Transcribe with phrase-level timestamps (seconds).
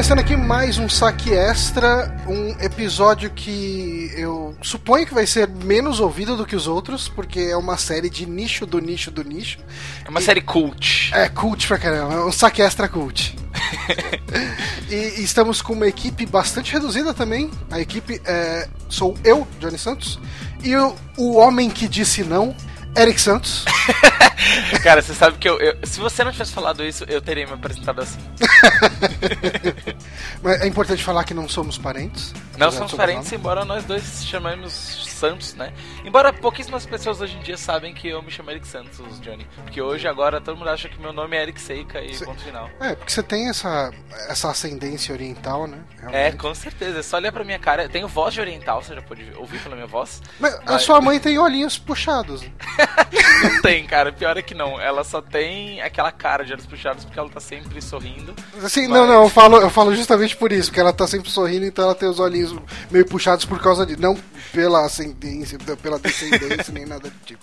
[0.00, 6.00] começando aqui mais um saque extra, um episódio que eu suponho que vai ser menos
[6.00, 9.58] ouvido do que os outros, porque é uma série de nicho do nicho do nicho.
[10.02, 10.22] É uma e...
[10.22, 11.12] série cult.
[11.14, 13.36] É, cult pra caramba, é um saque extra cult.
[14.88, 17.50] e, estamos com uma equipe bastante reduzida também.
[17.70, 20.18] A equipe é, sou eu, Johnny Santos,
[20.64, 22.56] e o, o homem que disse não,
[22.96, 23.66] Eric Santos.
[24.82, 27.54] Cara, você sabe que eu, eu, Se você não tivesse falado isso, eu teria me
[27.54, 28.18] apresentado assim.
[30.42, 32.32] Mas é importante falar que não somos parentes.
[32.56, 35.72] Não somos parentes, embora nós dois chamemos Santos, né?
[36.02, 39.46] Embora pouquíssimas pessoas hoje em dia sabem que eu me chamo Eric Santos, Johnny.
[39.54, 42.42] Porque hoje, agora, todo mundo acha que meu nome é Eric Seika e cê, ponto
[42.42, 42.70] final.
[42.80, 43.92] É, porque você tem essa,
[44.30, 45.78] essa ascendência oriental, né?
[45.98, 46.16] Realmente.
[46.16, 47.00] É, com certeza.
[47.00, 47.82] É só olhar pra minha cara.
[47.82, 50.22] Eu tenho voz de oriental, você já pode ouvir pela minha voz.
[50.38, 50.70] Mas, mas...
[50.70, 52.40] a sua mãe tem olhinhos puxados.
[53.44, 54.10] não tem, cara.
[54.10, 54.80] Pior é que não.
[54.80, 58.34] Ela só tem aquela cara de olhos puxados porque ela tá sempre sorrindo.
[58.62, 58.90] Assim, mas...
[58.90, 59.22] não, não.
[59.24, 60.68] Eu falo, eu falo justamente por isso.
[60.68, 62.54] Porque ela tá sempre sorrindo, então ela tem os olhinhos
[62.90, 64.00] meio puxados por causa disso.
[64.00, 64.16] Não
[64.52, 67.40] pela ascendência, pela descendência, nem nada do tipo.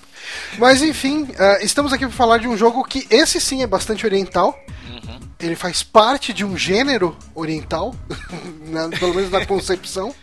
[0.58, 4.06] Mas enfim, uh, estamos aqui para falar de um jogo que esse sim é bastante
[4.06, 4.58] oriental.
[4.90, 5.20] Uhum.
[5.40, 7.96] Ele faz parte de um gênero oriental,
[8.68, 10.14] na, pelo menos na concepção,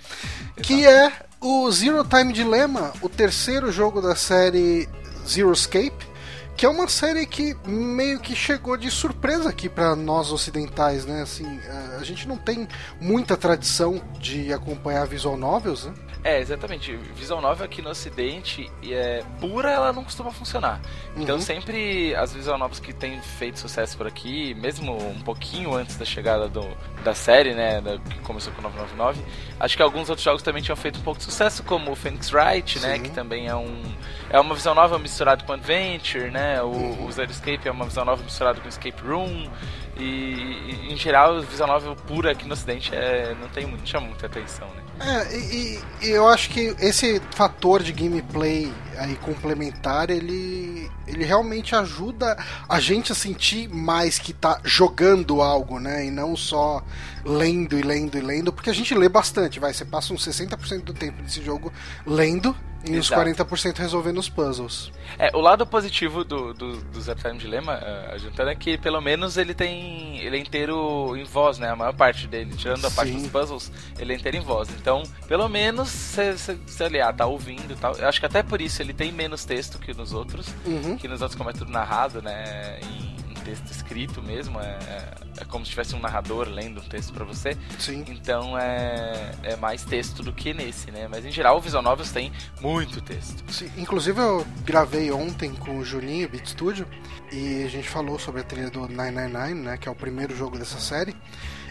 [0.63, 4.89] que é o Zero Time Dilemma, o terceiro jogo da série
[5.27, 6.14] Zero Escape
[6.57, 11.23] que é uma série que meio que chegou de surpresa aqui para nós ocidentais, né?
[11.23, 11.61] Assim,
[11.99, 12.69] a gente não tem
[13.01, 15.95] muita tradição de acompanhar visual novels, né?
[16.25, 16.97] É, exatamente.
[17.15, 20.81] Visual novel aqui no ocidente, é, pura ela não costuma funcionar.
[21.15, 21.41] Então uhum.
[21.41, 26.05] sempre as visual novels que têm feito sucesso por aqui, mesmo um pouquinho antes da
[26.07, 26.67] chegada do,
[27.05, 29.23] da série, né, da, que começou com 999,
[29.61, 32.33] acho que alguns outros jogos também tinham feito um pouco de sucesso, como o Phoenix
[32.33, 33.83] Wright, né, que também é um
[34.31, 36.44] é uma visual novel misturada com adventure, né?
[36.63, 37.07] O, uhum.
[37.07, 39.49] o Escape é uma visual novel misturada com escape room.
[39.97, 44.27] E, em geral, visual novel pura aqui no ocidente é, não tem muito, chama muita
[44.27, 44.83] atenção, né?
[45.01, 51.75] É, e, e, eu acho que esse fator de gameplay aí complementar, ele, ele realmente
[51.75, 52.37] ajuda
[52.69, 56.07] a gente a sentir mais que tá jogando algo, né?
[56.07, 56.83] E não só
[57.25, 60.83] lendo e lendo e lendo, porque a gente lê bastante, vai, você passa uns 60%
[60.83, 61.73] do tempo nesse jogo
[62.07, 62.55] lendo
[62.87, 63.29] e Exato.
[63.29, 64.93] uns 40% resolvendo os puzzles.
[65.19, 69.01] É, o lado positivo do, do, do Zero Time Dilemma, uh, juntando, é que pelo
[69.01, 70.19] menos ele tem.
[70.19, 71.71] ele é inteiro em voz, né?
[71.71, 72.97] A maior parte dele, tirando a Sim.
[72.97, 74.69] parte dos puzzles, ele é inteiro em voz.
[74.71, 77.95] Então, pelo menos você ali, ah, tá ouvindo e tal.
[77.97, 80.47] Eu acho que até por isso ele tem menos texto que nos outros.
[80.67, 80.97] Uhum.
[80.97, 82.79] Que nos outros, como é tudo narrado, né?
[82.83, 87.13] Em, texto escrito mesmo, é, é, é, como se tivesse um narrador lendo um texto
[87.13, 87.57] para você.
[87.79, 88.05] Sim.
[88.09, 91.07] Então é, é mais texto do que nesse, né?
[91.09, 93.45] Mas em geral o Visual Novels tem muito texto.
[93.53, 96.87] Sim, inclusive eu gravei ontem com o Julinho, Beat Studio,
[97.33, 99.77] e a gente falou sobre a trilha do 999, né?
[99.77, 101.15] Que é o primeiro jogo dessa série.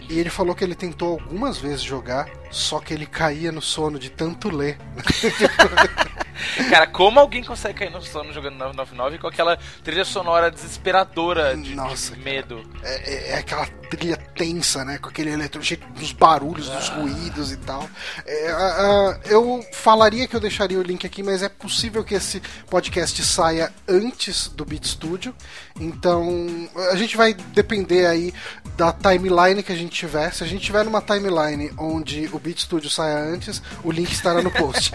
[0.08, 3.98] E ele falou que ele tentou algumas vezes jogar, só que ele caía no sono
[3.98, 4.78] de tanto ler.
[6.68, 11.74] Cara, como alguém consegue cair no sono jogando 999 com aquela trilha sonora desesperadora de,
[11.74, 12.62] Nossa, de medo?
[12.82, 14.98] É, é, é, aquela trilha tensa, né?
[14.98, 15.30] Com aquele
[15.62, 16.76] cheio dos barulhos, ah.
[16.76, 17.88] dos ruídos e tal.
[18.26, 22.40] É, uh, eu falaria que eu deixaria o link aqui, mas é possível que esse
[22.68, 25.34] podcast saia antes do Beat Studio.
[25.78, 28.34] Então, a gente vai depender aí
[28.76, 30.32] da timeline que a gente tiver.
[30.32, 34.42] Se a gente tiver numa timeline onde o Beat Studio saia antes, o link estará
[34.42, 34.92] no post.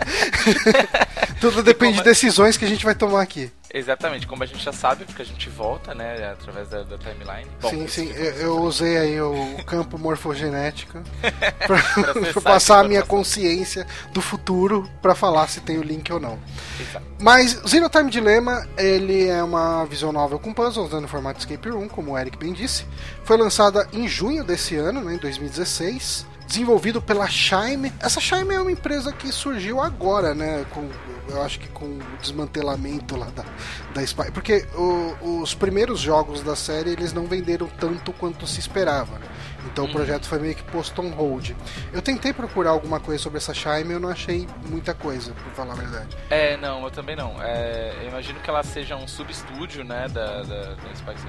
[1.42, 3.52] Tudo depende de decisões que a gente vai tomar aqui.
[3.74, 7.50] Exatamente, como a gente já sabe, porque a gente volta, né, através da, da timeline.
[7.62, 11.00] Bom, sim, sim, eu, eu, usei aí o campo morfogenético
[11.66, 16.40] para passar a minha consciência do futuro para falar se tem o link ou não.
[16.80, 17.06] Exato.
[17.20, 21.70] Mas Zero Time Dilemma, ele é uma visual novel com puzzles, né, no formato escape
[21.70, 22.86] room, como o Eric bem disse.
[23.24, 27.94] Foi lançada em junho desse ano, né, em 2016 desenvolvido pela Shime.
[28.00, 30.66] Essa Shime é uma empresa que surgiu agora, né?
[30.72, 30.90] Com,
[31.30, 33.46] eu acho que com o desmantelamento lá da,
[33.94, 34.32] da Spy.
[34.32, 39.28] Porque o, os primeiros jogos da série eles não venderam tanto quanto se esperava, né?
[39.66, 41.52] Então o projeto foi meio que posto on hold.
[41.94, 45.52] Eu tentei procurar alguma coisa sobre essa Shime e eu não achei muita coisa, por
[45.54, 46.18] falar a verdade.
[46.30, 47.42] É, não, eu também não.
[47.42, 51.20] É, eu imagino que ela seja um substúdio, né, da, da, da Spike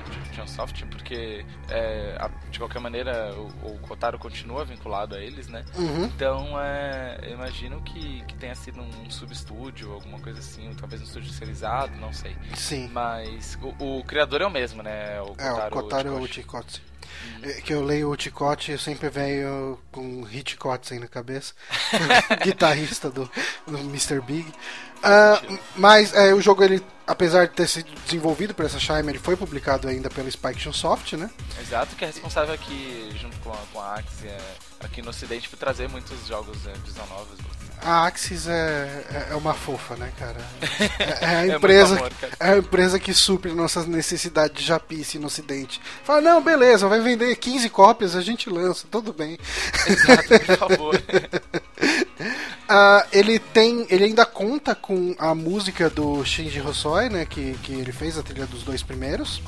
[0.48, 5.64] Soft, porque é, de qualquer maneira o, o, Kotaro continua vinculado a eles, né?
[5.76, 6.04] Uhum.
[6.04, 11.00] Então é, eu imagino que, que tenha sido um substúdio, alguma coisa assim, ou talvez
[11.00, 12.36] um estúdio especializado, não sei.
[12.54, 12.88] Sim.
[12.92, 15.20] Mas o, o criador é o mesmo, né?
[15.20, 16.89] O Kotaro, é, o Kotaro Uchikoshi.
[17.42, 21.54] É, que eu leio o Ticote, eu sempre venho com Hitchcock aí na cabeça.
[22.44, 23.30] Guitarrista do,
[23.66, 24.20] do Mr.
[24.20, 24.48] Big.
[24.48, 29.18] Uh, mas é, o jogo ele apesar de ter sido desenvolvido por essa Shime, ele
[29.18, 31.28] foi publicado ainda pela Spike Soft, né?
[31.60, 34.28] Exato, que é responsável aqui, junto com a, com a Axie,
[34.78, 37.36] aqui no ocidente, por trazer muitos jogos é, visão novos.
[37.82, 40.40] A Axis é, é, é uma fofa, né, cara?
[41.00, 45.18] É, é a é empresa, amor, é a empresa que supre nossas necessidades de japice
[45.18, 45.80] no ocidente.
[46.04, 49.38] Fala, não, beleza, vai vender 15 cópias, a gente lança, tudo bem.
[49.86, 51.02] Exato, por favor.
[52.68, 53.86] uh, ele tem.
[53.90, 57.24] Ele ainda conta com a música do Shinji Hosoi, né?
[57.24, 59.40] Que, que ele fez a trilha dos dois primeiros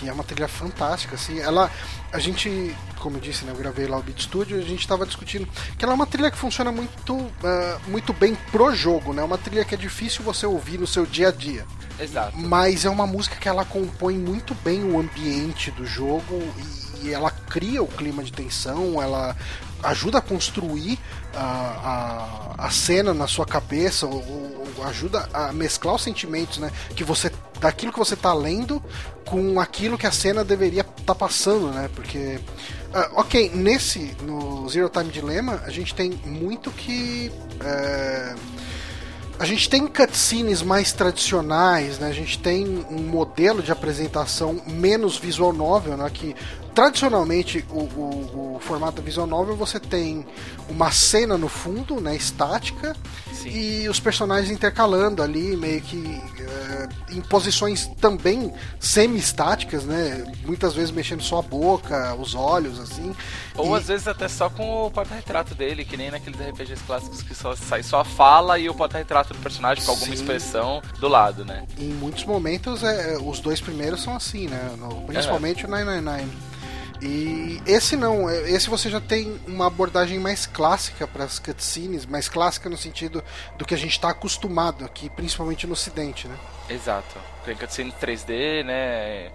[0.00, 1.38] que é uma trilha fantástica, assim.
[1.38, 1.70] Ela,
[2.10, 5.04] a gente, como eu disse, né, eu gravei lá o Beat Studio, a gente estava
[5.04, 7.30] discutindo que ela é uma trilha que funciona muito, uh,
[7.88, 9.22] muito bem pro jogo, né?
[9.22, 11.66] Uma trilha que é difícil você ouvir no seu dia a dia.
[11.98, 12.38] Exato.
[12.38, 16.42] Mas é uma música que ela compõe muito bem o ambiente do jogo
[17.02, 19.36] e, e ela cria o clima de tensão, ela
[19.82, 20.98] ajuda a construir
[21.34, 26.70] a, a, a cena na sua cabeça, ou, ou, ajuda a mesclar os sentimentos, né?
[26.94, 27.30] Que você
[27.60, 28.82] daquilo que você está lendo
[29.26, 31.90] com aquilo que a cena deveria estar tá passando, né?
[31.94, 32.40] Porque,
[32.94, 38.60] uh, ok, nesse no Zero Time Dilemma a gente tem muito que uh,
[39.40, 42.08] a gente tem cutscenes mais tradicionais, né?
[42.08, 46.10] A gente tem um modelo de apresentação menos visual novel, né?
[46.12, 46.36] Que
[46.80, 50.24] tradicionalmente o, o, o formato visual novel você tem
[50.66, 52.16] uma cena no fundo, né?
[52.16, 52.96] Estática
[53.34, 53.50] Sim.
[53.50, 60.24] e os personagens intercalando ali, meio que é, em posições também semi-estáticas, né?
[60.46, 63.14] Muitas vezes mexendo só a boca, os olhos, assim.
[63.56, 63.78] Ou e...
[63.78, 67.54] às vezes até só com o porta-retrato dele, que nem naqueles RPGs clássicos que só
[67.54, 70.14] sai só a fala e o porta-retrato do personagem com alguma Sim.
[70.14, 71.66] expressão do lado, né?
[71.78, 74.72] Em muitos momentos, é, os dois primeiros são assim, né?
[74.78, 75.68] No, principalmente é.
[75.68, 76.50] o 999.
[77.02, 82.04] E esse não, é, esse você já tem uma abordagem mais clássica para as cutscenes,
[82.04, 83.24] mais clássica no sentido
[83.56, 86.36] do que a gente está acostumado aqui, principalmente no Ocidente, né?
[86.70, 87.18] Exato.
[87.44, 89.30] Tem cutscene 3D, né?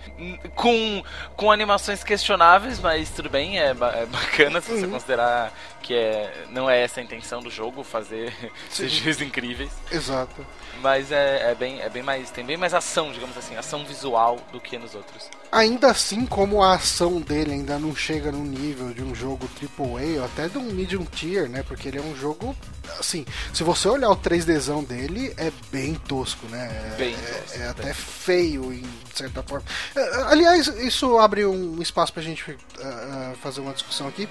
[0.56, 1.04] Com,
[1.36, 4.92] com animações questionáveis, mas tudo bem, é, é bacana se você uhum.
[4.92, 5.52] considerar
[5.82, 8.34] que é, não é essa a intenção do jogo, fazer
[8.70, 9.72] CGs incríveis.
[9.92, 10.46] Exato.
[10.82, 12.30] Mas é, é, bem, é bem mais.
[12.32, 15.30] Tem bem mais ação, digamos assim, ação visual do que nos outros.
[15.52, 20.20] Ainda assim, como a ação dele ainda não chega no nível de um jogo AAA
[20.20, 21.64] ou até de um medium tier, né?
[21.64, 22.56] Porque ele é um jogo.
[23.00, 26.70] Assim, se você olhar o 3Dzão dele, é bem tosco, né?
[26.94, 27.16] É, bem.
[27.26, 28.84] É, é até feio, em
[29.14, 29.66] certa forma.
[29.96, 34.28] É, aliás, isso abre um espaço pra gente uh, fazer uma discussão aqui.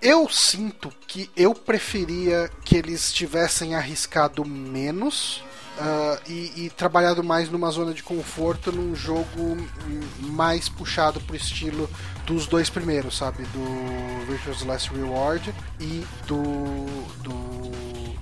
[0.00, 5.42] Eu sinto que eu preferia que eles tivessem arriscado menos
[5.74, 9.56] Uh, e, e, trabalhado mais numa zona de conforto num jogo
[10.20, 11.90] mais puxado pro estilo
[12.24, 13.42] dos dois primeiros, sabe?
[13.46, 16.40] Do Virtuous Last Reward e do,
[17.24, 17.34] do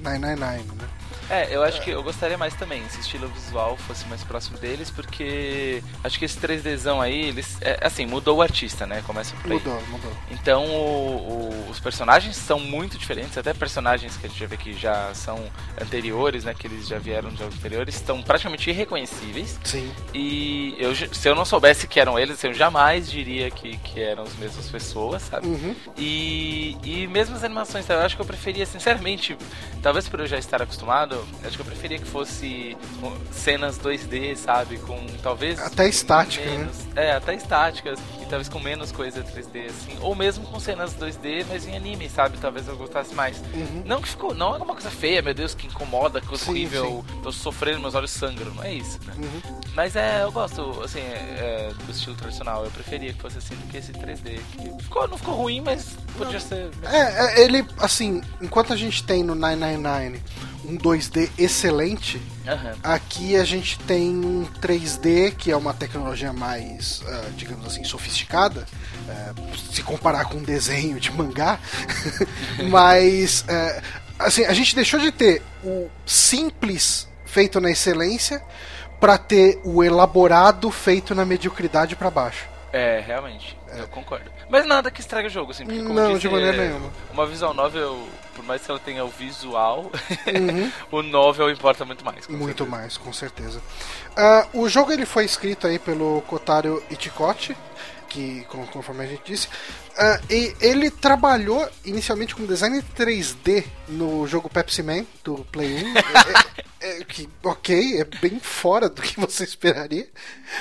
[0.00, 0.88] 999, né?
[1.30, 4.58] É, eu acho que eu gostaria mais também se o estilo visual fosse mais próximo
[4.58, 7.58] deles, porque acho que esse 3Dzão aí, eles.
[7.60, 9.02] É, assim, mudou o artista, né?
[9.06, 9.58] Começa por aí.
[9.58, 10.12] Mudou, mudou.
[10.30, 14.56] Então o, o, os personagens são muito diferentes, até personagens que a gente já vê
[14.56, 15.44] que já são
[15.80, 16.54] anteriores, né?
[16.54, 19.58] Que eles já vieram de jogos anteriores, estão praticamente irreconhecíveis.
[19.64, 19.90] Sim.
[20.12, 24.24] E eu, se eu não soubesse que eram eles, eu jamais diria que, que eram
[24.24, 25.46] as mesmas pessoas, sabe?
[25.46, 25.74] Uhum.
[25.96, 29.36] E, e mesmo as animações, eu acho que eu preferia, sinceramente,
[29.82, 31.11] talvez por eu já estar acostumado,
[31.44, 32.76] acho que eu preferia que fosse
[33.31, 34.78] cenas 2D, sabe?
[34.78, 35.58] Com talvez.
[35.58, 36.58] Até estática, né?
[36.58, 36.92] menos, né?
[36.96, 37.98] É, até estáticas.
[38.20, 39.98] E talvez com menos coisa 3D, assim.
[40.00, 42.38] Ou mesmo com cenas 2D, mas em anime, sabe?
[42.38, 43.38] Talvez eu gostasse mais.
[43.54, 43.82] Uhum.
[43.84, 44.34] Não que ficou.
[44.34, 47.04] Não é uma coisa feia, meu Deus, que incomoda, que horrível.
[47.08, 47.20] Sim.
[47.22, 48.54] Tô sofrendo, meus olhos sangram.
[48.54, 49.14] Não é isso, né?
[49.16, 49.60] Uhum.
[49.74, 52.64] Mas é, eu gosto, assim, é, é, do estilo tradicional.
[52.64, 54.40] Eu preferia que fosse assim do que esse 3D.
[54.52, 56.40] Que ficou, não ficou ruim, mas podia não.
[56.40, 56.70] ser.
[56.84, 60.20] É, é, ele, assim, enquanto a gente tem no 999
[60.64, 62.72] um 2D excelente, uhum.
[62.82, 68.66] aqui a gente tem um 3D que é uma tecnologia mais, uh, digamos assim, sofisticada,
[69.08, 71.58] uh, se comparar com um desenho de mangá,
[72.70, 73.82] mas uh,
[74.19, 78.42] assim, a gente deixou de ter o simples feito na excelência
[79.00, 82.46] para ter o elaborado feito na mediocridade para baixo.
[82.72, 83.81] É, realmente, é.
[83.81, 84.31] eu concordo.
[84.48, 86.90] Mas nada que estrague o jogo, assim, porque como Não, disse, de maneira é, nenhuma.
[87.12, 89.91] Uma visual novel, por mais que ela tenha o visual,
[90.27, 90.72] uhum.
[90.91, 92.27] o novel importa muito mais.
[92.29, 92.70] Muito certeza.
[92.70, 93.62] mais, com certeza.
[94.55, 97.56] Uh, o jogo ele foi escrito aí pelo Kotaro Ichikochi,
[98.08, 99.48] que conforme a gente disse,
[99.93, 105.94] uh, e ele trabalhou inicialmente com design 3D no jogo Pepsi Man do Play 1.
[106.82, 110.08] é, é, que, ok, é bem fora do que você esperaria.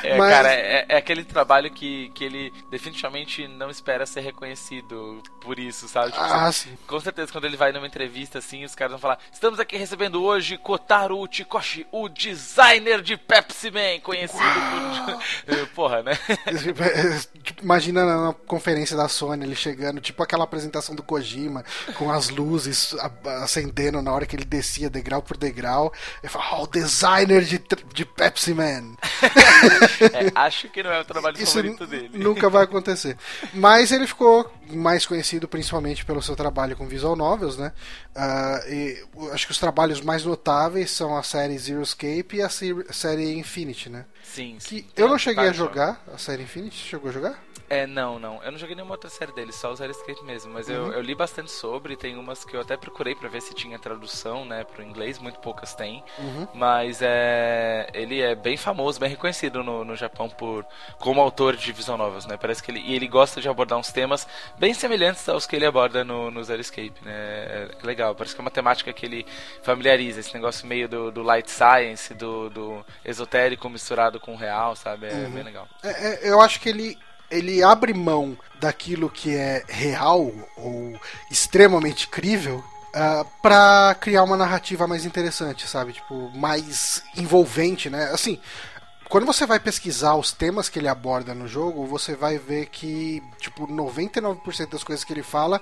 [0.03, 0.29] É, mas...
[0.29, 5.87] cara, é, é, aquele trabalho que, que ele definitivamente não espera ser reconhecido por isso,
[5.87, 6.11] sabe?
[6.11, 6.77] Tipo, ah, sim.
[6.87, 10.23] Com certeza, quando ele vai numa entrevista assim, os caras vão falar: Estamos aqui recebendo
[10.23, 15.19] hoje Kotaro Uchikoshi, o designer de Pepsi Man, conhecido Uau.
[15.45, 15.67] por.
[15.81, 16.11] Porra, né?
[17.61, 21.63] Imagina na conferência da Sony ele chegando, tipo aquela apresentação do Kojima,
[21.95, 22.95] com as luzes
[23.41, 25.93] acendendo na hora que ele descia degrau por degrau.
[26.21, 27.61] Ele fala: Oh, o designer de,
[27.93, 28.95] de Pepsi Man.
[30.13, 32.17] é, acho que não é o trabalho Isso favorito dele.
[32.17, 33.17] Nunca vai acontecer.
[33.53, 37.73] Mas ele ficou mais conhecido principalmente pelo seu trabalho com visual novels, né?
[38.15, 42.49] Uh, e, acho que os trabalhos mais notáveis são a série Zero Escape e a
[42.49, 44.05] série Infinity, né?
[44.23, 44.57] Sim.
[44.59, 46.77] Que eu não cheguei a jogar a série Infinity.
[46.77, 47.50] Chegou a jogar?
[47.71, 48.43] É, não, não.
[48.43, 50.51] Eu não joguei nenhuma outra série dele, só o Zero Escape mesmo.
[50.51, 50.75] Mas uhum.
[50.75, 53.79] eu, eu, li bastante sobre, tem umas que eu até procurei para ver se tinha
[53.79, 56.03] tradução, né, pro inglês, muito poucas tem.
[56.19, 56.49] Uhum.
[56.53, 60.65] Mas é, ele é bem famoso, bem reconhecido no, no Japão por
[60.99, 62.35] como autor de visual novels, né?
[62.35, 64.27] Parece que ele, e ele gosta de abordar uns temas
[64.59, 67.13] bem semelhantes aos que ele aborda no, no Zero Escape, né?
[67.13, 69.25] É, é legal, parece que é uma temática que ele
[69.63, 74.75] familiariza, esse negócio meio do, do light science, do, do esotérico misturado com o real,
[74.75, 75.07] sabe?
[75.07, 75.31] É uhum.
[75.31, 75.69] bem legal.
[75.81, 76.99] É, é, eu acho que ele
[77.31, 80.99] ele abre mão daquilo que é real ou
[81.31, 85.93] extremamente crível uh, ah, para criar uma narrativa mais interessante, sabe?
[85.93, 88.11] Tipo, mais envolvente, né?
[88.11, 88.39] Assim,
[89.09, 93.23] quando você vai pesquisar os temas que ele aborda no jogo, você vai ver que,
[93.39, 95.59] tipo, 99% das coisas que ele fala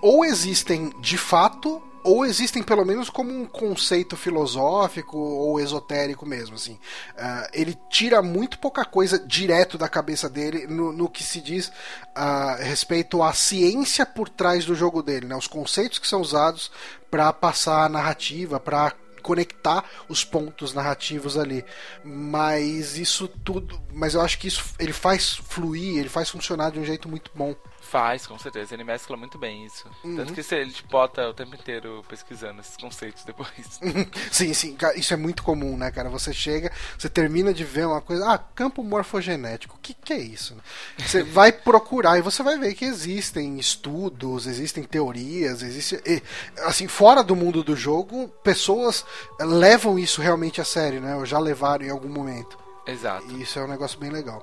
[0.00, 6.54] ou existem de fato ou existem pelo menos como um conceito filosófico ou esotérico mesmo,
[6.54, 6.72] assim.
[6.72, 11.70] Uh, ele tira muito pouca coisa direto da cabeça dele no, no que se diz
[12.14, 15.36] a uh, respeito à ciência por trás do jogo dele, né?
[15.36, 16.70] Os conceitos que são usados
[17.10, 21.62] para passar a narrativa, para conectar os pontos narrativos ali.
[22.02, 26.78] Mas isso tudo, mas eu acho que isso ele faz fluir, ele faz funcionar de
[26.78, 27.54] um jeito muito bom.
[27.88, 28.74] Faz, com certeza.
[28.74, 29.88] Ele mescla muito bem isso.
[30.04, 30.16] Uhum.
[30.16, 33.80] Tanto que ele te bota o tempo inteiro pesquisando esses conceitos depois.
[34.30, 34.76] sim, sim.
[34.94, 36.10] Isso é muito comum, né, cara?
[36.10, 38.30] Você chega, você termina de ver uma coisa.
[38.30, 39.76] Ah, campo morfogenético.
[39.76, 40.54] O que, que é isso?
[40.98, 45.98] Você vai procurar e você vai ver que existem estudos, existem teorias, existe.
[46.66, 49.02] Assim, fora do mundo do jogo, pessoas
[49.40, 51.16] levam isso realmente a sério, né?
[51.16, 52.67] Ou já levaram em algum momento.
[52.88, 53.26] Exato.
[53.30, 54.42] E isso é um negócio bem legal.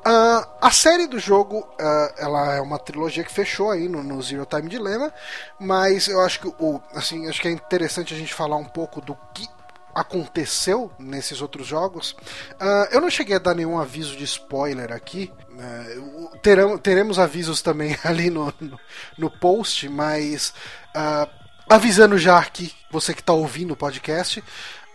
[0.00, 4.22] Uh, a série do jogo, uh, ela é uma trilogia que fechou aí no, no,
[4.22, 5.12] Zero Time Dilemma,
[5.58, 9.00] mas eu acho que o, assim, acho que é interessante a gente falar um pouco
[9.00, 9.48] do que
[9.94, 12.12] aconteceu nesses outros jogos.
[12.60, 15.32] Uh, eu não cheguei a dar nenhum aviso de spoiler aqui.
[15.50, 18.78] Uh, terão, teremos avisos também ali no, no,
[19.16, 20.52] no post, mas
[20.94, 21.28] uh,
[21.68, 24.42] avisando já aqui, você que está ouvindo o podcast,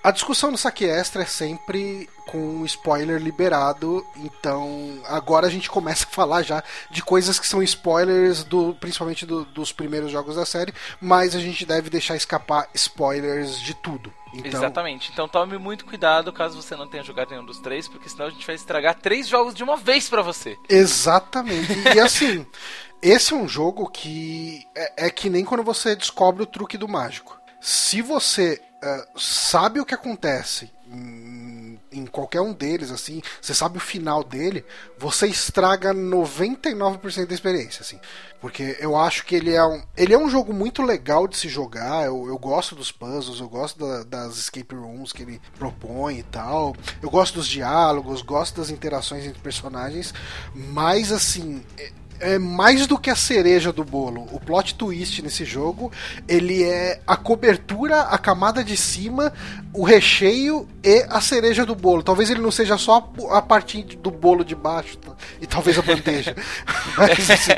[0.03, 6.05] a discussão no saque extra é sempre com spoiler liberado, então agora a gente começa
[6.05, 10.45] a falar já de coisas que são spoilers do, principalmente do, dos primeiros jogos da
[10.45, 14.12] série, mas a gente deve deixar escapar spoilers de tudo.
[14.33, 14.60] Então...
[14.60, 15.10] Exatamente.
[15.13, 18.29] Então tome muito cuidado caso você não tenha jogado nenhum dos três, porque senão a
[18.29, 20.57] gente vai estragar três jogos de uma vez para você.
[20.67, 21.72] Exatamente.
[21.95, 22.45] E assim,
[23.01, 26.89] esse é um jogo que é, é que nem quando você descobre o truque do
[26.89, 27.39] mágico.
[27.62, 33.77] Se você uh, sabe o que acontece em, em, qualquer um deles, assim, você sabe
[33.77, 34.65] o final dele,
[34.97, 37.99] você estraga 99% da experiência, assim.
[38.39, 41.47] Porque eu acho que ele é um, ele é um jogo muito legal de se
[41.47, 42.05] jogar.
[42.05, 46.23] Eu, eu gosto dos puzzles, eu gosto da, das escape rooms que ele propõe e
[46.23, 46.75] tal.
[47.01, 50.13] Eu gosto dos diálogos, gosto das interações entre personagens.
[50.53, 51.89] Mas assim, é
[52.39, 54.27] mais do que a cereja do bolo.
[54.31, 55.91] O plot twist nesse jogo,
[56.27, 59.33] ele é a cobertura, a camada de cima,
[59.73, 62.03] o recheio e a cereja do bolo.
[62.03, 65.13] Talvez ele não seja só a parte do bolo de baixo tá?
[65.41, 66.35] e talvez a bandeja.
[66.97, 67.51] Mas, assim,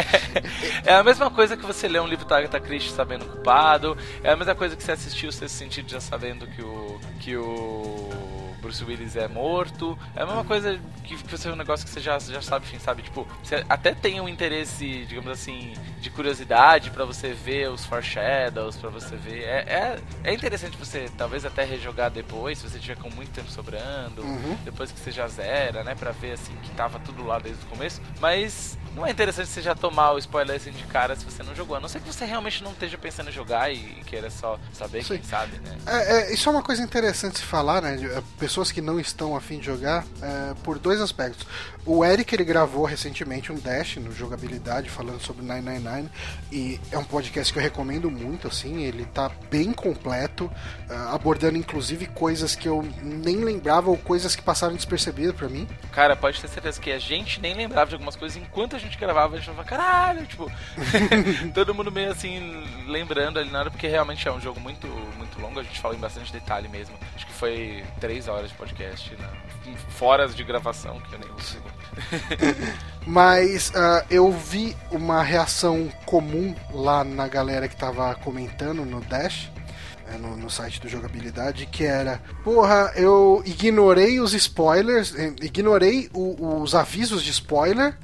[0.86, 4.32] é a mesma coisa que você lê um livro da Agatha Christie sabendo culpado, é
[4.32, 8.35] a mesma coisa que você assistiu o Sexto Sentido já sabendo que o que o
[8.66, 9.98] Bruce Willis é morto.
[10.16, 12.80] É a mesma coisa que você é um negócio que você já, já sabe, enfim,
[12.80, 13.04] sabe?
[13.04, 18.76] Tipo, você até tem um interesse, digamos assim, de curiosidade para você ver os foreshadows,
[18.76, 19.44] para você ver.
[19.44, 23.52] É, é, é, interessante você talvez até rejogar depois, se você tiver com muito tempo
[23.52, 24.58] sobrando, uhum.
[24.66, 27.68] depois que você já zera, né, pra ver assim que tava tudo lá desde o
[27.68, 28.02] começo.
[28.20, 31.54] Mas não é interessante você já tomar o spoiler assim de cara se você não
[31.54, 31.76] jogou.
[31.76, 35.04] A não ser que você realmente não esteja pensando em jogar e queira só saber,
[35.04, 35.18] Sim.
[35.18, 35.78] quem sabe, né?
[35.86, 37.98] É, é, isso é uma coisa interessante se falar, né?
[37.98, 38.24] De, é,
[38.56, 41.46] pessoas que não estão afim de jogar, é, por dois aspectos.
[41.86, 46.10] O Eric, ele gravou recentemente um Dash no Jogabilidade, falando sobre 999,
[46.52, 51.58] e é um podcast que eu recomendo muito, assim, ele tá bem completo, uh, abordando
[51.58, 55.68] inclusive coisas que eu nem lembrava ou coisas que passaram despercebidas para mim.
[55.92, 58.98] Cara, pode ter certeza que a gente nem lembrava de algumas coisas enquanto a gente
[58.98, 60.50] gravava, a gente falava, caralho, tipo,
[61.54, 65.40] todo mundo meio assim, lembrando ali na hora, porque realmente é um jogo muito, muito
[65.42, 66.96] longo, a gente fala em bastante detalhe mesmo.
[67.16, 69.30] Acho que foi três horas de podcast, né?
[69.90, 71.64] fora de gravação, que eu nem consigo.
[73.06, 79.52] Mas uh, eu vi uma reação comum lá na galera que tava comentando no Dash.
[80.08, 86.62] É, no, no, site do jogabilidade que era porra eu ignorei os spoilers ignorei o,
[86.62, 87.98] os avisos de spoiler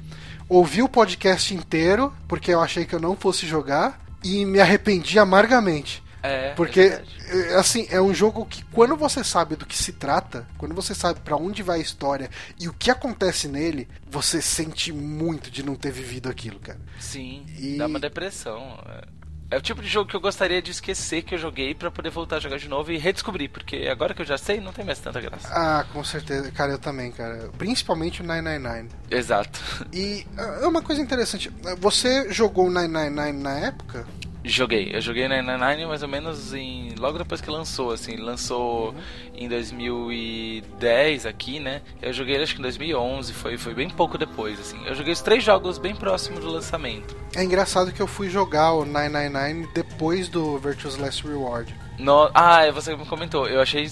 [0.52, 5.18] ouvi o podcast inteiro, porque eu achei que eu não fosse jogar, e me arrependi
[5.18, 6.02] amargamente.
[6.22, 10.46] É, porque, é assim, é um jogo que quando você sabe do que se trata,
[10.56, 14.92] quando você sabe para onde vai a história e o que acontece nele, você sente
[14.92, 16.78] muito de não ter vivido aquilo, cara.
[17.00, 17.76] Sim, e...
[17.76, 18.78] dá uma depressão.
[18.88, 19.22] É.
[19.52, 22.08] É o tipo de jogo que eu gostaria de esquecer que eu joguei para poder
[22.08, 24.82] voltar a jogar de novo e redescobrir, porque agora que eu já sei, não tem
[24.82, 25.46] mais tanta graça.
[25.50, 26.50] Ah, com certeza.
[26.52, 27.50] Cara, eu também, cara.
[27.58, 28.88] Principalmente o 999.
[29.10, 29.60] Exato.
[29.92, 31.52] E é uma coisa interessante.
[31.80, 34.06] Você jogou o 999 na época?
[34.44, 38.88] Joguei, eu joguei na Nine mais ou menos em logo depois que lançou, assim, lançou
[38.88, 38.94] uhum.
[39.36, 41.80] em 2010 aqui, né?
[42.00, 44.80] Eu joguei acho que em 2011, foi foi bem pouco depois, assim.
[44.84, 47.16] Eu joguei os três jogos bem próximos do lançamento.
[47.36, 51.72] É engraçado que eu fui jogar o 999 depois do Virtuous Last Reward.
[51.98, 52.28] No...
[52.34, 53.46] Ah, você me comentou.
[53.46, 53.88] Eu achei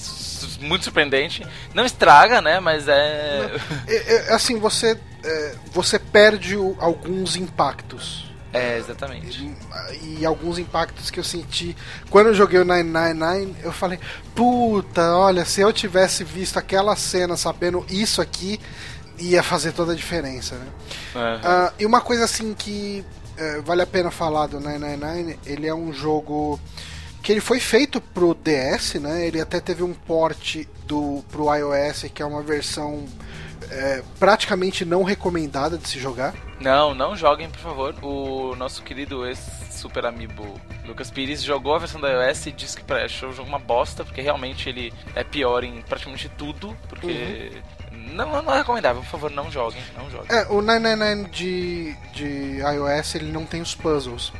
[0.61, 1.47] muito surpreendente.
[1.73, 2.59] Não estraga, né?
[2.59, 3.51] Mas é.
[3.87, 9.55] é, é assim, você, é, você perde alguns impactos é, exatamente.
[10.03, 11.77] E, e, alguns impactos que eu senti
[12.09, 13.99] quando eu joguei o 999, eu falei:
[14.35, 18.61] puta, olha, se eu tivesse visto aquela cena sabendo isso aqui,
[19.19, 20.67] ia fazer toda a diferença, né?
[21.15, 21.37] Uhum.
[21.37, 23.05] Uh, e uma coisa assim que
[23.39, 26.59] uh, vale a pena falar do 999, ele é um jogo
[27.23, 29.27] que ele foi feito pro DS, né?
[29.27, 33.05] Ele até teve um port do pro iOS, que é uma versão
[33.71, 36.35] é, praticamente não recomendada de se jogar.
[36.61, 37.95] Não, não joguem, por favor.
[38.03, 42.93] O nosso querido ex-super amigo Lucas Pires jogou a versão da iOS e disse que
[42.93, 47.53] achou o jogo uma bosta, porque realmente ele é pior em praticamente tudo, porque...
[47.55, 47.81] Uhum.
[48.13, 50.27] Não, não é recomendável, por favor, não joguem, não joguem.
[50.31, 54.33] É, o 999 de, de iOS, ele não tem os puzzles.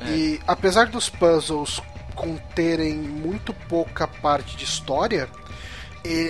[0.00, 0.10] É.
[0.10, 1.80] E apesar dos puzzles
[2.14, 5.28] conterem muito pouca parte de história,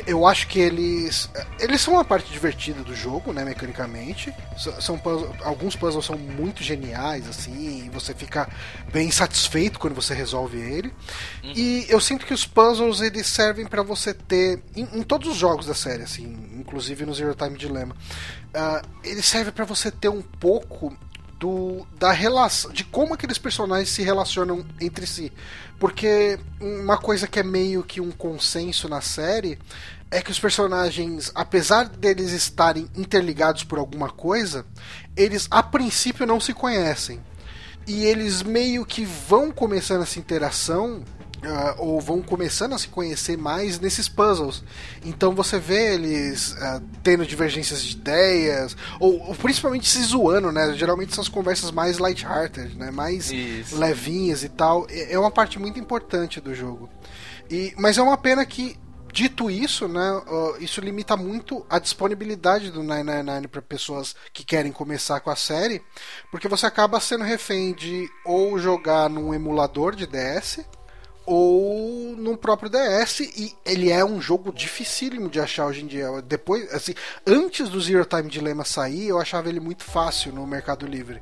[0.06, 4.32] eu acho que eles eles são uma parte divertida do jogo, né, mecanicamente.
[4.80, 5.00] São
[5.42, 8.48] alguns puzzles são muito geniais assim, e você fica
[8.92, 10.92] bem satisfeito quando você resolve ele.
[11.42, 11.52] Uhum.
[11.54, 15.36] E eu sinto que os puzzles eles servem para você ter em, em, todos os
[15.36, 17.94] jogos da série, assim, inclusive no Zero Time Dilemma.
[18.54, 20.96] Uh, ele serve para você ter um pouco
[21.38, 25.32] do da relação de como aqueles personagens se relacionam entre si.
[25.78, 29.58] Porque uma coisa que é meio que um consenso na série
[30.10, 34.64] é que os personagens, apesar deles estarem interligados por alguma coisa,
[35.16, 37.20] eles a princípio não se conhecem.
[37.86, 41.04] E eles meio que vão começando essa interação
[41.36, 44.64] Uh, ou vão começando a se conhecer mais nesses puzzles.
[45.04, 50.72] Então você vê eles uh, tendo divergências de ideias, ou, ou, principalmente se zoando, né?
[50.74, 52.90] Geralmente são as conversas mais light-hearted, né?
[52.90, 53.76] Mais Isso.
[53.76, 54.86] levinhas e tal.
[54.88, 56.88] É, é uma parte muito importante do jogo.
[57.50, 58.76] E, mas é uma pena que
[59.16, 64.70] Dito isso, né, uh, isso limita muito a disponibilidade do 999 para pessoas que querem
[64.70, 65.80] começar com a série,
[66.30, 70.60] porque você acaba sendo refém de ou jogar num emulador de DS,
[71.26, 76.06] ou no próprio DS e ele é um jogo dificílimo de achar hoje em dia.
[76.22, 76.94] Depois, assim,
[77.26, 81.20] antes do Zero Time Dilemma sair, eu achava ele muito fácil no Mercado Livre.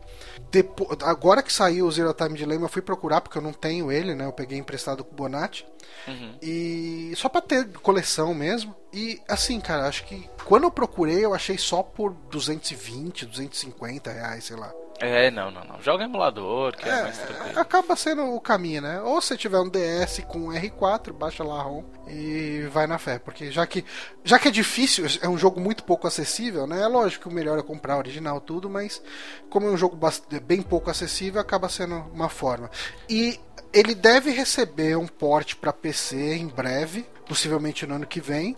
[0.50, 3.90] Depois, agora que saiu o Zero Time Dilemma, eu fui procurar porque eu não tenho
[3.90, 4.26] ele, né?
[4.26, 5.66] Eu peguei emprestado com o Bonatti.
[6.06, 6.34] Uhum.
[6.42, 8.76] E só para ter coleção mesmo.
[8.92, 14.44] E assim, cara, acho que quando eu procurei, eu achei só por 220, 250 reais,
[14.44, 14.72] sei lá.
[15.00, 15.82] É, não, não, não.
[15.82, 17.58] Joga emulador, que é, é mais tranquilo.
[17.58, 19.00] Acaba sendo o caminho, né?
[19.02, 23.18] Ou se tiver um DS com R4, baixa lá a ROM e vai na fé.
[23.18, 23.84] Porque já que,
[24.22, 26.80] já que é difícil, é um jogo muito pouco acessível, né?
[26.82, 29.02] É lógico que o melhor é comprar original tudo, mas
[29.50, 29.98] como é um jogo
[30.44, 32.70] bem pouco acessível, acaba sendo uma forma.
[33.08, 33.40] E
[33.72, 38.56] ele deve receber um port para PC em breve, possivelmente no ano que vem.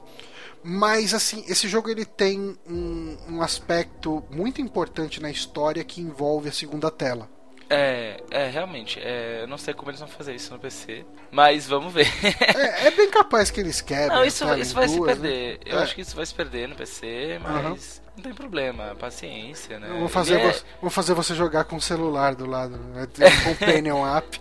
[0.69, 6.49] Mas assim, esse jogo ele tem um, um aspecto muito importante na história que envolve
[6.49, 7.31] a segunda tela.
[7.71, 8.99] É, é, realmente.
[9.01, 12.09] É, eu não sei como eles vão fazer isso no PC, mas vamos ver.
[12.25, 14.09] é, é, bem capaz que eles querem.
[14.09, 15.53] Não, isso, isso vai duas, se perder.
[15.53, 15.59] Né?
[15.67, 15.83] Eu é.
[15.85, 17.99] acho que isso vai se perder no PC, mas.
[17.99, 18.06] Uhum.
[18.17, 19.95] Não tem problema, paciência, né?
[19.99, 20.63] Vou fazer, é...
[20.81, 23.07] vou fazer você jogar com o celular do lado, né?
[23.47, 24.41] um companion app.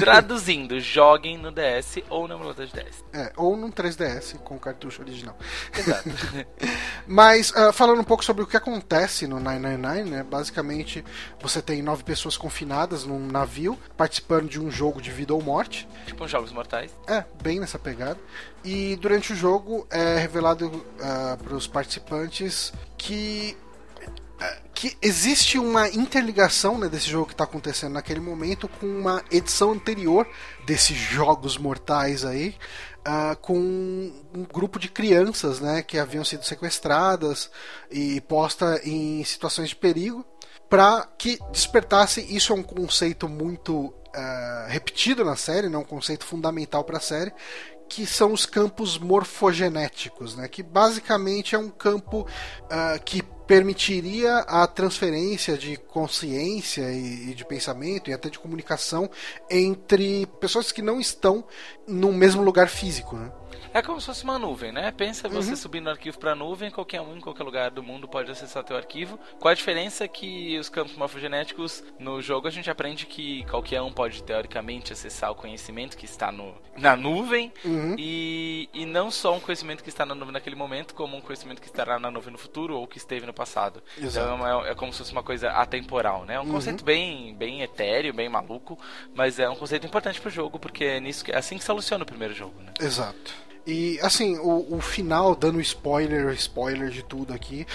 [0.00, 3.04] Traduzindo, joguem no DS ou no emulador de DS.
[3.12, 5.36] É, ou num 3DS com o cartucho original.
[5.78, 6.10] Exato.
[7.06, 10.22] Mas, uh, falando um pouco sobre o que acontece no 999, né?
[10.24, 11.04] Basicamente,
[11.40, 15.88] você tem nove pessoas confinadas num navio, participando de um jogo de vida ou morte.
[16.06, 16.92] Tipo Jogos Mortais.
[17.06, 18.18] É, bem nessa pegada.
[18.64, 23.56] E durante o jogo é revelado uh, ah, para os participantes que
[24.40, 29.22] ah, que existe uma interligação né, desse jogo que está acontecendo naquele momento com uma
[29.30, 30.28] edição anterior
[30.66, 32.56] desses jogos mortais aí,
[33.06, 37.50] uh, com um grupo de crianças né, que haviam sido sequestradas
[37.90, 40.24] e posta em situações de perigo,
[40.68, 42.20] para que despertasse.
[42.34, 47.00] Isso é um conceito muito uh, repetido na série, né, um conceito fundamental para a
[47.00, 47.32] série,
[47.94, 50.48] que são os campos morfogenéticos, né?
[50.48, 58.08] que basicamente é um campo uh, que permitiria a transferência de consciência e, de pensamento
[58.08, 59.10] e até de comunicação
[59.50, 61.44] entre pessoas que não estão
[61.86, 63.14] no mesmo lugar físico.
[63.14, 63.30] Né?
[63.74, 64.90] É como se fosse uma nuvem, né?
[64.90, 65.56] Pensa você uhum.
[65.56, 68.62] subindo o arquivo para a nuvem, qualquer um em qualquer lugar do mundo pode acessar
[68.62, 69.18] teu arquivo.
[69.38, 73.90] Qual a diferença que os campos morfogenéticos no jogo a gente aprende que qualquer um
[73.90, 77.96] pode teoricamente acessar o conhecimento que está no, na nuvem uhum.
[77.98, 81.60] e, e não só um conhecimento que está na nuvem naquele momento, como um conhecimento
[81.62, 83.82] que estará na nuvem no futuro ou que esteve no passado.
[83.96, 84.34] Exato.
[84.34, 86.34] Então é, é, como se fosse uma coisa atemporal, né?
[86.34, 86.52] É um uhum.
[86.52, 88.78] conceito bem, bem etéreo, bem maluco,
[89.14, 91.64] mas é um conceito importante para o jogo porque é nisso que, é assim que
[91.64, 92.72] soluciona o primeiro jogo, né?
[92.78, 93.32] Exato.
[93.66, 97.66] E assim, o, o final, dando spoiler, spoiler de tudo aqui,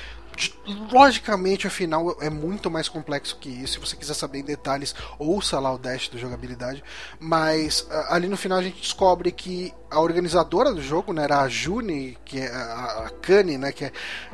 [0.91, 3.73] logicamente o final é muito mais complexo que isso.
[3.73, 6.83] Se você quiser saber em detalhes, ouça lá o dash do jogabilidade.
[7.19, 11.49] Mas ali no final a gente descobre que a organizadora do jogo, né, era a
[11.49, 13.91] Juni, que é a, a Kanye, né, que é,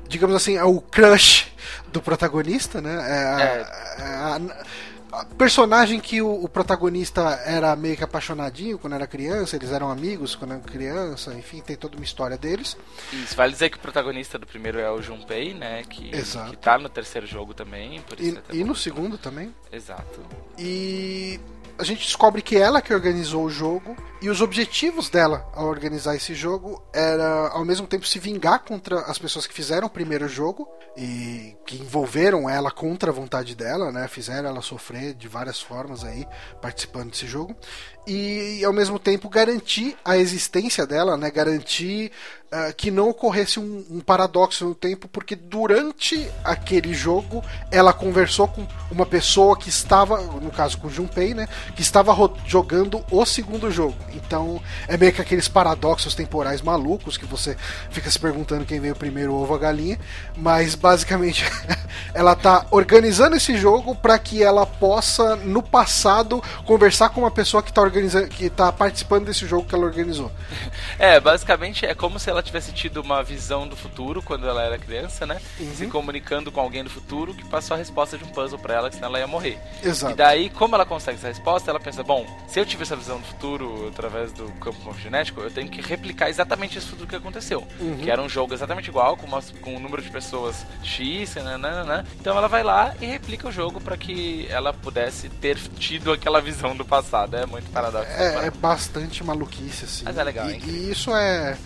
[0.08, 1.52] digamos assim, é o crush
[1.92, 2.94] do protagonista, né?
[2.94, 4.04] É, a, é.
[4.04, 4.42] a,
[5.38, 10.36] personagem que o, o, protagonista era meio que apaixonadinho quando era criança, eles eram amigos
[10.36, 12.78] quando eram criança, enfim, tem toda uma história deles.
[13.12, 15.84] Isso, vale dizer que o protagonista do primeiro é o Junpei, né?
[15.84, 16.52] Que, Exato.
[16.52, 18.04] que tá no terceiro jogo também.
[18.20, 19.54] e, e no segundo também.
[19.72, 20.20] Exato.
[20.58, 21.40] E
[21.78, 26.16] a gente descobre que ela que organizou o jogo e os objetivos dela ao organizar
[26.16, 30.28] esse jogo era ao mesmo tempo se vingar contra as pessoas que fizeram o primeiro
[30.28, 34.08] jogo e que envolveram ela contra a vontade dela, né?
[34.08, 36.28] Fizeram ela sofrer de várias formas aí
[36.62, 37.56] participando desse jogo
[38.06, 41.32] e ao mesmo tempo garantir a existência dela, né?
[41.32, 42.12] Garantir
[42.52, 48.48] uh, que não ocorresse um, um, paradoxo no tempo, porque durante aquele jogo ela conversou
[48.48, 51.48] com uma pessoa que estava, no caso com o Junpei, né?
[51.76, 52.14] Que estava
[52.46, 53.96] jogando o segundo jogo.
[54.14, 57.56] Então é meio que aqueles paradoxos temporais malucos que você
[57.90, 59.98] fica se perguntando quem veio primeiro, o ovo ou a galinha.
[60.36, 61.46] Mas basicamente
[62.14, 67.64] ela tá organizando esse jogo para que ela possa no passado conversar com uma pessoa
[67.64, 70.32] que está organiza que tá participando desse jogo que ela organizou.
[71.00, 74.78] É, basicamente é como se ela tivesse tido uma visão do futuro quando ela era
[74.78, 75.42] criança, né?
[75.60, 75.74] Uhum.
[75.74, 78.90] Se comunicando com alguém do futuro que passou a resposta de um puzzle para ela,
[78.90, 79.60] que senão ela ia morrer.
[79.84, 80.14] Exato.
[80.14, 83.20] E daí, como ela consegue essa resposta, ela pensa, bom, se eu tive essa visão
[83.20, 87.68] do futuro através do campo morfogenético, eu tenho que replicar exatamente esse futuro que aconteceu.
[87.80, 87.98] Uhum.
[87.98, 92.06] Que era um jogo exatamente igual, com, uma, com um número de pessoas X, né,
[92.20, 96.40] Então ela vai lá e replica o jogo para que ela pudesse ter tido aquela
[96.40, 97.36] visão do passado.
[97.36, 98.12] É muito paradoxo.
[98.14, 100.06] É, é bastante maluquice, assim.
[100.06, 101.58] Mas é legal, e, e isso é,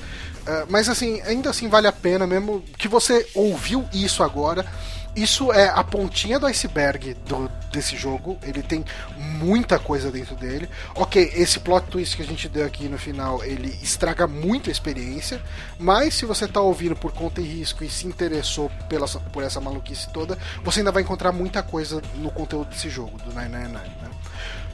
[0.45, 0.65] é.
[0.69, 4.65] Mas assim, ainda assim vale a pena mesmo que você ouviu isso agora.
[5.15, 8.37] Isso é a pontinha do iceberg do, desse jogo.
[8.43, 8.85] Ele tem
[9.17, 10.69] muita coisa dentro dele.
[10.93, 14.71] Ok, esse plot twist que a gente deu aqui no final, ele estraga muito a
[14.71, 15.41] experiência.
[15.79, 19.59] Mas se você está ouvindo por conta e risco e se interessou pela, por essa
[19.59, 23.87] maluquice toda, você ainda vai encontrar muita coisa no conteúdo desse jogo, do 999.
[23.87, 24.16] Né?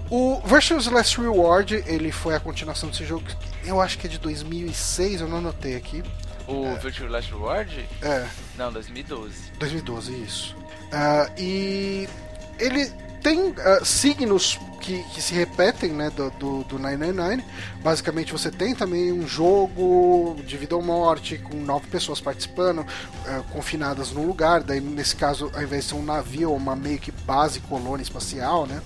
[0.09, 3.25] O Versus Last Reward, ele foi a continuação desse jogo,
[3.65, 6.03] eu acho que é de 2006, eu não anotei aqui.
[6.47, 6.75] O é.
[6.75, 7.89] Virtual Last Reward?
[8.01, 8.27] É.
[8.57, 9.53] Não, 2012.
[9.57, 10.55] 2012, isso.
[10.91, 12.07] Uh, e
[12.59, 17.43] ele tem uh, signos que, que, se repetem né, do, do, do 999.
[17.81, 23.43] Basicamente, você tem também um jogo de vida ou morte, com nove pessoas participando, uh,
[23.51, 24.61] confinadas num lugar.
[24.61, 28.67] Daí, nesse caso, ao invés de ser um navio, uma meio que base colônia espacial,
[28.67, 28.81] né?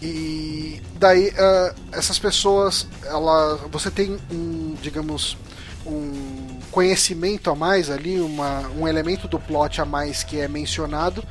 [0.00, 5.36] E daí, uh, essas pessoas, ela, você tem um, digamos,
[5.84, 11.24] um conhecimento a mais ali, uma, um elemento do plot a mais que é mencionado,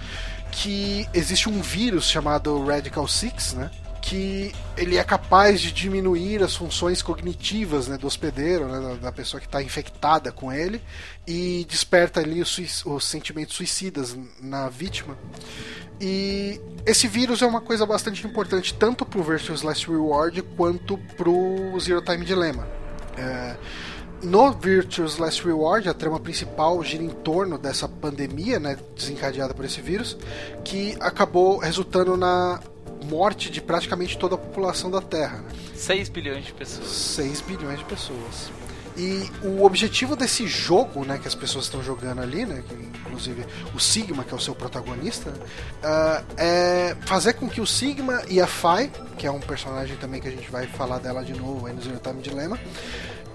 [0.52, 3.72] que existe um vírus chamado Radical Six, né?
[4.08, 9.42] Que ele é capaz de diminuir as funções cognitivas né, do hospedeiro, né, da pessoa
[9.42, 10.82] que está infectada com ele,
[11.28, 15.18] e desperta ali os, os, sentimentos suicidas na vítima.
[16.00, 20.98] E esse vírus é uma coisa bastante importante tanto para o Virtuous Last Reward quanto
[21.18, 22.66] para o Zero Time Dilemma.
[23.18, 23.58] É,
[24.24, 29.66] no Virtuous Last Reward, a trama principal gira em torno dessa pandemia né, desencadeada por
[29.66, 30.18] esse vírus,
[30.64, 32.62] que acabou resultando na
[33.10, 35.38] morte de praticamente toda a população da Terra.
[35.40, 35.50] Né?
[35.74, 36.88] 6 bilhões de pessoas.
[36.88, 38.52] 6 bilhões de pessoas.
[38.98, 43.46] E o objetivo desse jogo, né, que as pessoas estão jogando ali, né, que, inclusive
[43.76, 48.42] o Sigma, que é o seu protagonista, uh, é fazer com que o Sigma e
[48.42, 51.68] a Fai, que é um personagem também que a gente vai falar dela de novo
[51.68, 52.60] aí no Zero Time Dilemma,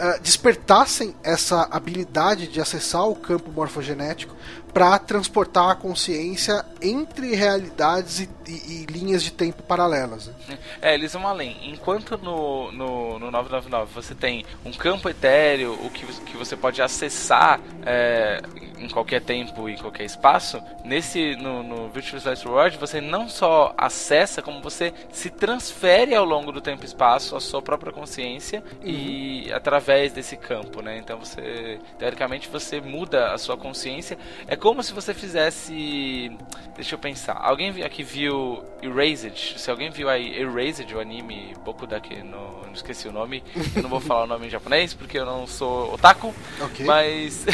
[0.03, 4.35] uh, despertassem essa habilidade de acessar o campo morfogenético
[4.73, 10.29] para transportar a consciência entre realidades e, e, e, linhas de tempo paralelas.
[10.49, 10.59] Né?
[10.81, 11.71] É, eles vão além.
[11.71, 16.81] Enquanto no, no, no 999 você tem um campo etéreo, o que, que você pode
[16.81, 18.41] acessar é,
[18.83, 23.75] em qualquer tempo e qualquer espaço, nesse no, no Virtual Last World você não só
[23.77, 28.63] acessa, como você se transfere ao longo do tempo e espaço a sua própria consciência
[28.83, 28.89] uhum.
[28.89, 30.99] e através desse campo, né?
[30.99, 34.19] Então você, teoricamente, você muda a sua consciência.
[34.47, 36.37] É como se você fizesse.
[36.75, 37.39] Deixa eu pensar.
[37.41, 39.59] Alguém aqui viu Erased?
[39.59, 43.43] Se alguém viu aí Erased, o anime Boku daqui, no, não esqueci o nome.
[43.77, 46.35] Eu não vou falar o nome em japonês porque eu não sou otaku.
[46.61, 46.87] Okay.
[46.87, 47.45] Mas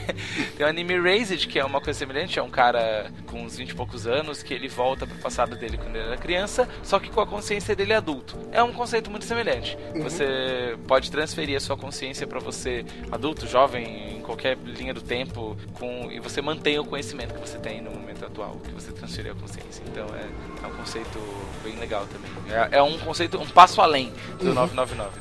[0.56, 2.38] tem o anime Erased, que é uma coisa semelhante.
[2.38, 5.78] É um cara com uns 20 e poucos anos que ele volta pro passado dele
[5.78, 8.36] quando ele era criança, só que com a consciência dele adulto.
[8.52, 9.78] É um conceito muito semelhante.
[9.94, 10.02] Uhum.
[10.02, 15.56] Você pode transferir a sua consciência para você adulto, jovem, em qualquer linha do tempo,
[15.74, 19.32] com e você mantém o conhecimento que você tem no momento atual, que você transferiu
[19.32, 19.82] a consciência.
[19.86, 21.18] Então é, é um conceito
[21.62, 22.30] bem legal também.
[22.52, 24.54] É, é, um conceito, um passo além do uhum.
[24.54, 25.20] 999.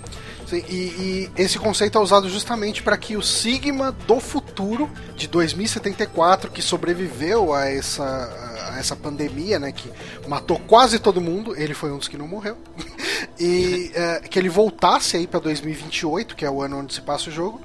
[0.53, 5.27] Sim, e, e, esse conceito é usado justamente para que o Sigma do futuro, de
[5.27, 9.89] 2074, que sobreviveu a essa, a essa pandemia, né, que
[10.27, 12.55] matou quase todo mundo, ele foi um dos que não morreu,
[13.39, 17.29] e é, que ele voltasse aí para 2028, que é o ano onde se passa
[17.29, 17.59] o jogo,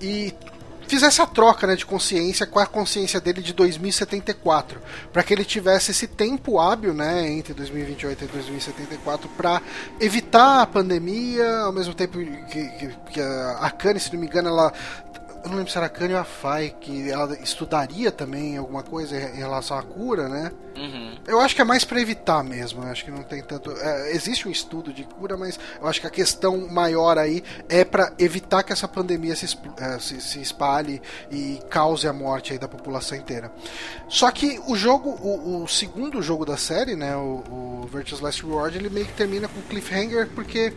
[0.00, 0.34] e
[0.86, 4.80] fizesse a troca né, de consciência com a consciência dele de 2074,
[5.12, 9.60] para que ele tivesse esse tempo hábil, né, entre 2028 e 2074, para
[10.00, 14.48] evitar a pandemia, ao mesmo tempo que, que, que a Kanye, se não me engano,
[14.48, 14.72] ela
[15.46, 18.82] eu não lembro se era a Kanye ou a Fai, que ela estudaria também alguma
[18.82, 20.50] coisa em relação à cura, né?
[20.76, 21.16] Uhum.
[21.24, 22.82] Eu acho que é mais para evitar mesmo.
[22.82, 23.70] Eu acho que não tem tanto.
[23.70, 27.84] É, existe um estudo de cura, mas eu acho que a questão maior aí é
[27.84, 32.58] para evitar que essa pandemia se, é, se, se, espalhe e cause a morte aí
[32.58, 33.50] da população inteira.
[34.08, 38.44] Só que o jogo, o, o segundo jogo da série, né, o, o Virtuous Last
[38.44, 40.72] Reward, ele meio que termina com cliffhanger porque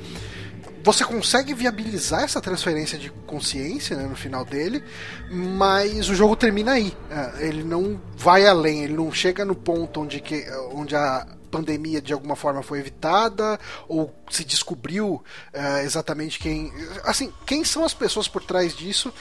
[0.84, 4.84] você consegue viabilizar essa transferência de consciência né, no final dele,
[5.32, 6.96] mas o jogo termina aí.
[7.10, 12.02] É, ele não vai além, ele não chega no ponto onde, que, onde a pandemia
[12.02, 16.72] de alguma forma foi evitada ou se descobriu uh, exatamente quem
[17.04, 19.14] assim quem são as pessoas por trás disso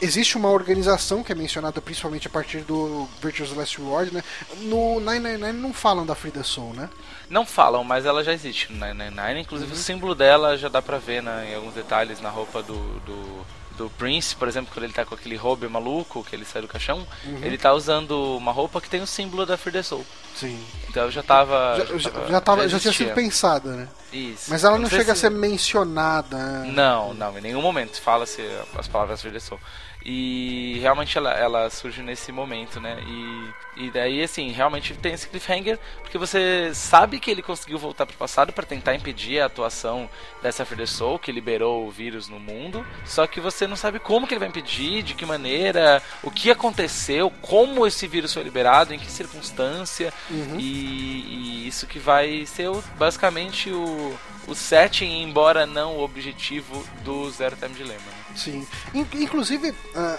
[0.00, 4.22] existe uma organização que é mencionada principalmente a partir do Virtuous Last Reward né
[4.62, 6.88] no 999 não falam da Frida Soul né
[7.32, 9.40] não falam, mas ela já existe no 999.
[9.40, 9.78] Inclusive uhum.
[9.78, 13.46] o símbolo dela já dá pra ver né, em alguns detalhes na roupa do, do,
[13.82, 16.68] do, Prince, por exemplo, quando ele tá com aquele robe maluco, que ele sai do
[16.68, 17.40] caixão, uhum.
[17.42, 20.04] ele tá usando uma roupa que tem o símbolo da Free the Soul.
[20.34, 20.58] Sim.
[20.88, 21.76] Então já tava.
[21.78, 23.88] Já, já, já, tava, já tinha sido pensada, né?
[24.12, 24.50] Isso.
[24.50, 25.10] Mas ela não, não chega se...
[25.10, 26.36] a ser mencionada.
[26.36, 26.72] Né?
[26.72, 28.42] Não, não, em nenhum momento fala-se
[28.76, 29.60] as palavras Free the Soul.
[30.04, 32.98] E realmente ela, ela surge nesse momento, né?
[33.06, 38.06] E, e daí, assim, realmente tem esse cliffhanger, porque você sabe que ele conseguiu voltar
[38.06, 40.08] pro passado para tentar impedir a atuação
[40.42, 42.84] dessa Free Soul, que liberou o vírus no mundo.
[43.04, 46.50] Só que você não sabe como que ele vai impedir, de que maneira, o que
[46.50, 50.12] aconteceu, como esse vírus foi liberado, em que circunstância.
[50.30, 50.58] Uhum.
[50.58, 56.02] E, e, isso que vai ser o, basicamente o o, o setting, embora não o
[56.02, 58.21] objetivo do Zero Time Dilemma.
[58.34, 58.66] Sim.
[58.94, 59.74] Inclusive,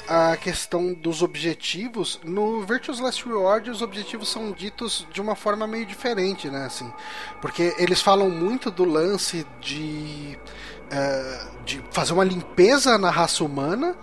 [0.07, 5.65] a, questão dos objetivos, no Virtuous Last Reward, os objetivos são ditos de uma forma
[5.67, 6.65] meio diferente, né?
[6.65, 6.91] Assim,
[7.41, 10.37] porque eles falam muito do lance de,
[10.91, 13.95] uh, de fazer uma limpeza na raça humana.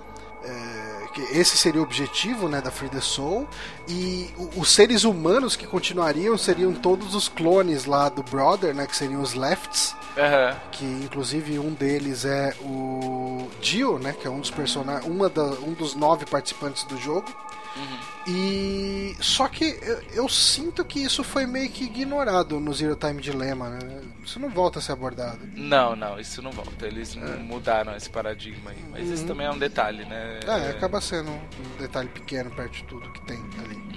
[0.42, 0.80] Uh,
[1.18, 3.49] esse seria o objetivo né, da Free the Soul.
[3.88, 8.87] E os seres humanos que continuariam seriam todos os clones lá do Brother, né?
[8.87, 9.96] Que seriam os Lefts.
[10.16, 10.57] Uhum.
[10.73, 14.12] Que inclusive um deles é o Dio, né?
[14.12, 15.11] Que é um dos personagens.
[15.11, 17.27] Um dos nove participantes do jogo.
[17.76, 17.98] Uhum.
[18.26, 23.22] E só que eu, eu, sinto que isso foi meio que ignorado no Zero Time
[23.22, 24.02] Dilemma, né?
[24.24, 25.38] Isso não volta a ser abordado.
[25.54, 26.87] Não, não, isso não volta.
[26.87, 27.37] Eles é.
[27.37, 28.85] mudaram esse paradigma aí.
[28.90, 29.14] Mas uhum.
[29.14, 30.40] isso também é um detalhe, né?
[30.46, 33.90] É, acaba sendo um detalhe pequeno perto de tudo que tem ali.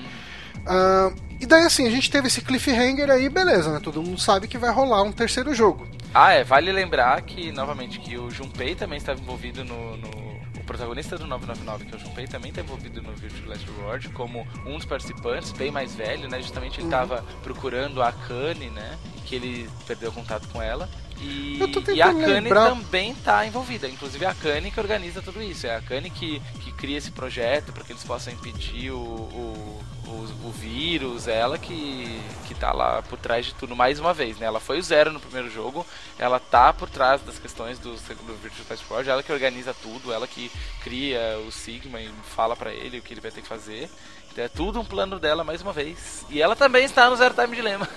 [0.64, 3.80] Uh, e daí assim, a gente teve esse cliffhanger aí, beleza, né?
[3.82, 5.88] Todo mundo sabe que vai rolar um terceiro jogo.
[6.14, 10.66] Ah, é, vale lembrar que, novamente, que o Junpei também estava envolvido no, no o
[10.66, 14.48] protagonista do 999, que é o Junpei, também está envolvido no Virtual Last Reward como
[14.66, 16.42] um dos participantes, bem mais velho, né?
[16.42, 17.42] Justamente ele estava uhum.
[17.44, 18.98] procurando a Kanye, né?
[19.26, 20.90] Que ele perdeu contato com ela.
[21.22, 21.60] E,
[21.94, 25.68] e a Kanye também está envolvida, inclusive a Kanye que organiza tudo isso.
[25.68, 29.84] É a Kanye que, que cria esse projeto para que eles possam impedir o, o
[30.08, 34.38] o, o, vírus, ela que, que tá lá por trás de tudo mais uma vez,
[34.38, 34.46] né?
[34.46, 35.86] Ela foi o zero no primeiro jogo,
[36.18, 40.28] ela tá por trás das questões do, do Virtual Passport, ela que organiza tudo, ela
[40.28, 40.52] que
[40.84, 43.90] cria o Sigma e fala para ele o que ele vai ter que fazer.
[44.32, 46.26] Então é tudo um plano dela mais uma vez.
[46.30, 47.88] E ela também está no Zero Time Dilemma.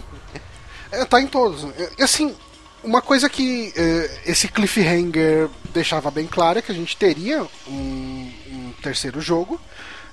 [0.92, 1.66] é, tá em todos.
[1.98, 2.36] E assim,
[2.84, 8.32] uma coisa que eh, esse cliffhanger deixava bem claro é que a gente teria um,
[8.50, 9.60] um terceiro jogo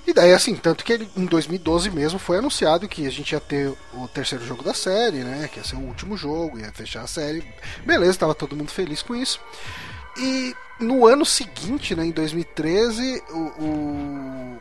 [0.06, 3.40] e daí, assim, tanto que ele, em 2012 mesmo foi anunciado que a gente ia
[3.40, 5.48] ter o terceiro jogo da série, né?
[5.50, 7.44] Que ia ser o último jogo, ia fechar a série.
[7.84, 9.40] Beleza, tava todo mundo feliz com isso.
[10.16, 14.58] E no ano seguinte, né, em 2013, o, o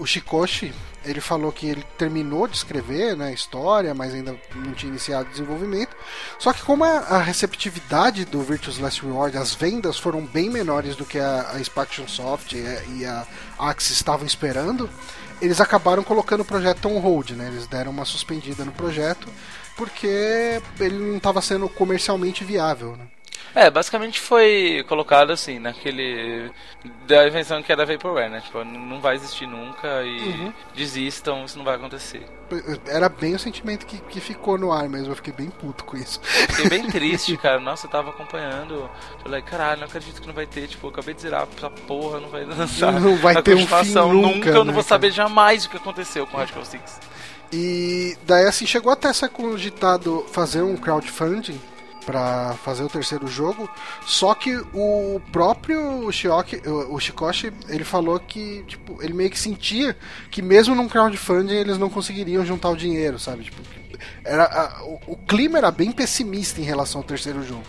[0.00, 0.72] o Shikoshi,
[1.04, 5.28] ele falou que ele terminou de escrever né, a história, mas ainda não tinha iniciado
[5.28, 5.94] o desenvolvimento.
[6.38, 10.96] Só que como a, a receptividade do Virtuous Last Reward, as vendas foram bem menores
[10.96, 13.26] do que a, a Spaction Soft e a,
[13.58, 14.88] a Axis estavam esperando,
[15.40, 17.48] eles acabaram colocando o projeto on hold, né?
[17.48, 19.28] Eles deram uma suspendida no projeto
[19.76, 23.06] porque ele não estava sendo comercialmente viável, né?
[23.54, 26.50] É, basicamente foi colocado assim, naquele.
[27.06, 28.40] da invenção que é da Vaporware, né?
[28.40, 30.52] Tipo, não vai existir nunca e uhum.
[30.74, 32.24] desistam, isso não vai acontecer.
[32.86, 35.96] Era bem o sentimento que, que ficou no ar mesmo, eu fiquei bem puto com
[35.96, 36.20] isso.
[36.22, 37.58] fiquei bem triste, cara.
[37.58, 38.88] Nossa, eu tava acompanhando.
[39.22, 42.20] Falei, caralho, não acredito que não vai ter, tipo, eu acabei de zerar essa porra,
[42.20, 42.92] não vai lançar.
[43.00, 45.76] Não vai ter um fim nunca, nunca eu não né, vou saber jamais o que
[45.76, 47.00] aconteceu com Radical Six.
[47.52, 51.60] E daí assim chegou até ser cogitado fazer um crowdfunding
[52.04, 53.68] para fazer o terceiro jogo.
[54.06, 59.96] Só que o próprio Shioki, o Shikoshi, ele falou que tipo, ele meio que sentia
[60.30, 63.44] que mesmo num crowdfunding eles não conseguiriam juntar o dinheiro, sabe?
[63.44, 63.62] Tipo,
[64.24, 67.64] era a, o, o clima era bem pessimista em relação ao terceiro jogo.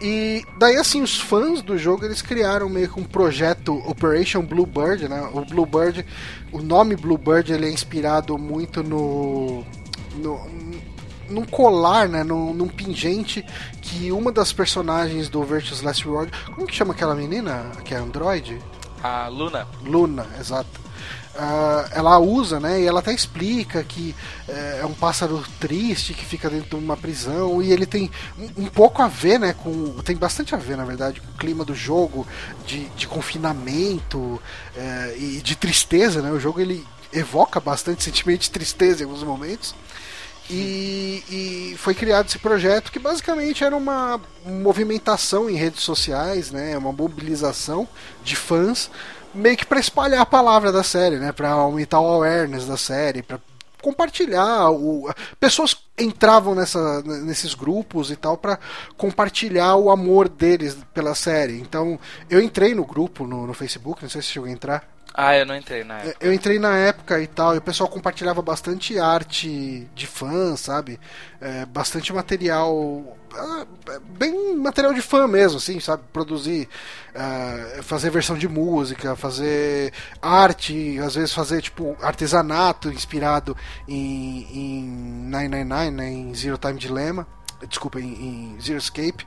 [0.00, 5.08] E daí assim, os fãs do jogo eles criaram meio que um projeto Operation Bluebird,
[5.08, 5.28] né?
[5.32, 6.04] O Bluebird,
[6.52, 9.64] o nome Bluebird ele é inspirado muito no,
[10.16, 10.65] no
[11.28, 13.44] num colar, né, num, num, pingente
[13.82, 17.98] que uma das personagens do Virtuous Last Reward, como que chama aquela menina que é
[17.98, 18.58] Android?
[19.02, 19.66] A Luna.
[19.84, 20.86] Luna, exato.
[21.36, 22.80] Uh, ela usa, né?
[22.80, 24.14] E ela até explica que
[24.48, 28.62] uh, é um pássaro triste que fica dentro de uma prisão e ele tem um,
[28.62, 29.52] um, pouco a ver, né?
[29.52, 32.26] Com tem bastante a ver, na verdade, com o clima do jogo,
[32.66, 34.40] de, de confinamento uh,
[35.18, 36.30] e de tristeza, né?
[36.30, 39.74] O jogo ele evoca bastante sentimento de tristeza em alguns momentos.
[40.48, 46.78] E, e, foi criado esse projeto que basicamente era uma movimentação em redes sociais, né,
[46.78, 47.88] uma mobilização
[48.22, 48.88] de fãs,
[49.34, 53.22] meio que para espalhar a palavra da série, né, para aumentar o awareness da série,
[53.22, 53.40] para
[53.82, 54.70] compartilhar.
[54.70, 58.58] O, pessoas entravam nessa, nesses grupos e tal para
[58.96, 61.60] compartilhar o amor deles pela série.
[61.60, 61.98] Então
[62.30, 64.95] eu entrei no grupo no, no Facebook, não sei se chegou a entrar.
[65.18, 66.16] Ah, eu não entrei na época.
[66.20, 71.00] Eu entrei na época e tal, e o pessoal compartilhava bastante arte de fã, sabe?
[71.40, 73.16] É, bastante material.
[73.34, 76.02] É, bem material de fã mesmo, assim, sabe?
[76.12, 76.68] Produzir,
[77.14, 83.56] uh, fazer versão de música, fazer arte, às vezes fazer, tipo, artesanato inspirado
[83.88, 84.84] em, em
[85.30, 86.10] 999, né?
[86.10, 87.26] Em Zero Time Dilemma.
[87.66, 89.26] Desculpa, em, em Zero Escape.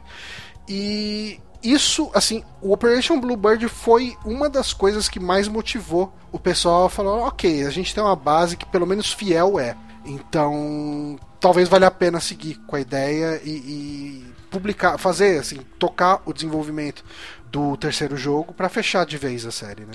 [0.68, 6.86] E isso, assim, o Operation Bluebird foi uma das coisas que mais motivou o pessoal
[6.86, 9.76] a falar: ok, a gente tem uma base que pelo menos fiel é.
[10.06, 16.22] Então, talvez valha a pena seguir com a ideia e, e publicar, fazer assim, tocar
[16.26, 17.04] o desenvolvimento
[17.52, 19.94] do terceiro jogo para fechar de vez a série, né?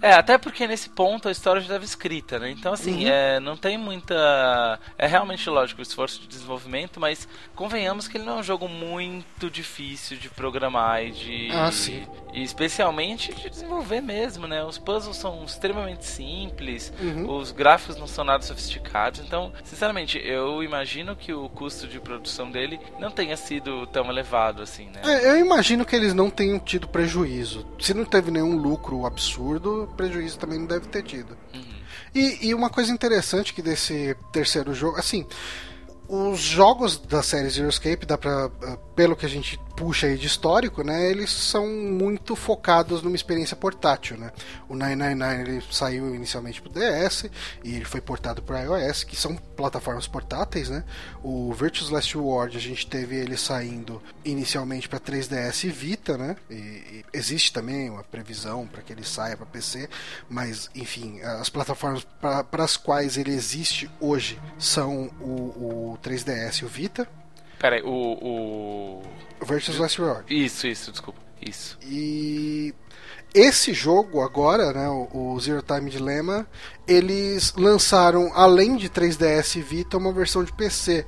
[0.00, 2.50] É, até porque nesse ponto a história já estava escrita, né?
[2.50, 3.10] Então, assim, uhum.
[3.10, 4.78] é, não tem muita.
[4.96, 8.68] É realmente lógico o esforço de desenvolvimento, mas convenhamos que ele não é um jogo
[8.68, 11.48] muito difícil de programar e de.
[11.52, 12.06] Ah, sim.
[12.32, 14.62] E especialmente de desenvolver mesmo, né?
[14.64, 17.36] Os puzzles são extremamente simples, uhum.
[17.36, 19.20] os gráficos não são nada sofisticados.
[19.20, 24.62] Então, sinceramente, eu imagino que o custo de produção dele não tenha sido tão elevado
[24.62, 25.00] assim, né?
[25.04, 27.66] É, eu imagino que eles não tenham tido prejuízo.
[27.80, 31.36] Se não teve nenhum lucro absurdo, prejuízo também não deve ter tido.
[31.54, 31.78] Uhum.
[32.14, 35.26] E, e, uma coisa interessante que desse terceiro jogo, assim,
[36.08, 40.18] os jogos da série Zero Escape, dá pra, eh, pelo que a gente puxa aí
[40.18, 44.32] de histórico, né, eles são muito focados numa experiência portátil, né?
[44.68, 47.30] O 999 ele saiu inicialmente para o DS
[47.62, 50.82] e ele foi portado para iOS, que são plataformas portáteis, né?
[51.22, 56.34] O Virtuous Last Reward a gente teve ele saindo inicialmente para 3DS e Vita, né?
[56.50, 59.88] E, e existe também uma previsão para que ele saia para PC,
[60.28, 66.64] mas enfim, as plataformas para as quais ele existe hoje são o, o 3DS e
[66.64, 67.08] o Vita.
[67.58, 69.02] Peraí, o, o.
[69.44, 70.24] Versus Last Reward.
[70.28, 71.20] Isso, isso, desculpa.
[71.40, 71.78] Isso.
[71.82, 72.74] E
[73.34, 76.46] esse jogo agora, né, o Zero Time Dilemma,
[76.86, 81.06] eles lançaram além de 3DS e Vita uma versão de PC.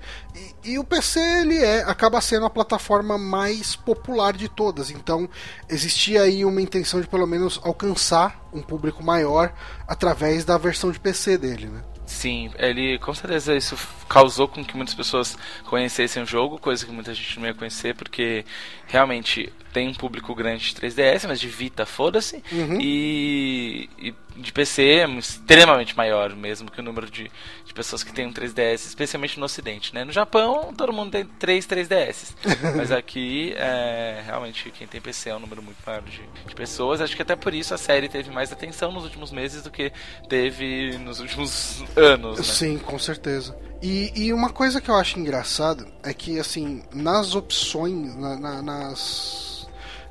[0.63, 4.91] E, e, o PC ele é acaba sendo a plataforma mais popular de todas.
[4.91, 5.29] Então
[5.69, 9.53] existia aí uma intenção de pelo menos alcançar um público maior
[9.89, 11.83] através da versão de PC dele, né?
[12.11, 16.91] Sim, ele com certeza isso causou com que muitas pessoas conhecessem o jogo, coisa que
[16.91, 18.45] muita gente não ia conhecer, porque
[18.89, 22.43] realmente tem um público grande de 3DS, mas de Vita, foda-se.
[22.51, 22.81] Uhum.
[22.81, 27.31] E, e, de PC é extremamente maior mesmo que o número de,
[27.71, 29.95] de pessoas que tem um 3DS, especialmente no Ocidente.
[29.95, 30.05] Né?
[30.05, 32.35] No Japão, todo mundo tem 3 3DS.
[32.77, 37.01] mas aqui, é, realmente, quem tem PC é um número muito maior de, de, pessoas.
[37.01, 39.93] Acho que até por isso a série teve mais atenção nos últimos meses do que
[40.29, 42.39] teve nos últimos anos.
[42.39, 42.45] Né?
[42.45, 43.57] Sim, com certeza.
[43.81, 48.63] E, e, uma coisa que eu acho engraçado é que, assim, nas opções, na, na,
[48.63, 49.51] nas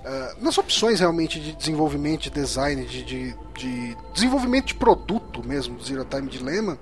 [0.03, 5.75] ah, nas opções realmente de desenvolvimento, de design, de, de, de desenvolvimento de produto mesmo
[5.75, 6.79] do Zero Time Dilemma,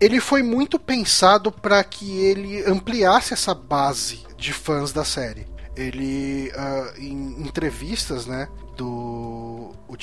[0.00, 5.46] ele foi muito pensado para que ele ampliasse essa base de fãs da série.
[5.76, 9.96] Ele, uh, em entrevistas, né, do o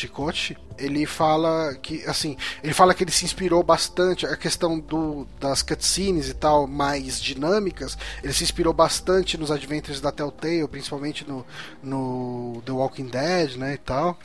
[0.78, 5.62] ele fala que assim, ele fala que ele se inspirou bastante a questão do, das
[5.62, 11.46] cutscenes e tal mais dinâmicas, ele se inspirou bastante nos adventures da Telltale, principalmente no,
[11.82, 14.20] no The Walking Dead, né, e tal.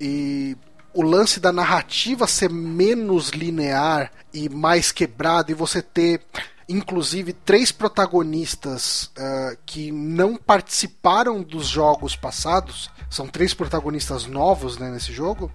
[0.00, 0.56] E
[0.92, 6.20] o lance da narrativa ser menos linear e mais quebrado e você ter
[6.68, 14.88] inclusive três protagonistas uh, que não participaram dos jogos passados são três protagonistas novos né,
[14.88, 15.50] nesse jogo.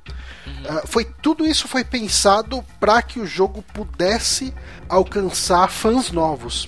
[0.46, 0.78] Uhum.
[0.78, 4.54] Uh, foi tudo isso foi pensado para que o jogo pudesse
[4.90, 6.68] alcançar fãs novos.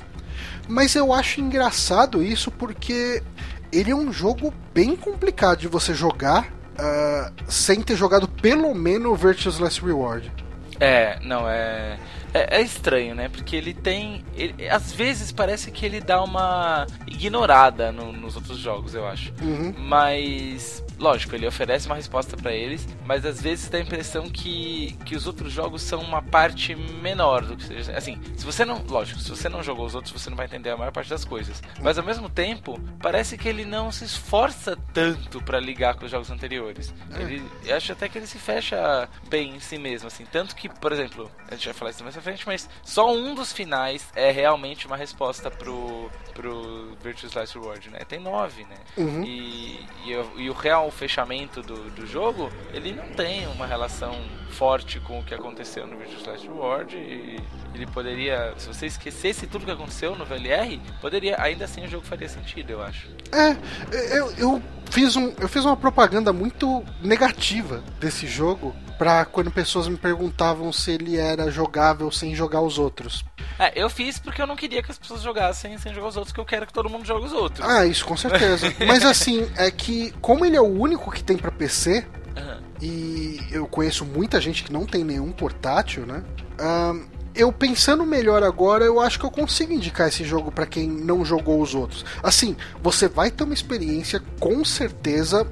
[0.66, 3.22] Mas eu acho engraçado isso porque
[3.70, 9.12] ele é um jogo bem complicado de você jogar uh, sem ter jogado pelo menos
[9.12, 10.32] o Virtuous Last Reward.
[10.80, 11.98] É, não, é.
[12.34, 13.30] É, é, estranho, né?
[13.30, 14.24] Porque ele tem.
[14.36, 19.34] Ele, às vezes parece que ele dá uma ignorada no, nos outros jogos, eu acho.
[19.42, 19.74] Uhum.
[19.78, 24.98] Mas lógico, ele oferece uma resposta para eles, mas às vezes dá a impressão que,
[25.06, 27.96] que os outros jogos são uma parte menor do que seja.
[27.96, 28.84] Assim, se você não.
[28.88, 31.26] Lógico, se você não jogou os outros, você não vai entender a maior parte das
[31.26, 31.62] coisas.
[31.82, 36.12] Mas ao mesmo tempo, parece que ele não se esforça tanto para ligar com os
[36.12, 36.94] jogos anteriores.
[37.14, 37.22] É.
[37.22, 40.26] Ele, eu acho até que ele se fecha bem em si mesmo, assim.
[40.26, 43.36] Tanto que, por exemplo, a gente vai falar isso mais pra frente, mas só um
[43.36, 48.00] dos finais é realmente uma resposta pro, pro Virtuous Last Reward, né?
[48.08, 48.78] Tem nove, né?
[48.98, 49.24] Uhum.
[49.24, 54.16] E, e, e o real o fechamento do, do jogo, ele não tem uma relação
[54.50, 57.40] forte com o que aconteceu no Virtual Last Reward e
[57.74, 62.06] ele poderia, se você esquecesse tudo que aconteceu no VLR, poderia, ainda assim o jogo
[62.06, 63.08] faria sentido, eu acho.
[63.32, 69.52] É, eu, eu fiz um, eu fiz uma propaganda muito negativa desse jogo para quando
[69.52, 73.24] pessoas me perguntavam se ele era jogável sem jogar os outros.
[73.60, 76.34] É, eu fiz porque eu não queria que as pessoas jogassem sem jogar os outros,
[76.34, 77.68] que eu quero que todo mundo jogue os outros.
[77.68, 78.74] Ah, isso com certeza.
[78.86, 82.06] Mas assim, é que como ele é o único que tem para PC,
[82.36, 82.60] uhum.
[82.82, 86.24] e eu conheço muita gente que não tem nenhum portátil, né?
[86.60, 90.90] Um, eu pensando melhor agora, eu acho que eu consigo indicar esse jogo para quem
[90.90, 92.04] não jogou os outros.
[92.24, 95.48] Assim, você vai ter uma experiência com certeza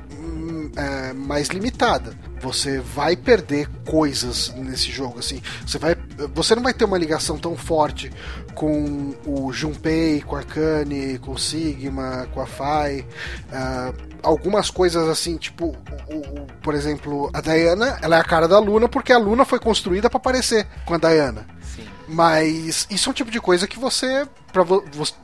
[0.76, 2.13] é, mais limitada.
[2.41, 5.41] Você vai perder coisas nesse jogo, assim.
[5.65, 5.95] Você vai
[6.34, 8.11] você não vai ter uma ligação tão forte
[8.53, 13.05] com o Junpei, com a Arcane, com o Sigma, com a Fai.
[13.49, 15.76] Uh, algumas coisas assim, tipo,
[16.09, 19.45] o, o, por exemplo, a Diana, ela é a cara da Luna porque a Luna
[19.45, 21.45] foi construída para parecer com a Diana.
[22.07, 24.63] Mas isso é um tipo de coisa que você, para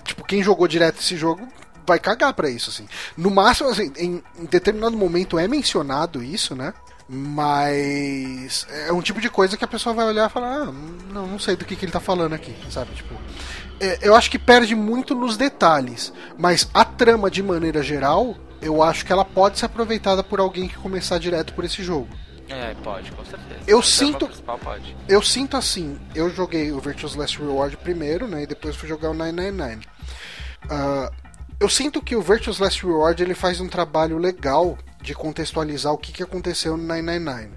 [0.03, 1.47] tipo, quem jogou direto esse jogo
[1.91, 2.87] vai cagar para isso, assim.
[3.17, 6.73] No máximo, assim, em, em determinado momento é mencionado isso, né?
[7.09, 10.73] Mas é um tipo de coisa que a pessoa vai olhar e falar: ah,
[11.11, 12.93] não, não sei do que, que ele tá falando aqui, sabe?
[12.93, 13.13] Tipo,
[13.81, 18.81] é, eu acho que perde muito nos detalhes, mas a trama, de maneira geral, eu
[18.81, 22.07] acho que ela pode ser aproveitada por alguém que começar direto por esse jogo.
[22.47, 23.59] É, pode, com certeza.
[23.67, 24.29] Eu sinto.
[25.07, 25.99] Eu sinto assim.
[26.15, 28.43] Eu joguei o Virtuous Last Reward primeiro, né?
[28.43, 29.87] E depois fui jogar o 999.
[30.65, 31.30] Uh,
[31.61, 35.97] eu sinto que o Virtuous Last Reward ele faz um trabalho legal de contextualizar o
[35.97, 37.49] que, que aconteceu no 999.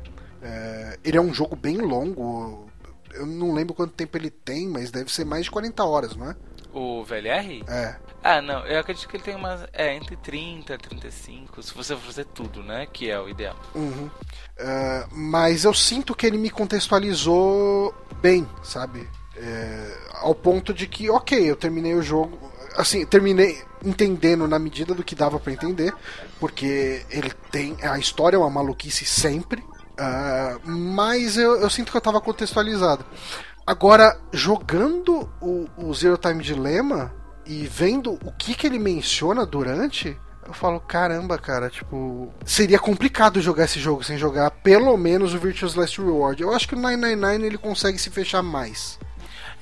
[0.43, 2.69] É, ele é um jogo bem longo.
[3.15, 6.31] Eu não lembro quanto tempo ele tem, mas deve ser mais de 40 horas, não
[6.31, 6.37] é?
[6.75, 7.65] O VLR?
[7.67, 7.97] É.
[8.23, 9.65] Ah, não, eu acredito que ele tem umas.
[9.73, 12.87] É, entre 30 e 35, se você for fazer tudo, né?
[12.93, 13.57] Que é o ideal.
[13.75, 14.07] Uhum.
[14.07, 19.09] Uh, mas eu sinto que ele me contextualizou bem, sabe?
[19.37, 22.39] É, ao ponto de que, ok, eu terminei o jogo.
[22.77, 25.93] Assim, terminei entendendo na medida do que dava para entender,
[26.41, 27.77] porque ele tem.
[27.83, 29.63] A história é uma maluquice sempre.
[29.95, 33.05] Uh, mas eu, eu, sinto que eu tava contextualizado.
[33.67, 37.15] Agora, jogando o, o Zero Time Dilemma
[37.47, 43.41] e vendo o que, que ele menciona durante, eu falo, caramba, cara, tipo, seria complicado
[43.41, 46.43] jogar esse jogo sem jogar pelo menos o Virtuous Last Reward.
[46.43, 48.99] Eu acho que o 999 ele consegue se fechar mais.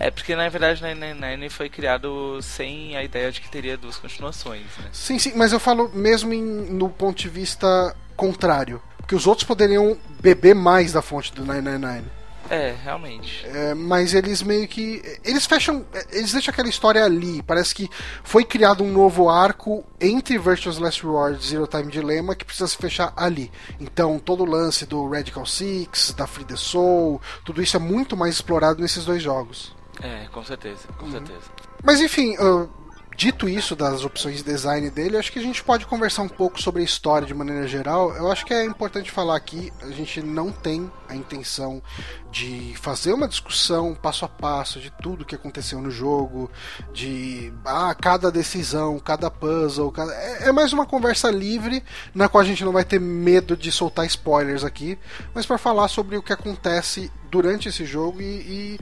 [0.03, 3.96] É porque na verdade o 999 foi criado sem a ideia de que teria duas
[3.96, 4.88] continuações, né?
[4.92, 8.82] Sim, sim, mas eu falo mesmo em, no ponto de vista contrário.
[8.96, 12.03] Porque os outros poderiam beber mais da fonte do 999.
[12.50, 13.46] É, realmente.
[13.46, 15.00] É, mas eles meio que.
[15.24, 15.86] Eles fecham.
[16.11, 17.40] Eles deixam aquela história ali.
[17.44, 17.88] Parece que
[18.24, 22.66] foi criado um novo arco entre Virtuous Last Reward e Zero Time Dilemma que precisa
[22.66, 23.53] se fechar ali.
[23.80, 28.16] Então, todo o lance do Radical Six, da Free the Soul, tudo isso é muito
[28.16, 29.80] mais explorado nesses dois jogos.
[30.03, 31.12] É, com certeza, com uhum.
[31.12, 31.50] certeza.
[31.82, 32.68] Mas enfim, uh,
[33.16, 36.61] dito isso das opções de design dele, acho que a gente pode conversar um pouco
[36.61, 38.14] sobre a história de maneira geral.
[38.16, 41.82] Eu acho que é importante falar aqui, a gente não tem a intenção
[42.30, 46.50] de fazer uma discussão passo a passo de tudo que aconteceu no jogo,
[46.92, 50.12] de ah, cada decisão, cada puzzle, cada...
[50.14, 51.84] É, é, mais uma conversa livre
[52.14, 54.98] na qual a gente não vai ter medo de soltar spoilers aqui,
[55.34, 58.80] mas para falar sobre o que acontece durante esse jogo e, e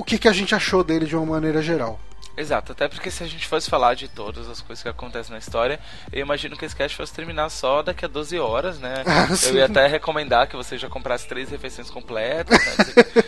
[0.00, 2.00] o que, que a gente achou dele de uma maneira geral.
[2.34, 5.38] Exato, até porque se a gente fosse falar de todas as coisas que acontecem na
[5.38, 5.78] história,
[6.10, 9.04] eu imagino que esse cast fosse terminar só daqui a 12 horas, né?
[9.06, 12.74] Ah, eu ia até recomendar que você já comprasse três refeições completas, né?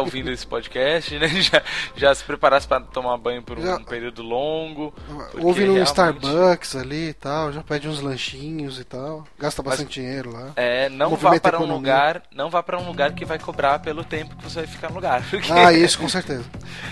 [0.00, 1.28] Está ouvindo esse podcast, né?
[1.40, 1.62] Já,
[1.96, 4.92] já se preparasse para tomar banho por um, já, um período longo.
[5.38, 5.86] Ouve no realmente...
[5.86, 9.26] Starbucks ali e tal, já pede uns lanchinhos e tal.
[9.38, 10.50] Gasta bastante Mas, dinheiro lá.
[10.56, 14.04] É, não vá para um lugar, não vá para um lugar que vai cobrar pelo
[14.04, 15.22] tempo que você vai ficar no lugar.
[15.28, 15.50] Porque...
[15.50, 16.44] Ah, isso com certeza.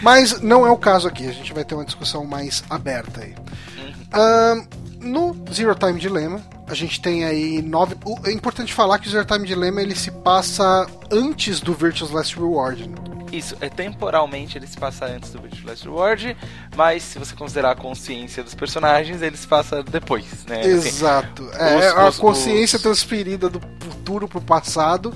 [0.02, 3.34] Mas não é o caso aqui, a gente vai ter uma discussão mais aberta aí.
[3.76, 4.66] Uhum.
[5.00, 7.96] No Zero Time Dilemma, a gente tem aí nove.
[8.24, 12.36] É importante falar que o Zero Time Dilemma ele se passa antes do Virtuous Last
[12.36, 12.88] Reward.
[12.88, 12.96] Né?
[13.32, 16.36] Isso, é temporalmente ele se passa antes do Virtuous Last Reward,
[16.76, 20.60] mas se você considerar a consciência dos personagens, ele se passa depois, né?
[20.60, 21.48] Assim, Exato.
[21.52, 22.82] Assim, é os, a consciência os...
[22.82, 25.12] transferida do futuro pro passado.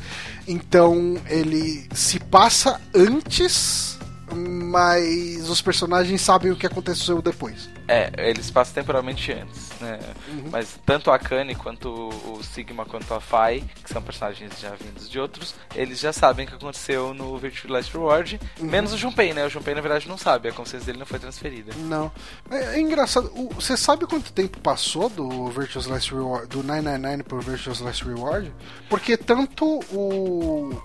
[0.46, 3.98] Então ele se passa antes
[4.34, 7.68] mas os personagens sabem o que aconteceu depois.
[7.88, 9.98] É, eles passam temporalmente antes, né?
[10.28, 10.48] Uhum.
[10.50, 15.10] Mas tanto a Kanye quanto o Sigma quanto a Fai, que são personagens já vindos
[15.10, 18.66] de outros, eles já sabem o que aconteceu no Virtual Last Reward, uhum.
[18.66, 19.44] menos o Junpei, né?
[19.44, 21.72] O Junpei na verdade não sabe, a consciência dele não foi transferida.
[21.76, 22.10] Não.
[22.50, 27.40] É, é engraçado, você sabe quanto tempo passou do Virtual Last Reward, do 999 pro
[27.40, 28.52] Virtual Last Reward?
[28.88, 30.80] Porque tanto o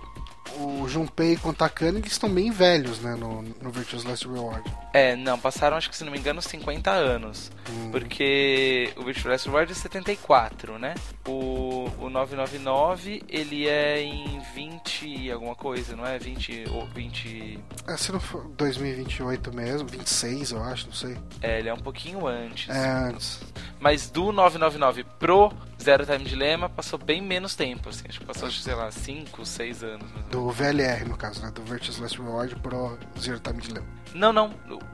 [0.60, 4.64] o Junpei quanto a eles estão bem velhos, né, no, no Virtuous Last Reward.
[4.94, 7.52] É, não, passaram, acho que se não me engano, 50 anos.
[7.70, 7.92] Hum.
[7.92, 10.96] Porque o Virtuous Last Reward é 74, né?
[11.28, 16.18] O, o 999, ele é em 20 alguma coisa, não é?
[16.18, 17.60] 20 ou 20...
[17.88, 21.18] É, se não for 2028 mesmo, 26 eu acho, não sei.
[21.42, 22.70] É, ele é um pouquinho antes.
[22.70, 23.40] É, antes.
[23.80, 28.06] Mas do 999 pro Zero Time Dilemma passou bem menos tempo, assim.
[28.10, 30.10] Acho que passou, sei lá, 5, 6 anos.
[30.38, 31.50] Do VLR, no caso, né?
[31.50, 33.88] Do Virtuous Last Reward pro Zero Time Dilemma.
[34.14, 34.52] Não, não.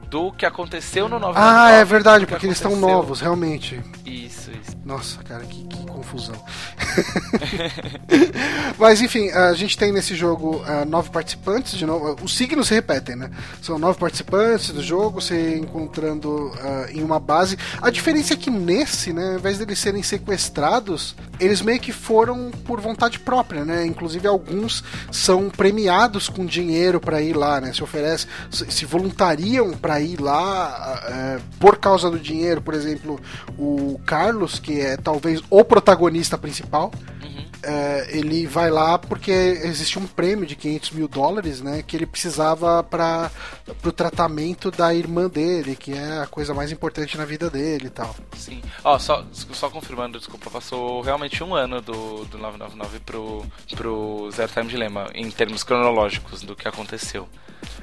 [0.08, 3.80] Do que aconteceu no 9 Ah, é verdade, porque eles estão novos, realmente.
[4.04, 4.76] Isso, isso.
[4.84, 6.36] Nossa, cara, que, que confusão.
[8.78, 12.16] Mas enfim, a gente tem nesse jogo uh, nove participantes, de novo.
[12.22, 13.30] Os signos se repetem, né?
[13.62, 17.58] São nove participantes do jogo, se encontrando uh, em uma base.
[17.80, 22.50] A diferença é que nesse, né, ao invés deles serem sequestrados, eles meio que foram
[22.64, 23.86] por vontade própria, né?
[23.86, 27.72] Inclusive alguns são premiados com dinheiro para ir lá, né?
[27.72, 30.98] Se oferece, se voluntariam para ir lá
[31.38, 32.62] uh, por causa do dinheiro.
[32.62, 33.20] Por exemplo,
[33.58, 36.90] o Carlos, que é talvez o protagonista principal.
[37.22, 37.43] Uhum.
[37.66, 41.82] É, ele vai lá porque existe um prêmio de 500 mil dólares, né?
[41.82, 43.30] Que ele precisava para
[43.84, 47.90] o tratamento da irmã dele, que é a coisa mais importante na vida dele e
[47.90, 48.14] tal.
[48.36, 48.62] Sim.
[48.82, 53.46] Ó, oh, só, só confirmando, desculpa, passou realmente um ano do, do 999 pro,
[53.76, 57.28] pro Zero Time Dilemma, em termos cronológicos do que aconteceu.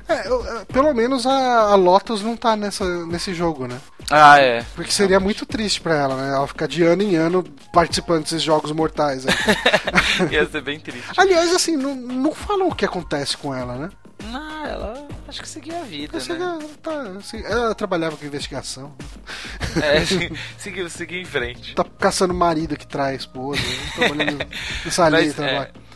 [0.07, 3.79] É, é, pelo menos a, a, Lotus não tá nessa, nesse jogo, né?
[4.09, 4.65] Ah, é.
[4.75, 6.35] Porque seria muito triste pra ela, né?
[6.35, 9.25] Ela ficar de ano em ano participando desses jogos mortais.
[9.25, 9.33] Né?
[10.31, 11.11] Ia ser bem triste.
[11.17, 13.89] Aliás, assim, não, não falam o que acontece com ela, né?
[14.25, 16.23] Não, ela acho que seguia a vida, né?
[16.23, 18.93] Seguia, tá, assim, ela trabalhava com investigação.
[19.81, 20.05] É,
[20.57, 21.73] seguiu, seguiu em frente.
[21.73, 23.61] Tá caçando marido que trai a esposa,
[23.95, 24.45] trabalhando
[24.85, 25.71] no salinho, trabalho.
[25.75, 25.91] É...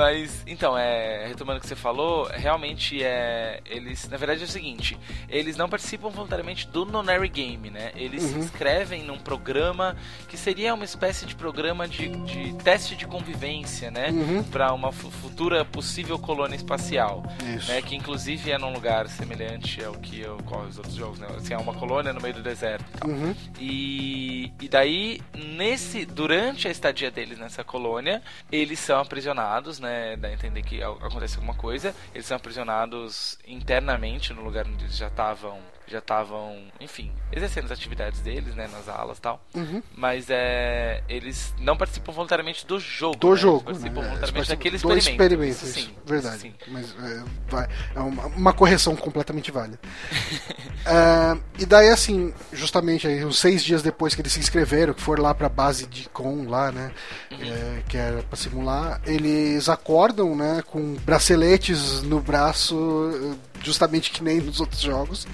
[0.00, 3.60] Mas, então, é, retomando o que você falou, realmente é.
[3.66, 4.08] Eles.
[4.08, 4.98] Na verdade é o seguinte:
[5.28, 7.92] eles não participam voluntariamente do Nonary Game, né?
[7.94, 8.30] Eles uhum.
[8.30, 9.94] se inscrevem num programa
[10.26, 14.08] que seria uma espécie de programa de, de teste de convivência, né?
[14.08, 14.42] Uhum.
[14.44, 17.22] Para uma futura possível colônia espacial.
[17.54, 17.70] Isso.
[17.70, 17.82] Né?
[17.82, 21.28] Que inclusive é num lugar semelhante ao que ocorre os outros jogos, né?
[21.36, 23.10] Assim, é uma colônia no meio do deserto e tal.
[23.10, 23.34] Uhum.
[23.58, 26.06] E, e daí, nesse.
[26.06, 29.89] Durante a estadia deles nessa colônia, eles são aprisionados, né?
[30.18, 31.94] Dá a entender que acontece alguma coisa.
[32.14, 35.58] Eles são aprisionados internamente no lugar onde eles já estavam
[35.90, 39.44] já estavam, enfim, exercendo as atividades deles, né, nas aulas e tal.
[39.54, 39.82] Uhum.
[39.96, 43.16] Mas é, eles não participam voluntariamente do jogo.
[43.16, 43.36] Do né?
[43.36, 43.56] jogo.
[43.56, 44.08] Eles participam né?
[44.08, 45.04] voluntariamente daquele experimento.
[45.04, 46.38] Do experimento, isso, sim, verdade.
[46.38, 46.54] Sim.
[46.68, 49.80] Mas é, vai, é uma, uma, correção completamente válida.
[49.82, 55.02] uh, e daí, assim, justamente aí, uns seis dias depois que eles se inscreveram, que
[55.02, 56.92] foram lá pra base de com lá, né,
[57.32, 57.38] uhum.
[57.42, 64.40] é, que era pra simular, eles acordam, né, com braceletes no braço justamente que nem
[64.40, 65.26] nos outros jogos.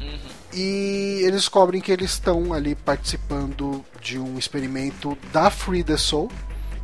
[0.00, 0.18] Uhum.
[0.52, 6.30] E eles descobrem que eles estão ali participando de um experimento da Free the Soul,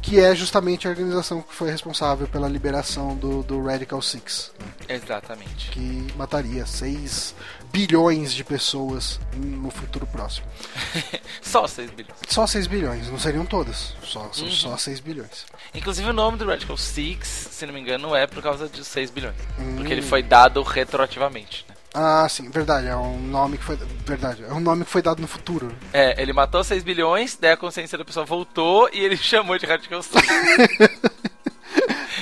[0.03, 4.53] que é justamente a organização que foi responsável pela liberação do, do Radical Six.
[4.61, 4.97] Né?
[4.97, 5.70] Exatamente.
[5.70, 7.34] Que mataria 6
[7.75, 10.47] bilhões de pessoas no futuro próximo.
[11.43, 12.16] só 6 bilhões.
[12.29, 13.97] Só 6 bilhões, não seriam todas.
[14.05, 14.51] Só, uhum.
[14.51, 15.45] só 6 bilhões.
[15.75, 19.11] Inclusive o nome do Radical Six, se não me engano, é por causa de 6
[19.11, 19.35] bilhões.
[19.59, 19.75] Hum.
[19.75, 21.66] Porque ele foi dado retroativamente.
[21.68, 21.75] Né?
[21.93, 22.87] Ah, sim, verdade.
[22.87, 23.77] É um nome que foi.
[24.07, 24.45] Verdade.
[24.45, 25.75] É um nome que foi dado no futuro.
[25.93, 29.66] É, ele matou 6 bilhões, daí a consciência da pessoa voltou e ele chamou de
[29.66, 30.22] Radical Six.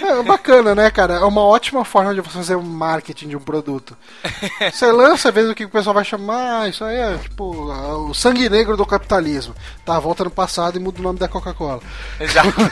[0.01, 1.15] É bacana, né, cara?
[1.15, 3.97] É uma ótima forma de você fazer um marketing de um produto.
[4.73, 8.15] Você lança, vê o que o pessoal vai chamar, ah, isso aí é tipo o
[8.15, 9.55] sangue negro do capitalismo.
[9.85, 11.81] Tá, volta no passado e muda o nome da Coca-Cola.
[12.21, 12.53] Exato.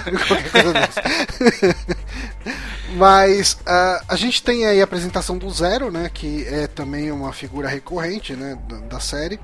[2.97, 6.11] Mas uh, a gente tem aí a apresentação do Zero, né?
[6.13, 8.59] Que é também uma figura recorrente, né?
[8.69, 9.39] Da, da série.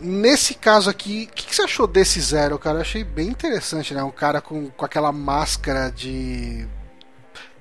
[0.00, 2.78] Nesse caso aqui, o que, que, você achou desse Zero, cara?
[2.78, 4.02] Eu achei bem interessante, né?
[4.02, 6.66] Um cara com, com aquela máscara de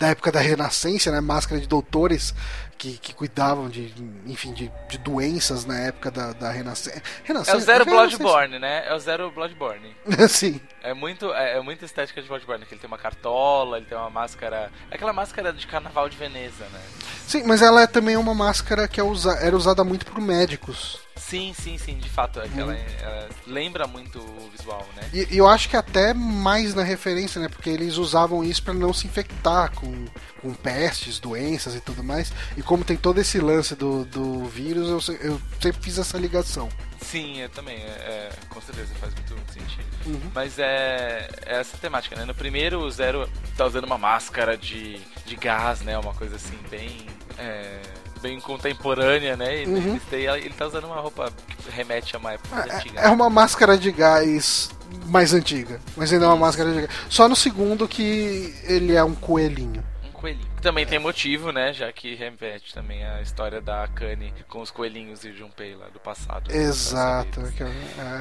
[0.02, 1.22] da época da Renascença, né?
[1.22, 2.34] Máscara de doutores
[2.82, 3.94] que, que cuidavam de,
[4.26, 7.00] enfim, de, de doenças na época da, da Renascença.
[7.24, 7.56] Renascença.
[7.56, 8.88] É o Zero Bloodborne, né?
[8.88, 9.96] É o Zero Bloodborne.
[10.28, 10.60] Sim.
[10.82, 13.96] É muito, é, é muita estética de Bloodborne, que ele tem uma cartola, ele tem
[13.96, 14.72] uma máscara.
[14.90, 16.82] É aquela máscara de carnaval de Veneza, né?
[17.28, 21.00] Sim, mas ela é também uma máscara que é usa, era usada muito por médicos.
[21.16, 22.40] Sim, sim, sim, de fato.
[22.40, 22.80] É ela, uhum.
[23.00, 25.08] ela, lembra muito o visual, né?
[25.14, 27.48] E, eu acho que até mais na referência, né?
[27.48, 30.06] Porque eles usavam isso para não se infectar com,
[30.42, 32.32] com pestes, doenças e tudo mais.
[32.58, 36.70] E como tem todo esse lance do, do vírus, eu, eu sempre fiz essa ligação.
[37.02, 37.78] Sim, eu também.
[37.78, 39.86] É, é, com certeza faz muito sentido.
[40.06, 40.32] Uhum.
[40.34, 42.26] Mas é, é, essa temática, né?
[42.26, 45.98] No primeiro, o Zero tá usando uma máscara de, de gás, né?
[45.98, 47.06] Uma coisa assim, bem.
[47.38, 47.80] É
[48.22, 49.64] bem contemporânea, né?
[49.64, 50.00] E uhum.
[50.12, 53.00] ele tá usando uma roupa que remete a uma época é, antiga.
[53.02, 54.70] É uma máscara de gás
[55.08, 56.90] mais antiga, mas ainda é uma máscara de gás.
[57.10, 59.84] Só no segundo que ele é um coelhinho.
[60.22, 60.48] Coelhinho.
[60.62, 61.74] Também tem motivo, né?
[61.74, 66.00] Já que repete também a história da Kanye com os coelhinhos e Junpei lá do
[66.00, 66.52] passado.
[66.52, 67.42] Exato.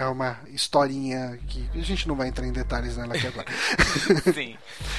[0.00, 3.46] É uma historinha que a gente não vai entrar em detalhes nela aqui agora.
[4.32, 4.56] Sim.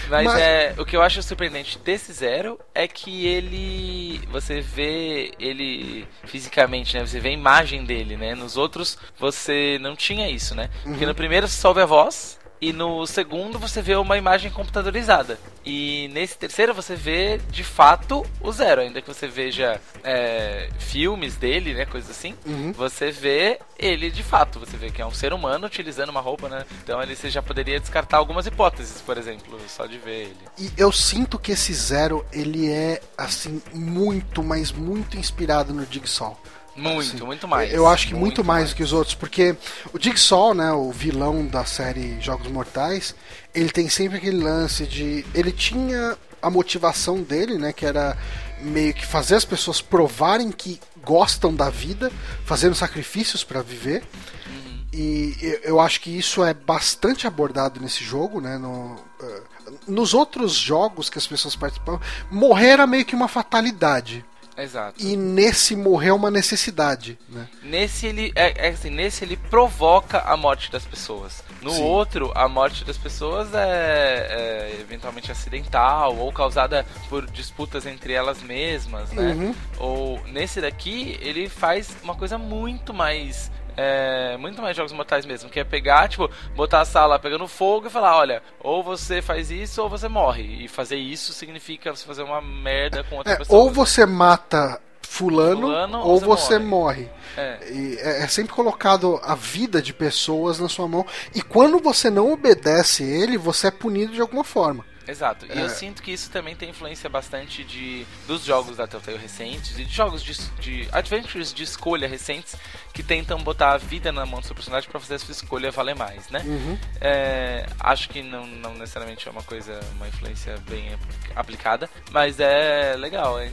[0.08, 4.22] Mas, Mas, é, o que eu acho surpreendente desse Zero é que ele.
[4.32, 7.06] Você vê ele fisicamente, né?
[7.06, 8.36] Você vê a imagem dele, né?
[8.36, 10.70] Nos outros você não tinha isso, né?
[10.84, 11.10] Porque uhum.
[11.10, 15.40] no primeiro você só ouve a voz e no segundo você vê uma imagem computadorizada.
[15.66, 21.36] E nesse terceiro você vê de fato o zero, ainda que você veja é, filmes
[21.36, 22.36] dele, né, coisas assim.
[22.46, 22.72] Uhum.
[22.74, 26.48] Você vê ele de fato, você vê que é um ser humano utilizando uma roupa,
[26.48, 26.66] né?
[26.84, 30.38] Então ali você já poderia descartar algumas hipóteses, por exemplo, só de ver ele.
[30.60, 36.40] E eu sinto que esse zero ele é assim muito, mas muito inspirado no Jigsaw.
[36.76, 37.74] Muito, assim, muito mais.
[37.74, 39.56] Eu acho que muito, muito mais, mais, que os outros, porque
[39.94, 43.14] o Jigsaw, né, o vilão da série Jogos Mortais,
[43.54, 45.26] ele tem sempre aquele lance de.
[45.34, 48.18] Ele tinha a motivação dele, né, que era
[48.62, 52.12] meio que fazer as pessoas provarem que gostam da vida,
[52.46, 54.04] fazendo sacrifícios para viver.
[54.48, 54.86] Uhum.
[54.94, 58.58] E eu acho que isso é bastante abordado nesse jogo, né?
[58.58, 59.44] No, uh,
[59.88, 62.00] nos outros jogos que as pessoas participam,
[62.30, 64.26] morrer era meio que uma fatalidade.
[64.58, 65.02] Exato.
[65.02, 67.48] E nesse morreu uma necessidade, né?
[67.64, 71.44] Nesse ele é, é, assim, nesse ele provoca a morte das pessoas.
[71.62, 71.84] No Sim.
[71.84, 78.42] outro, a morte das pessoas é, é, eventualmente acidental ou causada por disputas entre elas
[78.42, 79.34] mesmas, né?
[79.34, 79.56] Uhum.
[79.80, 85.50] Ou nesse daqui ele faz uma coisa muito mais é, muito mais jogos mortais mesmo,
[85.50, 89.50] que é pegar, tipo, botar a sala pegando fogo e falar, olha, ou você faz
[89.50, 90.64] isso ou você morre.
[90.64, 93.60] E fazer isso significa você fazer uma merda com outra é, pessoa.
[93.60, 97.04] Ou você mata fulano, fulano ou você, você morre.
[97.04, 97.10] morre.
[97.38, 97.60] É.
[97.62, 98.24] é.
[98.24, 98.28] é.
[98.28, 101.06] sempre colocado a vida de pessoas na sua mão.
[101.34, 104.86] E quando você não obedece ele, você é punido de alguma forma.
[105.12, 105.46] Exato.
[105.46, 105.62] E é.
[105.62, 109.84] eu sinto que isso também tem influência bastante de dos jogos da Telltale recentes e
[109.84, 112.56] de jogos de, de adventures de escolha recentes
[112.94, 115.70] que tentam botar a vida na mão do seu personagem para fazer a sua escolha
[115.70, 116.42] valer mais, né?
[116.46, 116.78] Uhum.
[117.02, 120.98] É, acho que não, não necessariamente é uma coisa, uma influência bem
[121.36, 123.38] aplicada, mas é legal.
[123.38, 123.52] É,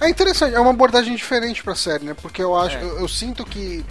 [0.00, 2.14] é interessante, é uma abordagem diferente pra série, né?
[2.14, 2.82] Porque eu acho, é.
[2.82, 3.84] eu, eu sinto que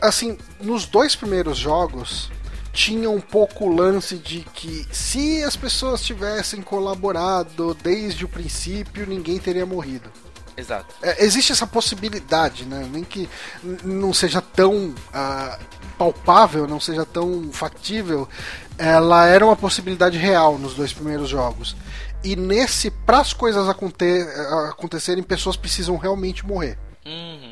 [0.00, 2.30] assim, nos dois primeiros jogos,
[2.76, 9.06] tinha um pouco o lance de que se as pessoas tivessem colaborado desde o princípio,
[9.06, 10.12] ninguém teria morrido.
[10.54, 10.94] Exato.
[11.02, 12.86] É, existe essa possibilidade, né?
[12.92, 13.28] Nem que
[13.82, 15.64] não seja tão uh,
[15.96, 18.28] palpável, não seja tão factível,
[18.76, 21.74] ela era uma possibilidade real nos dois primeiros jogos.
[22.22, 24.04] E nesse, para as coisas aconte
[24.68, 26.78] acontecerem, pessoas precisam realmente morrer.
[27.06, 27.45] Uhum.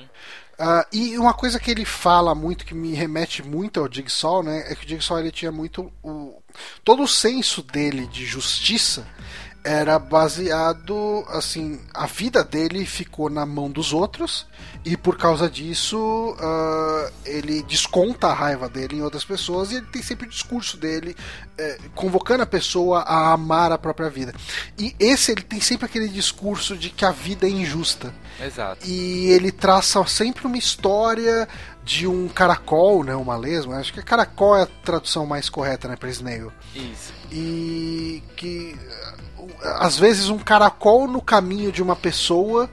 [0.55, 4.65] Uh, e uma coisa que ele fala muito, que me remete muito ao Jigsaw, né,
[4.69, 6.41] é que o Jigsaw ele tinha muito o
[6.85, 9.05] todo o senso dele de justiça
[9.65, 14.47] era baseado assim a vida dele ficou na mão dos outros
[14.85, 19.87] e por causa disso uh, ele desconta a raiva dele em outras pessoas e ele
[19.87, 21.17] tem sempre o discurso dele
[21.57, 24.35] eh, convocando a pessoa a amar a própria vida
[24.79, 29.29] e esse ele tem sempre aquele discurso de que a vida é injusta exato e
[29.29, 31.49] ele traça sempre uma história
[31.83, 35.97] de um caracol, né, uma lesma, acho que caracol é a tradução mais correta, né,
[35.97, 36.51] para snail.
[36.75, 37.13] Isso.
[37.31, 38.75] E que
[39.63, 42.71] às vezes um caracol no caminho de uma pessoa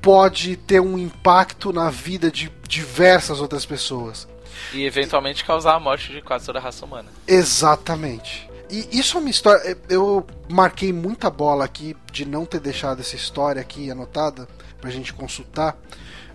[0.00, 4.28] pode ter um impacto na vida de diversas outras pessoas.
[4.72, 7.08] E eventualmente causar a morte de quase toda a raça humana.
[7.26, 8.48] Exatamente.
[8.70, 9.76] E isso é uma história.
[9.88, 14.48] Eu marquei muita bola aqui de não ter deixado essa história aqui anotada
[14.80, 15.76] pra gente consultar.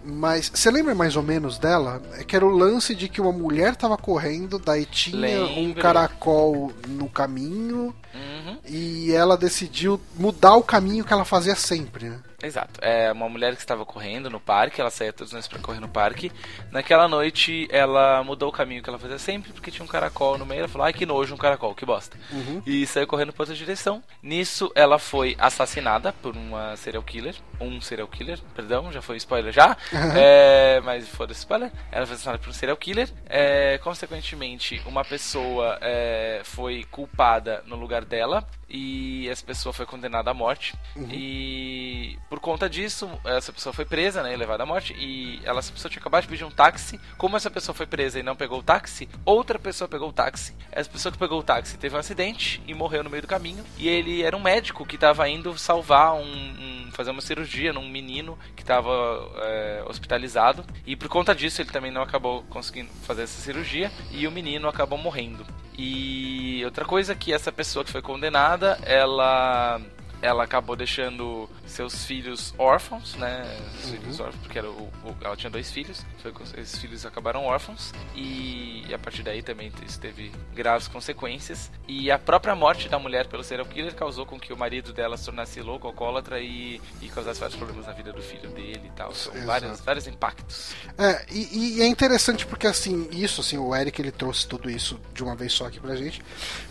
[0.04, 2.02] Mas você lembra mais ou menos dela?
[2.18, 5.60] É que era o lance de que uma mulher tava correndo, daí tinha Lembro.
[5.60, 8.49] um caracol no caminho uhum.
[8.70, 12.20] E ela decidiu mudar o caminho que ela fazia sempre, né?
[12.42, 12.80] Exato.
[12.82, 15.80] É uma mulher que estava correndo no parque, ela saía todos os noites para correr
[15.80, 16.32] no parque.
[16.72, 20.46] Naquela noite, ela mudou o caminho que ela fazia sempre, porque tinha um caracol no
[20.46, 20.60] meio.
[20.60, 22.18] Ela falou: ai, que nojo, um caracol, que bosta.
[22.32, 22.62] Uhum.
[22.66, 24.04] E saiu correndo para outra direção.
[24.22, 27.36] Nisso, ela foi assassinada por uma serial killer.
[27.60, 29.78] Um serial killer, perdão, já foi spoiler já.
[29.92, 30.12] Uhum.
[30.16, 31.72] É, mas foda-se spoiler.
[31.92, 33.10] Ela foi assassinada por um serial killer.
[33.28, 40.30] É, consequentemente, uma pessoa é, foi culpada no lugar dela e essa pessoa foi condenada
[40.30, 40.76] à morte.
[40.96, 41.08] Uhum.
[41.12, 44.94] E por conta disso, essa pessoa foi presa, né, e levada à morte.
[44.94, 47.00] E ela, essa pessoa tinha acabado de pedir um táxi.
[47.18, 50.56] Como essa pessoa foi presa e não pegou o táxi, outra pessoa pegou o táxi.
[50.72, 53.66] Essa pessoa que pegou o táxi teve um acidente e morreu no meio do caminho.
[53.80, 57.90] E ele era um médico que estava indo salvar um, um, fazer uma cirurgia num
[57.90, 58.92] menino que estava
[59.38, 60.64] é, hospitalizado.
[60.86, 63.92] E por conta disso, ele também não acabou conseguindo fazer essa cirurgia.
[64.12, 65.44] E o menino acabou morrendo.
[65.76, 69.82] E outra coisa que essa pessoa que foi condenada, ela
[70.22, 73.44] ela acabou deixando seus filhos órfãos, né?
[73.84, 73.92] Uhum.
[73.92, 77.94] Filhos órfãos, porque era o, o, ela tinha dois filhos, foi, esses filhos acabaram órfãos
[78.16, 81.72] e, e, a partir daí também isso teve graves consequências.
[81.88, 85.16] E a própria morte da mulher pelo serial killer causou com que o marido dela
[85.16, 88.92] se tornasse louco, alcoólatra e, e causasse vários problemas na vida do filho dele e
[88.92, 89.14] tal.
[89.14, 90.74] São vários, vários impactos.
[90.98, 95.00] É, e, e, é interessante porque assim, isso, assim, o Eric ele trouxe tudo isso
[95.14, 96.22] de uma vez só aqui pra gente,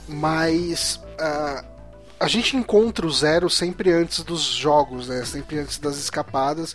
[0.07, 0.97] mas.
[1.19, 1.78] Uh,
[2.21, 5.25] a gente encontra o Zero sempre antes dos jogos, né?
[5.25, 6.75] Sempre antes das escapadas.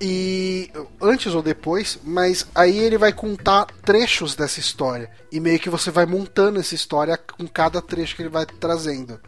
[0.00, 0.70] E
[1.00, 5.10] antes ou depois, mas aí ele vai contar trechos dessa história.
[5.32, 9.20] E meio que você vai montando essa história com cada trecho que ele vai trazendo.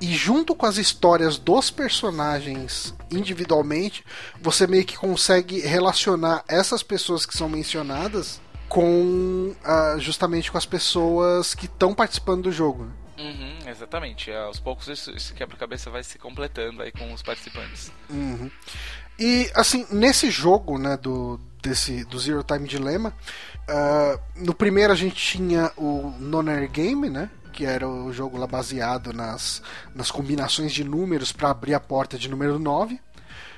[0.00, 4.04] E junto com as histórias dos personagens individualmente,
[4.40, 10.64] você meio que consegue relacionar essas pessoas que são mencionadas com uh, justamente com as
[10.64, 12.99] pessoas que estão participando do jogo.
[13.20, 14.32] Uhum, exatamente.
[14.32, 17.92] Aos poucos esse quebra-cabeça vai se completando aí com os participantes.
[18.08, 18.50] Uhum.
[19.18, 23.14] E assim, nesse jogo, né, do, desse, do Zero Time Dilemma,
[23.68, 27.30] uh, no primeiro a gente tinha o Noner Game, né?
[27.52, 29.62] Que era o jogo lá baseado nas,
[29.94, 32.98] nas combinações de números para abrir a porta de número 9.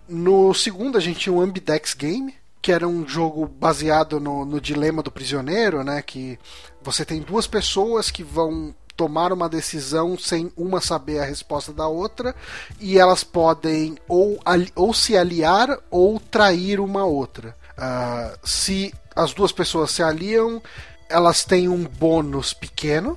[0.08, 4.60] No segundo a gente tinha o Ambidex Game, que era um jogo baseado no, no
[4.60, 6.02] dilema do prisioneiro, né?
[6.02, 6.38] Que
[6.82, 11.86] você tem duas pessoas que vão tomar uma decisão sem uma saber a resposta da
[11.86, 12.34] outra
[12.80, 14.38] e elas podem ou,
[14.74, 17.56] ou se aliar ou trair uma outra.
[17.72, 20.62] Uh, se as duas pessoas se aliam,
[21.08, 23.16] elas têm um bônus pequeno.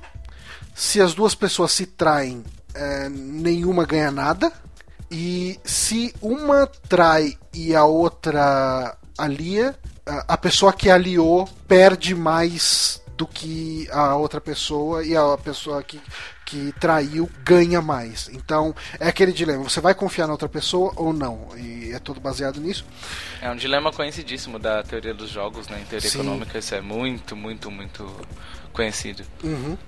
[0.74, 4.52] Se as duas pessoas se traem, é, nenhuma ganha nada.
[5.10, 9.74] E se uma trai e a outra alia,
[10.06, 16.00] a pessoa que aliou perde mais do que a outra pessoa e a pessoa que,
[16.44, 18.28] que traiu ganha mais.
[18.32, 21.48] Então é aquele dilema: você vai confiar na outra pessoa ou não?
[21.56, 22.84] E é tudo baseado nisso.
[23.40, 25.80] É um dilema conhecidíssimo da teoria dos jogos, né?
[25.80, 26.20] Em teoria Sim.
[26.20, 28.04] econômica, isso é muito, muito, muito
[28.72, 29.24] conhecido.
[29.42, 29.78] Uhum.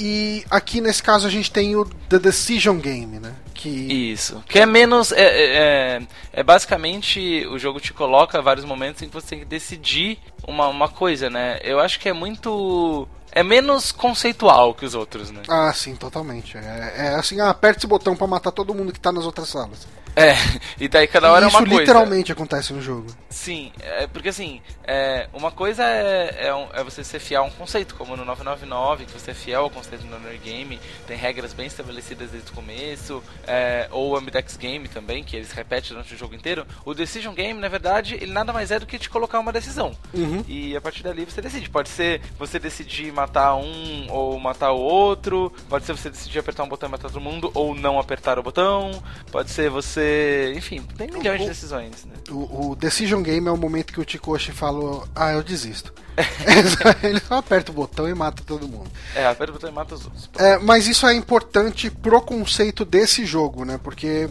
[0.00, 3.34] E aqui nesse caso a gente tem o The Decision Game, né?
[3.52, 3.68] Que...
[3.68, 4.44] Isso.
[4.48, 5.10] Que é menos.
[5.10, 6.02] É, é, é,
[6.32, 10.68] é basicamente o jogo te coloca vários momentos em que você tem que decidir uma,
[10.68, 11.58] uma coisa, né?
[11.62, 15.42] Eu acho que é muito é menos conceitual que os outros, né?
[15.48, 16.56] Ah, sim, totalmente.
[16.56, 19.48] É, é assim, ah, aperte esse botão para matar todo mundo que tá nas outras
[19.48, 19.86] salas.
[20.16, 20.34] É,
[20.80, 21.74] e daí cada hora e é uma coisa.
[21.74, 23.06] Isso literalmente acontece no jogo.
[23.30, 27.46] Sim, é, porque assim, é, uma coisa é, é, um, é, você ser fiel a
[27.46, 31.16] um conceito, como no 999, que você é fiel ao conceito do Nerd Game, tem
[31.16, 35.90] regras bem estabelecidas desde o começo, é, ou o Ambidex Game também, que eles repetem
[35.90, 36.66] durante o jogo inteiro.
[36.84, 39.96] O Decision Game, na verdade, ele nada mais é do que te colocar uma decisão.
[40.12, 40.27] Uhum.
[40.46, 41.68] E a partir dali você decide.
[41.68, 46.64] Pode ser você decidir matar um ou matar o outro, pode ser você decidir apertar
[46.64, 50.82] um botão e matar todo mundo, ou não apertar o botão, pode ser você enfim,
[50.96, 52.14] tem milhões o, de decisões, né?
[52.30, 55.92] O, o, Decision Game é o momento que o Tikoshi falou: Ah, eu desisto.
[57.02, 58.90] Ele só aperta o botão e mata todo mundo.
[59.14, 60.30] É, aperta o botão e mata os outros.
[60.36, 63.78] É, mas isso é importante pro conceito desse jogo, né?
[63.82, 64.28] Porque.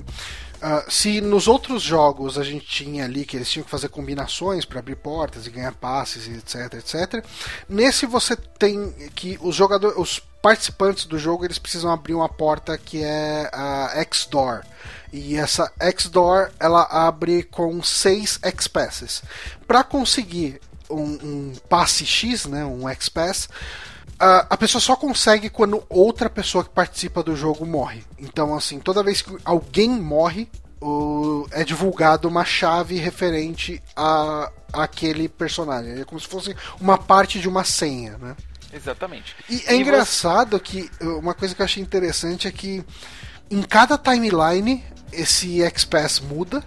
[0.67, 4.65] Uh, se nos outros jogos a gente tinha ali que eles tinham que fazer combinações
[4.65, 7.25] para abrir portas e ganhar passes etc, etc.
[7.69, 12.77] Nesse você tem que os jogadores, os participantes do jogo eles precisam abrir uma porta
[12.77, 14.63] que é a X-Door.
[15.13, 19.23] E essa X-Door ela abre com seis X-Passes.
[19.65, 20.59] Para conseguir
[20.89, 23.47] um, um, passe X, né, um X-Pass,
[24.19, 28.03] a, a pessoa só consegue quando outra pessoa que participa do jogo morre.
[28.17, 30.49] Então, assim, toda vez que alguém morre,
[30.81, 35.99] o, é divulgado uma chave referente a, a aquele personagem.
[35.99, 38.35] É como se fosse uma parte de uma senha, né?
[38.73, 39.35] Exatamente.
[39.49, 40.63] E é e engraçado você...
[40.63, 42.83] que uma coisa que eu achei interessante é que
[43.49, 46.63] em cada timeline esse X-Pass muda.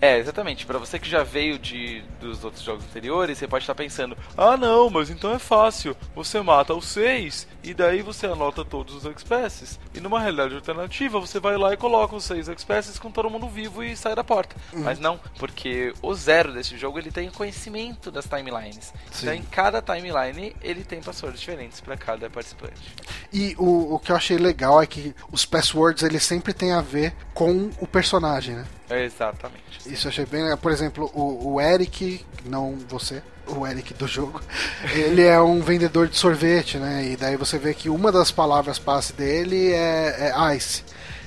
[0.00, 0.66] É, exatamente.
[0.66, 4.56] Para você que já veio de dos outros jogos anteriores, você pode estar pensando: ah,
[4.56, 5.96] não, mas então é fácil.
[6.14, 9.78] Você mata os seis e daí você anota todos os X-Passes.
[9.94, 13.48] E numa realidade alternativa, você vai lá e coloca os seis X-Passes com todo mundo
[13.48, 14.56] vivo e sai da porta.
[14.72, 14.82] Uhum.
[14.82, 18.92] Mas não, porque o zero desse jogo ele tem conhecimento das timelines.
[19.10, 19.26] Sim.
[19.26, 22.94] Então em cada timeline ele tem passwords diferentes para cada participante.
[23.32, 26.80] E o, o que eu achei legal é que os passwords eles sempre têm a
[26.80, 28.66] ver com o personagem, né?
[28.90, 29.62] Exatamente.
[29.86, 30.58] Isso eu achei bem legal.
[30.58, 34.40] Por exemplo, o, o Eric, não você, o Eric do jogo,
[34.94, 37.04] ele é um vendedor de sorvete, né?
[37.12, 40.84] E daí você vê que uma das palavras passe dele é, é ice.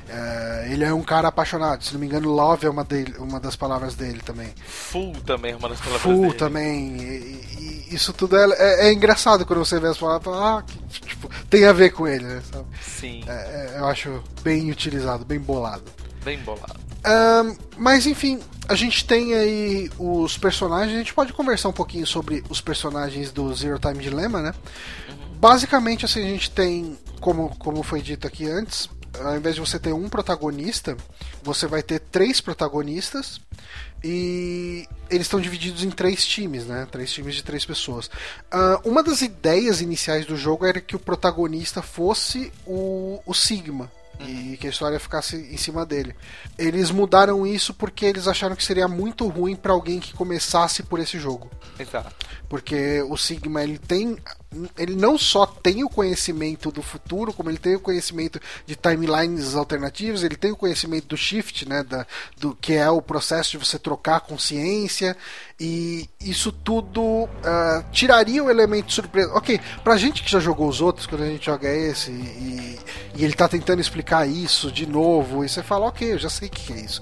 [0.09, 3.39] É, ele é um cara apaixonado, se não me engano, love é uma, dele, uma
[3.39, 4.53] das palavras dele também.
[4.65, 6.33] Full também é uma das palavras Full dele.
[6.33, 6.97] também.
[6.97, 11.01] E, e isso tudo é, é, é, engraçado quando você vê as palavras ah, que,
[11.01, 12.41] tipo, tem a ver com ele, né?
[12.51, 12.65] Sabe?
[12.81, 13.23] Sim.
[13.27, 15.83] É, é, eu acho bem utilizado, bem bolado.
[16.23, 16.86] Bem bolado.
[17.07, 20.93] Um, mas enfim, a gente tem aí os personagens.
[20.93, 24.53] A gente pode conversar um pouquinho sobre os personagens do Zero Time Dilemma, né?
[25.39, 28.89] Basicamente, assim, a gente tem, como, como foi dito aqui antes,
[29.19, 30.97] ao invés de você ter um protagonista,
[31.41, 33.39] você vai ter três protagonistas
[34.03, 36.87] e eles estão divididos em três times, né?
[36.91, 38.07] Três times de três pessoas.
[38.07, 43.91] Uh, uma das ideias iniciais do jogo era que o protagonista fosse o, o Sigma,
[44.19, 46.15] e que a história ficasse em cima dele.
[46.57, 50.99] Eles mudaram isso porque eles acharam que seria muito ruim para alguém que começasse por
[50.99, 51.49] esse jogo.
[51.79, 52.15] Exato.
[52.49, 54.17] Porque o Sigma ele tem
[54.77, 59.55] ele não só tem o conhecimento do futuro, como ele tem o conhecimento de timelines
[59.55, 63.57] alternativas, ele tem o conhecimento do shift, né, da, do que é o processo de
[63.57, 65.17] você trocar consciência,
[65.59, 69.33] e isso tudo uh, tiraria o elemento surpresa.
[69.33, 72.79] Ok, pra gente que já jogou os outros, quando a gente joga esse, e,
[73.15, 76.47] e ele tá tentando explicar isso de novo, e você fala, ok, eu já sei
[76.47, 77.01] o que é isso.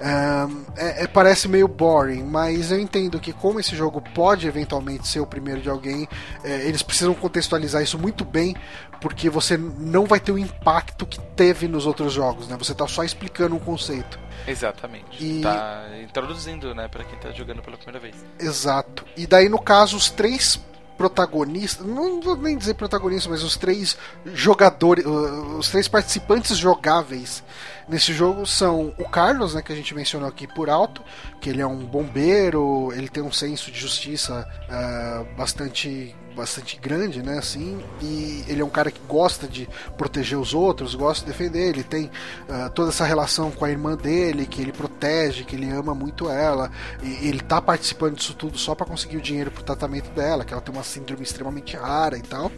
[0.00, 5.06] Um, é, é, parece meio boring, mas eu entendo que como esse jogo pode eventualmente
[5.06, 6.08] ser o primeiro de alguém,
[6.42, 8.54] é, eles precisam contextualizar isso muito bem,
[9.00, 12.56] porque você não vai ter o impacto que teve nos outros jogos, né?
[12.56, 14.18] Você está só explicando um conceito.
[14.46, 15.24] Exatamente.
[15.24, 15.40] E...
[15.42, 18.14] Tá introduzindo, né, para quem está jogando pela primeira vez.
[18.38, 19.04] Exato.
[19.16, 20.60] E daí no caso os três
[20.96, 27.42] protagonistas, não vou nem dizer protagonistas, mas os três jogadores, os três participantes jogáveis
[27.88, 31.02] nesse jogo são o Carlos, né, que a gente mencionou aqui por alto,
[31.40, 37.22] que ele é um bombeiro, ele tem um senso de justiça uh, bastante bastante grande,
[37.22, 41.32] né, assim, e ele é um cara que gosta de proteger os outros, gosta de
[41.32, 42.10] defender, ele tem
[42.48, 46.28] uh, toda essa relação com a irmã dele, que ele protege, que ele ama muito
[46.28, 46.70] ela,
[47.02, 50.52] e ele tá participando disso tudo só para conseguir o dinheiro pro tratamento dela, que
[50.52, 52.50] ela tem uma síndrome extremamente rara e tal.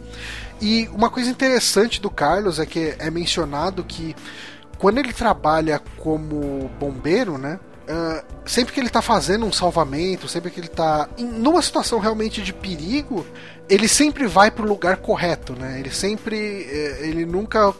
[0.59, 4.15] E uma coisa interessante do Carlos é que é mencionado que
[4.77, 7.59] quando ele trabalha como bombeiro, né?
[7.87, 12.41] Uh, sempre que ele está fazendo um salvamento, sempre que ele está numa situação realmente
[12.41, 13.25] de perigo,
[13.69, 15.79] ele sempre vai para o lugar correto, né?
[15.79, 17.73] Ele sempre, eh, ele nunca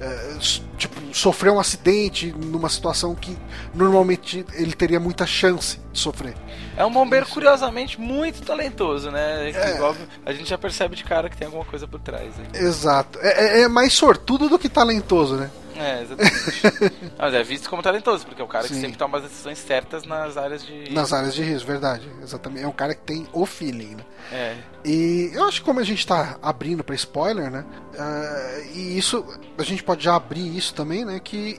[0.00, 0.36] eh,
[0.76, 3.36] tipo sofreu um acidente numa situação que
[3.74, 6.34] normalmente ele teria muita chance de sofrer.
[6.76, 7.34] É um bombeiro Isso.
[7.34, 9.50] curiosamente muito talentoso, né?
[9.50, 9.78] É.
[10.24, 12.32] a gente já percebe de cara que tem alguma coisa por trás.
[12.38, 12.46] Hein?
[12.54, 13.18] Exato.
[13.20, 15.50] É, é, é mais sortudo do que talentoso, né?
[15.82, 17.12] É, exatamente.
[17.18, 18.74] Mas é visto como talentoso, porque é o cara Sim.
[18.74, 20.92] que sempre toma as decisões certas nas áreas de.
[20.92, 22.08] Nas áreas de risco, verdade.
[22.22, 22.64] Exatamente.
[22.64, 24.04] É um cara que tem o feeling, né?
[24.32, 24.56] É.
[24.84, 27.64] E eu acho que como a gente tá abrindo para spoiler, né?
[27.94, 29.24] Uh, e isso.
[29.58, 31.20] A gente pode já abrir isso também, né?
[31.22, 31.58] Que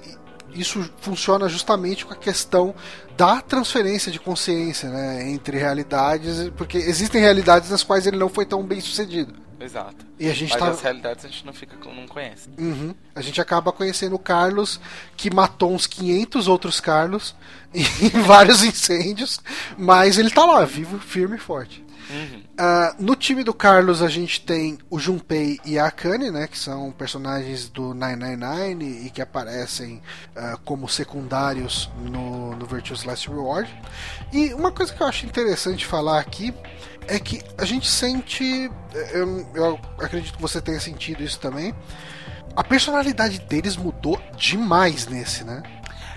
[0.56, 2.74] isso funciona justamente com a questão
[3.18, 8.46] da transferência de consciência né, entre realidades, porque existem realidades nas quais ele não foi
[8.46, 9.34] tão bem sucedido.
[9.64, 10.06] Exato.
[10.20, 10.68] E a gente Mas tá...
[10.70, 12.50] as realidades a gente não fica não conhece.
[12.58, 12.94] Uhum.
[13.16, 14.80] A gente acaba conhecendo o Carlos
[15.16, 17.34] que matou uns 500 outros Carlos
[17.74, 19.40] em vários incêndios,
[19.78, 21.84] mas ele tá lá, vivo, firme e forte.
[22.10, 22.44] Uhum.
[22.60, 26.58] Uh, no time do Carlos a gente tem o Junpei e a Akane, né, que
[26.58, 30.02] são personagens do 999 e que aparecem
[30.36, 33.74] uh, como secundários no, no Virtuous Last Reward.
[34.32, 36.54] E uma coisa que eu acho interessante falar aqui
[37.08, 38.70] é que a gente sente,
[39.12, 41.74] eu, eu acredito que você tenha sentido isso também,
[42.56, 45.64] a personalidade deles mudou demais nesse, né?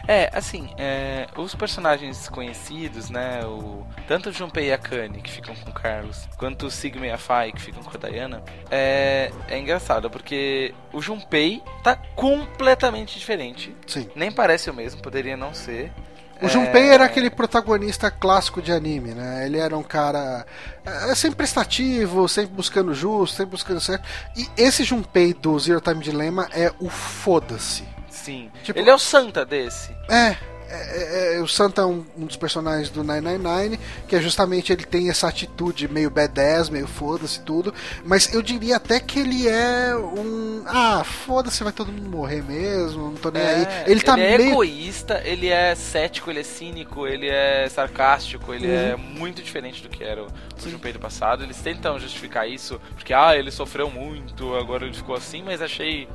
[0.09, 3.45] É, assim, é, os personagens conhecidos, né?
[3.45, 7.07] O, tanto o Junpei e a Kanye, que ficam com o Carlos, quanto o Sigma
[7.07, 11.97] e a Fai, que ficam com a Diana, é, é engraçado, porque o Junpei tá
[12.15, 13.75] completamente diferente.
[13.87, 14.09] Sim.
[14.15, 15.93] Nem parece o mesmo, poderia não ser.
[16.41, 16.95] O Junpei é...
[16.95, 19.47] era aquele protagonista clássico de anime, né?
[19.47, 20.47] Ele era um cara
[20.85, 24.07] é, sempre prestativo, sempre buscando justo, sempre buscando certo.
[24.37, 27.96] E esse Junpei do Zero Time Dilemma é o foda-se.
[28.17, 28.51] Sim.
[28.63, 29.93] Tipo, ele é o Santa desse.
[30.09, 30.37] É,
[30.69, 34.73] é, é, é, o Santa é um, um, dos personagens do 999, que é justamente
[34.73, 37.73] ele tem essa atitude meio B10, meio foda-se tudo,
[38.05, 40.65] mas eu diria até que ele é um.
[40.67, 43.67] Ah, foda-se, vai todo mundo morrer mesmo, não tô nem é, aí.
[43.87, 44.51] Ele, tá ele é meio...
[44.51, 48.93] egoísta, ele é cético, ele é cínico, ele é sarcástico, ele é uhum.
[48.93, 51.45] é muito diferente do que era o, o Junpei do passado.
[51.45, 56.09] Eles tentam justificar isso, porque ah, ele sofreu muito, agora ele ficou assim, mas achei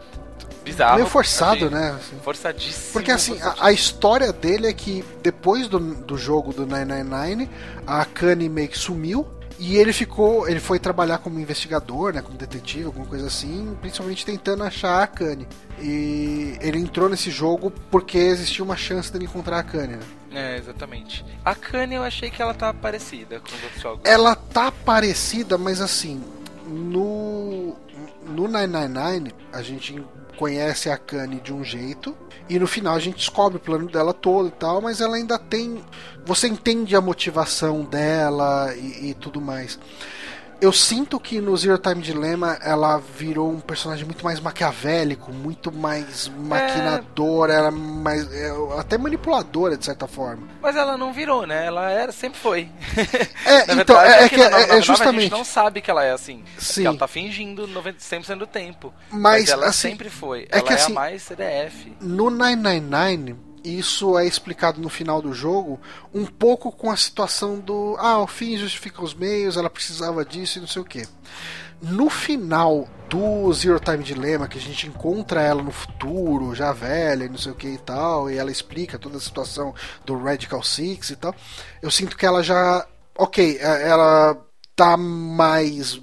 [0.64, 0.96] bizarro.
[0.96, 1.98] Meio forçado, né?
[1.98, 2.20] Assim.
[2.24, 2.94] Forçadíssimo.
[2.94, 7.50] Porque assim, a, a, história dele é que depois do, do jogo do 999,
[7.86, 9.28] a Kanye meio que sumiu.
[9.64, 14.26] E ele ficou, ele foi trabalhar como investigador, né, como detetive, alguma coisa assim, principalmente
[14.26, 15.48] tentando achar a Kanye.
[15.80, 20.04] E ele entrou nesse jogo porque existia uma chance dele encontrar a Kanye, né?
[20.34, 21.24] É, exatamente.
[21.46, 24.02] A Kanye eu achei que ela tá parecida com os outros jogos.
[24.04, 26.24] Ela tá parecida, mas assim,
[26.66, 27.76] no
[28.26, 30.04] no 999 a gente
[30.42, 32.18] conhece a Kanye de um jeito
[32.50, 35.38] e no final a gente descobre o plano dela todo e tal, mas ela ainda
[35.38, 35.86] tem.
[36.26, 39.78] Você entende a motivação dela e, e tudo mais
[40.62, 45.72] eu sinto que no Zero Time Dilemma ela virou um personagem muito mais maquiavélico, muito
[45.72, 47.58] mais maquinadora, é...
[47.58, 50.48] ela mais é, até manipuladora de certa forma.
[50.62, 51.66] Mas ela não virou, né?
[51.66, 52.70] Ela era, sempre foi.
[53.44, 56.12] É, então é, é que, é, é justamente a gente não sabe que ela é
[56.12, 56.44] assim.
[56.58, 56.86] Sim.
[56.86, 58.94] ela tá fingindo 90, 100% do tempo.
[59.10, 60.44] Mas, mas ela assim, sempre foi.
[60.44, 61.94] É ela que, é assim, a mais CDF.
[62.00, 65.80] No 999 isso é explicado no final do jogo,
[66.14, 70.58] um pouco com a situação do ah, o fim justifica os meios, ela precisava disso
[70.58, 71.08] e não sei o que.
[71.82, 77.26] No final do Zero Time Dilemma, que a gente encontra ela no futuro, já velha
[77.26, 79.74] e não sei o que e tal, e ela explica toda a situação
[80.06, 81.36] do Radical Six e tal,
[81.82, 82.88] eu sinto que ela já.
[83.18, 84.38] Ok, é, ela
[84.76, 86.00] tá mais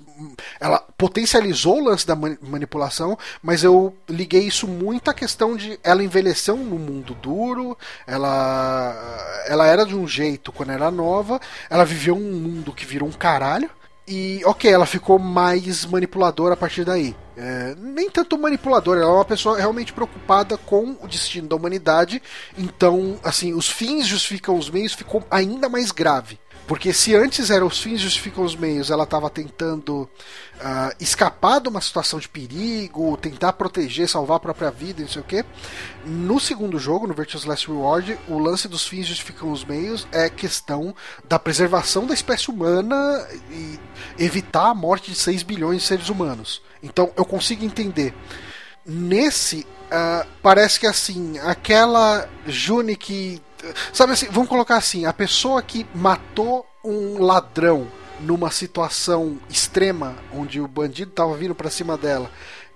[0.60, 6.02] ela potencializou o lance da manipulação, mas eu liguei isso muito à questão de ela
[6.02, 11.40] envelheceu no mundo duro, ela ela era de um jeito quando era nova,
[11.70, 13.70] ela viveu um mundo que virou um caralho.
[14.10, 17.14] E ok, ela ficou mais manipuladora a partir daí.
[17.36, 22.22] É, nem tanto manipuladora, ela é uma pessoa realmente preocupada com o destino da humanidade.
[22.56, 26.40] Então, assim, os fins justificam os meios ficou ainda mais grave.
[26.68, 31.68] Porque se antes eram os fins justificam os meios, ela estava tentando uh, escapar de
[31.70, 35.42] uma situação de perigo, tentar proteger, salvar a própria vida, não sei o que.
[36.04, 40.28] No segundo jogo, no Virtuous Last Reward, o lance dos fins justificam os meios é
[40.28, 40.94] questão
[41.26, 43.80] da preservação da espécie humana e
[44.18, 46.60] evitar a morte de 6 bilhões de seres humanos.
[46.82, 48.12] Então eu consigo entender.
[48.84, 53.40] Nesse, uh, parece que assim, aquela June que
[53.92, 57.86] Sabe assim, vamos colocar assim: a pessoa que matou um ladrão
[58.20, 62.30] numa situação extrema, onde o bandido estava vindo para cima dela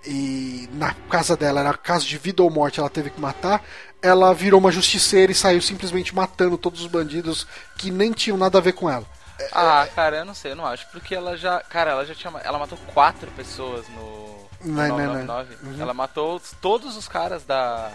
[0.05, 3.63] e na casa dela era caso de vida ou morte, ela teve que matar.
[4.01, 8.57] Ela virou uma justiceira e saiu simplesmente matando todos os bandidos que nem tinham nada
[8.57, 9.05] a ver com ela.
[9.51, 10.87] Ah, cara, eu não sei, eu não acho.
[10.91, 11.61] Porque ela já.
[11.61, 12.33] Cara, ela já tinha.
[12.43, 14.43] Ela matou quatro pessoas no.
[14.63, 15.25] Não, 999.
[15.25, 15.71] Não, não.
[15.71, 15.81] Uhum.
[15.81, 17.91] Ela matou todos os caras da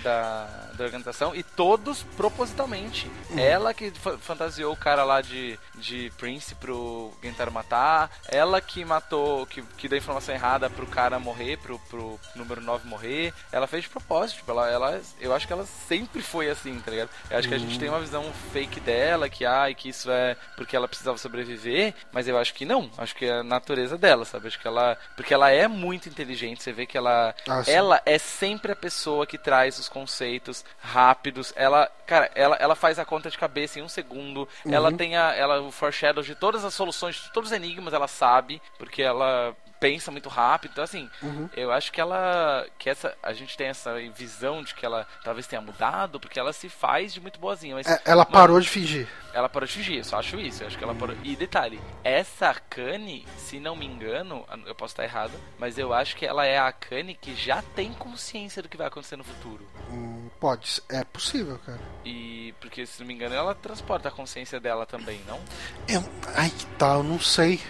[0.00, 3.10] da, da organização e todos propositalmente.
[3.30, 3.38] Uhum.
[3.38, 9.46] Ela que fantasiou o cara lá de, de Prince pro Gentaro matar, ela que matou,
[9.46, 13.32] que, que deu informação errada pro cara morrer, pro, pro número 9 morrer.
[13.52, 16.90] Ela fez de propósito, tipo, ela, ela, eu acho que ela sempre foi assim, tá
[16.90, 17.10] ligado?
[17.30, 17.50] Eu acho uhum.
[17.50, 17.80] que a gente uhum.
[17.80, 22.26] tem uma visão fake dela, que, ai, que isso é porque ela precisava sobreviver, mas
[22.26, 22.90] eu acho que não.
[22.96, 24.48] Acho que é a natureza dela, sabe?
[24.48, 24.96] Acho que ela.
[25.16, 27.34] Porque ela é muito inteligente, você vê que ela.
[27.48, 31.52] Ah, ela é sempre a pessoa que traz os conceitos rápidos.
[31.54, 34.48] Ela, cara, ela, ela faz a conta de cabeça em um segundo.
[34.64, 34.72] Uhum.
[34.72, 38.08] Ela tem a, ela, o foreshadow de todas as soluções, de todos os enigmas, ela
[38.08, 40.72] sabe, porque ela pensa muito rápido.
[40.72, 41.48] Então, assim, uhum.
[41.56, 42.66] eu acho que ela.
[42.78, 46.52] que essa A gente tem essa visão de que ela talvez tenha mudado, porque ela
[46.52, 47.74] se faz de muito boazinha.
[47.74, 49.08] Mas, é, ela parou de fingir.
[49.32, 50.62] Ela parou de fingir, eu só acho isso.
[50.62, 51.16] Eu acho que ela parou.
[51.24, 56.16] E detalhe, essa Kanye, se não me engano, eu posso estar errado, mas eu acho
[56.16, 59.66] que ela é a Kanye que já tem consciência do que vai acontecer no futuro.
[59.90, 61.80] Hum, pode, é possível, cara.
[62.04, 65.40] E porque, se não me engano, ela transporta a consciência dela também, não?
[65.88, 66.04] Eu,
[66.34, 67.60] ai que tal, eu não sei.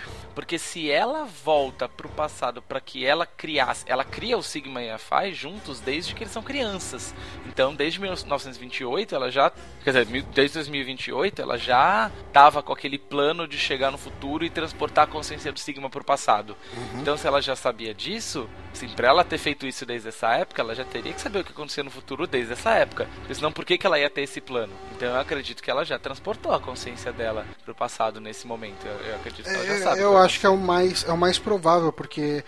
[0.40, 4.90] Porque se ela volta pro passado para que ela criasse, ela cria o Sigma e
[4.90, 7.14] a Phi juntos desde que eles são crianças.
[7.46, 9.52] Então, desde 1928, ela já,
[9.84, 14.48] quer dizer, desde 2028, ela já tava com aquele plano de chegar no futuro e
[14.48, 16.56] transportar a consciência do Sigma pro passado.
[16.74, 17.02] Uhum.
[17.02, 20.62] Então, se ela já sabia disso, assim, para ela ter feito isso desde essa época,
[20.62, 23.06] ela já teria que saber o que acontecia no futuro desde essa época.
[23.18, 24.72] Porque senão, por que, que ela ia ter esse plano?
[24.96, 28.86] Então, eu acredito que ela já transportou a consciência dela pro passado nesse momento.
[28.86, 30.00] Eu, eu acredito que ela já é, sabe.
[30.00, 32.44] Eu acho que é o mais, é o mais provável, porque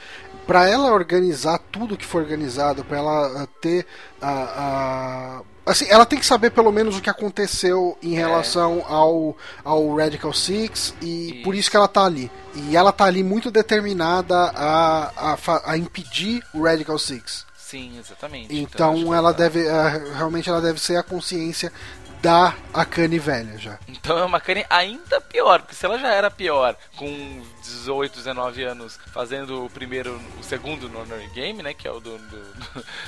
[0.46, 3.86] para ela organizar tudo que for organizado, para ela eh, ter
[4.20, 8.18] a, a, assim, ela tem que saber pelo menos o que aconteceu em é.
[8.18, 11.42] relação ao, ao Radical Six e isso.
[11.42, 12.30] por isso que ela tá ali.
[12.54, 17.46] E ela tá ali muito determinada a, a, a impedir o Radical Six.
[17.56, 18.54] Sim, exatamente.
[18.54, 21.72] Então, então ela deve, uh, realmente ela deve ser a consciência
[22.20, 23.78] da Akane velha já.
[23.88, 28.62] Então é uma Akane ainda pior, porque se ela já era pior com 18, 19
[28.64, 31.72] anos fazendo o primeiro, o segundo no Honor Game, né?
[31.72, 32.42] Que é o do, do,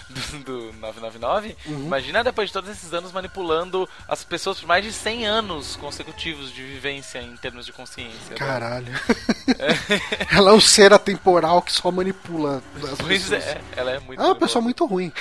[0.09, 1.57] do, do 999.
[1.67, 1.87] Uhum.
[1.87, 6.53] Imagina depois de todos esses anos manipulando as pessoas por mais de 100 anos consecutivos
[6.53, 8.31] de vivência em termos de consciência.
[8.31, 8.37] Né?
[8.37, 8.93] Caralho.
[8.93, 9.01] Né?
[10.33, 13.45] ela é um ser atemporal que só manipula as pois pessoas.
[13.45, 14.21] é, ela é muito.
[14.21, 15.13] É uma pessoa muito ruim.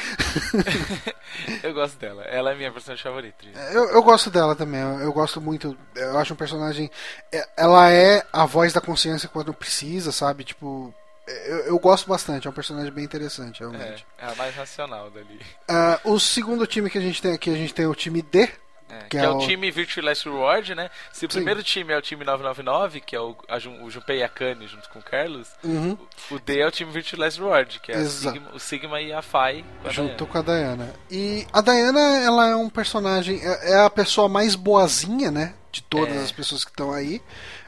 [1.63, 2.23] eu gosto dela.
[2.23, 3.45] Ela é minha personagem favorita.
[3.71, 4.79] Eu, eu gosto dela também.
[4.79, 5.77] Eu, eu gosto muito.
[5.95, 6.89] Eu acho um personagem.
[7.31, 10.43] É, ela é a voz da consciência quando precisa, sabe?
[10.43, 10.93] Tipo,
[11.27, 14.05] eu, eu, gosto bastante, é um personagem bem interessante, realmente.
[14.17, 15.39] É, é a mais racional dali.
[15.69, 18.49] Uh, o segundo time que a gente tem aqui, a gente tem o time D,
[18.89, 20.89] é, que, é, é, o time Virtual Last Reward, né?
[21.11, 21.37] Se o Sim.
[21.37, 24.99] primeiro time é o time 999, que é o, a, o Junpei Akane junto com
[24.99, 25.97] o Carlos, uhum.
[26.29, 29.13] o, o, D é o time Virtual Last Reward, que é Sigma, o Sigma e
[29.13, 29.65] a Fai.
[29.89, 30.93] junto com a Diana.
[31.09, 35.55] E a Diana, ela é um personagem, é, é a pessoa mais boazinha, né?
[35.71, 36.19] De todas é.
[36.19, 37.21] as pessoas que estão aí.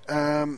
[0.07, 0.57] Um,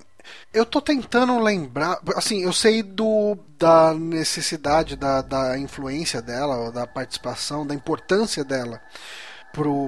[0.58, 2.00] eu tô tentando lembrar.
[2.16, 8.82] Assim, eu sei do da necessidade, da, da influência dela, da participação, da importância dela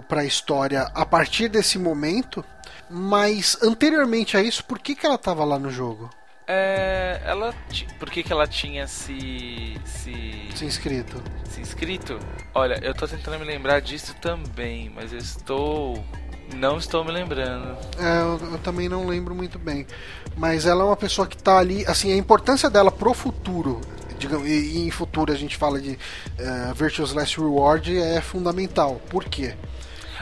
[0.08, 2.44] para a história a partir desse momento,
[2.90, 6.10] mas anteriormente a isso, por que, que ela estava lá no jogo?
[6.48, 7.54] É, ela
[8.00, 11.24] por que, que ela tinha se, se se inscrito?
[11.46, 12.20] Se inscrito?
[12.54, 16.04] Olha, eu tô tentando me lembrar disso também, mas eu estou
[16.55, 17.77] não estou me lembrando.
[17.97, 19.85] É, eu, eu, também não lembro muito bem.
[20.38, 23.81] Mas ela é uma pessoa que está ali, assim, a importância dela pro futuro
[24.19, 29.01] digamos, e, e em futuro a gente fala de uh, Virtuous Last Reward é fundamental.
[29.09, 29.55] Por quê?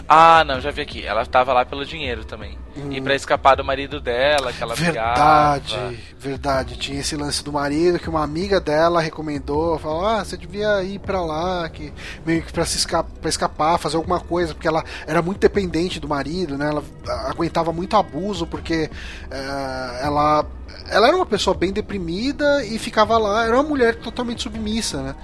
[0.09, 1.05] Ah, não, já vi aqui.
[1.05, 2.57] Ela tava lá pelo dinheiro também.
[2.77, 2.91] Hum.
[2.91, 5.93] E para escapar do marido dela, que ela Verdade, brigava.
[6.17, 6.77] verdade.
[6.77, 9.77] Tinha esse lance do marido que uma amiga dela recomendou.
[9.79, 11.91] Falou: ah, você devia ir para lá, que
[12.25, 14.53] meio que pra, se escapar, pra escapar, fazer alguma coisa.
[14.53, 16.69] Porque ela era muito dependente do marido, né?
[16.69, 16.83] Ela
[17.27, 18.89] aguentava muito abuso, porque
[19.25, 20.45] uh, ela
[20.89, 25.15] ela era uma pessoa bem deprimida e ficava lá, era uma mulher totalmente submissa, né?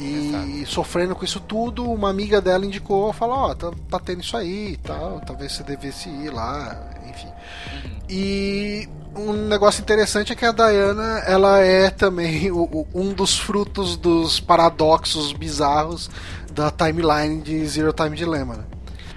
[0.00, 0.66] E Exato.
[0.66, 4.36] sofrendo com isso tudo, uma amiga dela indicou, falou, ó, oh, tá, tá tendo isso
[4.36, 7.26] aí e tal, talvez você devesse ir lá, enfim.
[7.26, 7.98] Uhum.
[8.08, 13.38] E um negócio interessante é que a Diana, ela é também o, o, um dos
[13.38, 16.08] frutos dos paradoxos bizarros
[16.52, 18.64] da timeline de Zero Time Dilemma, né?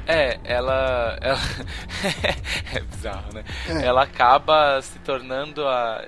[0.08, 1.18] É, ela.
[1.22, 1.40] ela
[2.74, 3.44] é bizarro, né?
[3.68, 3.86] É.
[3.86, 6.04] Ela acaba se tornando a.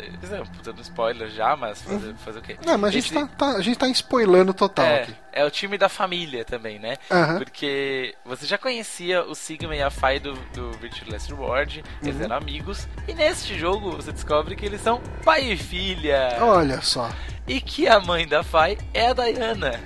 [0.64, 2.18] Dando spoiler já, mas fazer, uhum.
[2.18, 2.57] fazer o quê?
[2.65, 3.14] Não, mas a gente, Esse...
[3.14, 5.15] tá, tá, a gente tá spoilando total é, aqui.
[5.32, 6.98] É o time da família também, né?
[7.10, 7.40] Uhum.
[7.40, 12.15] Porque você já conhecia o Sigma e a Fai do, do Virtual Last Reward, eles
[12.15, 12.24] uhum.
[12.24, 16.38] eram amigos, e neste jogo você descobre que eles são pai e filha.
[16.41, 17.10] Olha só
[17.48, 19.80] e que a mãe da Fai é a Diana,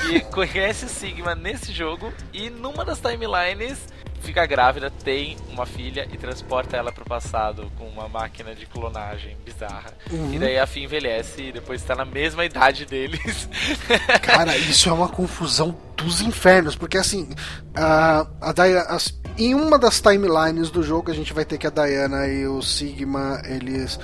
[0.00, 3.78] que conhece o Sigma nesse jogo e numa das timelines
[4.20, 9.36] fica grávida, tem uma filha e transporta ela pro passado com uma máquina de clonagem
[9.44, 9.92] bizarra.
[10.10, 10.34] Uhum.
[10.34, 13.48] E daí a Fia envelhece e depois está na mesma idade deles.
[14.22, 17.28] Cara, isso é uma confusão dos infernos, porque assim,
[17.74, 18.98] a, a Diana,
[19.36, 22.60] em uma das timelines do jogo a gente vai ter que a Diana e o
[22.60, 23.98] Sigma, eles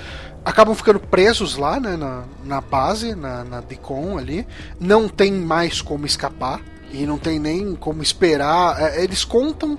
[0.45, 4.47] acabam ficando presos lá, né, na, na base, na, na Deacon ali.
[4.79, 6.61] Não tem mais como escapar
[6.91, 8.79] e não tem nem como esperar.
[8.79, 9.77] É, eles contam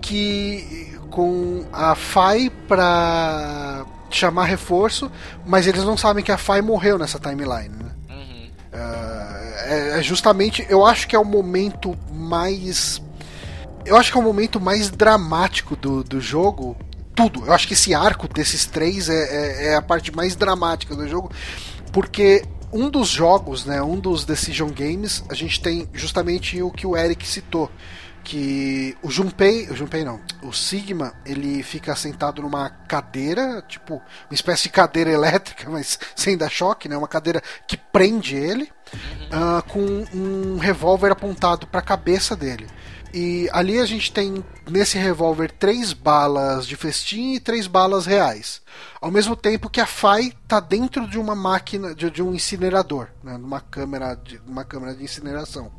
[0.00, 5.10] que com a FAI pra chamar reforço,
[5.44, 7.90] mas eles não sabem que a FAI morreu nessa timeline, né?
[8.08, 8.50] Uhum.
[8.72, 13.02] É, é justamente, eu acho que é o momento mais
[13.86, 16.76] eu acho que é o momento mais dramático do, do jogo,
[17.16, 17.46] tudo.
[17.46, 21.08] Eu acho que esse arco desses três é, é, é a parte mais dramática do
[21.08, 21.32] jogo,
[21.90, 26.86] porque um dos jogos, né, um dos Decision Games, a gente tem justamente o que
[26.86, 27.70] o Eric citou,
[28.22, 34.34] que o Junpei, o Junpei não, o Sigma, ele fica sentado numa cadeira, tipo, uma
[34.34, 38.70] espécie de cadeira elétrica, mas sem dar choque, né, uma cadeira que prende ele,
[39.32, 42.66] uh, com um revólver apontado para a cabeça dele.
[43.18, 48.60] E ali a gente tem nesse revólver três balas de festim e três balas reais.
[49.00, 53.08] Ao mesmo tempo que a FAI está dentro de uma máquina, de, de um incinerador,
[53.24, 55.72] né, numa câmera de uma câmera de incineração.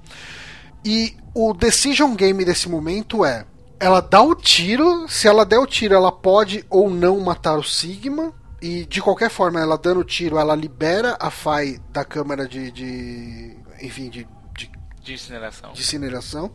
[0.83, 3.45] E o decision game desse momento é
[3.79, 7.63] ela dá o tiro, se ela der o tiro, ela pode ou não matar o
[7.63, 8.33] Sigma.
[8.59, 12.71] E de qualquer forma, ela dando o tiro, ela libera a FAI da câmera de.
[12.71, 14.27] de enfim, de,
[14.57, 14.71] de,
[15.03, 15.71] de incineração.
[15.73, 16.51] De incineração.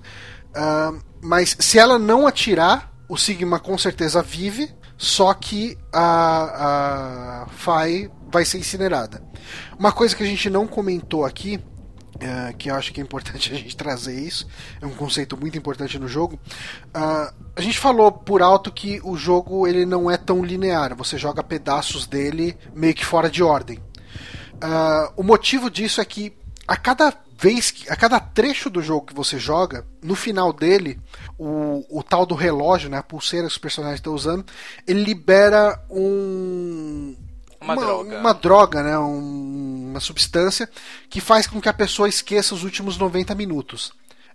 [1.23, 8.11] Mas se ela não atirar, o Sigma com certeza vive, só que a, a Fai
[8.31, 9.23] vai ser incinerada.
[9.79, 13.53] Uma coisa que a gente não comentou aqui, uh, que eu acho que é importante
[13.55, 14.47] a gente trazer isso,
[14.81, 16.39] é um conceito muito importante no jogo.
[16.89, 21.19] Uh, a gente falou por alto que o jogo ele não é tão linear, você
[21.19, 23.79] joga pedaços dele meio que fora de ordem.
[25.17, 26.33] O motivo disso é que
[26.69, 27.13] a cada
[27.43, 31.01] vez que, a cada trecho do jogo que você joga, no final dele,
[31.37, 34.47] o, o tal do relógio, né, a pulseira que os personagens estão usando,
[34.87, 37.17] ele libera um
[37.61, 40.69] uma, uma, droga, uma droga né, um, uma substância
[41.09, 43.93] que faz com que a pessoa esqueça os últimos 90 minutos.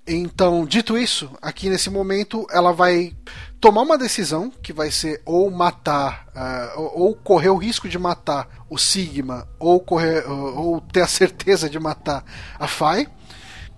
[0.08, 3.14] Então, dito isso, aqui nesse momento ela vai
[3.60, 8.48] tomar uma decisão que vai ser ou matar, uh, ou correr o risco de matar
[8.70, 12.24] o Sigma, ou, correr, uh, ou ter a certeza de matar
[12.58, 13.06] a Fai.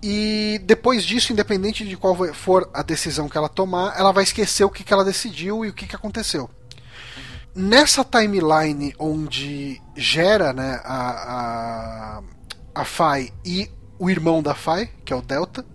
[0.00, 4.62] E depois disso, independente de qual for a decisão que ela tomar, ela vai esquecer
[4.64, 6.48] o que, que ela decidiu e o que, que aconteceu.
[7.54, 12.22] Nessa timeline onde gera né, a, a,
[12.72, 15.66] a Fai e o irmão da Fai, que é o Delta,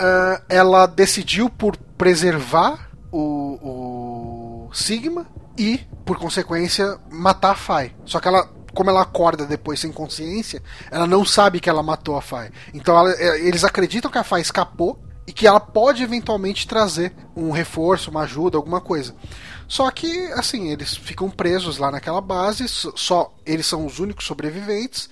[0.00, 5.26] uh, ela decidiu por preservar o, o Sigma
[5.58, 7.94] e, por consequência, matar a Fai.
[8.04, 12.14] Só que ela como ela acorda depois sem consciência, ela não sabe que ela matou
[12.14, 12.50] a Fai.
[12.74, 17.12] Então ela, é, eles acreditam que a Fai escapou e que ela pode eventualmente trazer
[17.34, 19.16] um reforço, uma ajuda, alguma coisa.
[19.66, 25.08] Só que, assim, eles ficam presos lá naquela base, só eles são os únicos sobreviventes.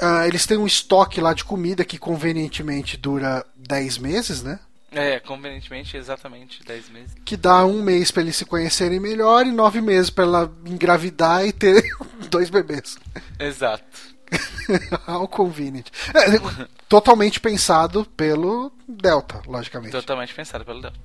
[0.00, 4.60] Uh, eles têm um estoque lá de comida que convenientemente dura 10 meses, né?
[4.90, 7.14] É, convenientemente, exatamente 10 meses.
[7.24, 11.46] Que dá um mês para eles se conhecerem melhor e nove meses para ela engravidar
[11.46, 11.82] e ter
[12.28, 12.98] dois bebês.
[13.38, 13.82] Exato.
[15.08, 15.86] How convenient.
[16.14, 19.92] É, totalmente pensado pelo Delta, logicamente.
[19.92, 20.98] Totalmente pensado pelo Delta.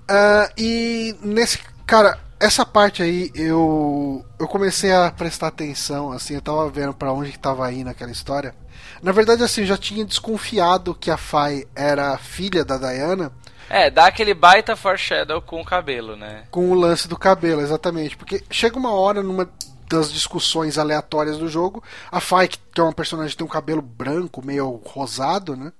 [0.00, 1.60] Uh, e nesse.
[1.86, 7.12] Cara, essa parte aí eu eu comecei a prestar atenção, assim, eu tava vendo para
[7.12, 8.54] onde que tava indo aquela história.
[9.02, 13.32] Na verdade, assim, eu já tinha desconfiado que a Fai era filha da Diana.
[13.68, 16.44] É, dá aquele baita foreshadow com o cabelo, né?
[16.50, 18.16] Com o lance do cabelo, exatamente.
[18.16, 19.48] Porque chega uma hora numa
[19.88, 23.82] das discussões aleatórias do jogo, a Fai, que é uma personagem que tem um cabelo
[23.82, 25.72] branco, meio rosado, né?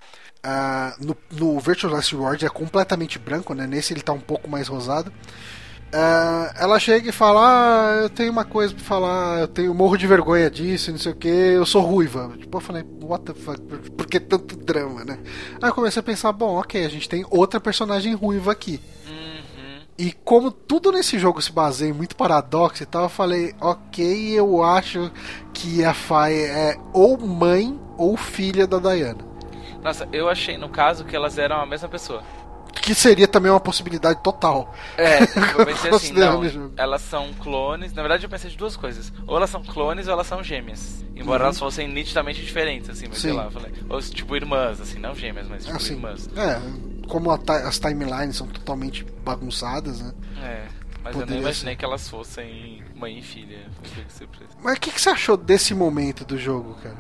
[0.45, 3.67] Uh, no, no Virtual Last Reward é completamente branco, né?
[3.67, 5.13] Nesse ele tá um pouco mais rosado.
[5.93, 9.99] Uh, ela chega e fala: Ah, eu tenho uma coisa pra falar, eu tenho morro
[9.99, 12.33] de vergonha disso, não sei o que, eu sou ruiva.
[12.39, 15.19] Tipo, eu falei, what the fuck, por, por que tanto drama, né?
[15.61, 18.81] Aí eu comecei a pensar: bom, ok, a gente tem outra personagem ruiva aqui.
[19.07, 19.81] Uhum.
[19.99, 24.33] E como tudo nesse jogo se baseia em muito paradoxo e tal, eu falei: ok,
[24.33, 25.13] eu acho
[25.53, 29.31] que a Faye é ou mãe ou filha da Diana.
[29.83, 32.23] Nossa, eu achei no caso que elas eram a mesma pessoa
[32.81, 34.75] que seria também uma possibilidade total.
[34.97, 36.43] É, eu pensei assim, não,
[36.77, 37.93] elas são clones.
[37.93, 39.13] Na verdade, eu pensei de duas coisas.
[39.27, 41.05] Ou elas são clones ou elas são gêmeas.
[41.15, 41.47] Embora uhum.
[41.47, 43.29] elas fossem nitidamente diferentes, assim, mas Sim.
[43.29, 43.73] sei lá, falei.
[43.89, 46.29] Ou tipo irmãs, assim, não gêmeas, mas tipo assim, irmãs.
[46.37, 46.61] É,
[47.09, 50.13] como as timelines são totalmente bagunçadas, né?
[50.43, 50.67] É.
[51.05, 51.79] Mas Poderia eu nem imaginei ser.
[51.79, 53.67] que elas fossem mãe e filha.
[54.63, 56.97] Mas o que, que, você achou desse momento do jogo, cara?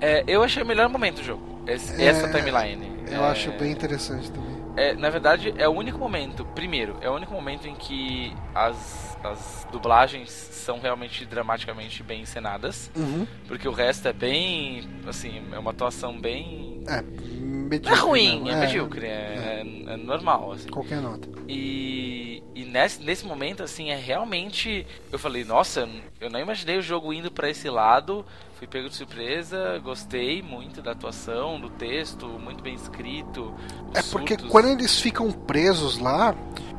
[0.00, 1.62] É, eu achei o melhor momento do jogo.
[1.66, 2.90] Esse, é, essa timeline.
[3.06, 3.30] Eu é...
[3.30, 7.32] acho bem interessante também é, na verdade, é o único momento, primeiro, é o único
[7.32, 12.90] momento em que as, as dublagens são realmente dramaticamente bem encenadas.
[12.94, 13.26] Uhum.
[13.46, 16.82] Porque o resto é bem, assim, é uma atuação bem...
[16.86, 17.90] É, medíocre.
[17.90, 19.92] Não é ruim, é, é medíocre, é, é.
[19.92, 20.68] é, normal, assim.
[20.68, 21.28] Qualquer nota.
[21.48, 24.86] E, e nesse, nesse momento, assim, é realmente...
[25.10, 25.88] Eu falei, nossa,
[26.20, 28.24] eu não imaginei o jogo indo para esse lado
[28.54, 33.54] fui pego de surpresa, gostei muito da atuação, do texto, muito bem escrito.
[33.92, 34.50] É porque surtos.
[34.50, 36.34] quando eles ficam presos lá,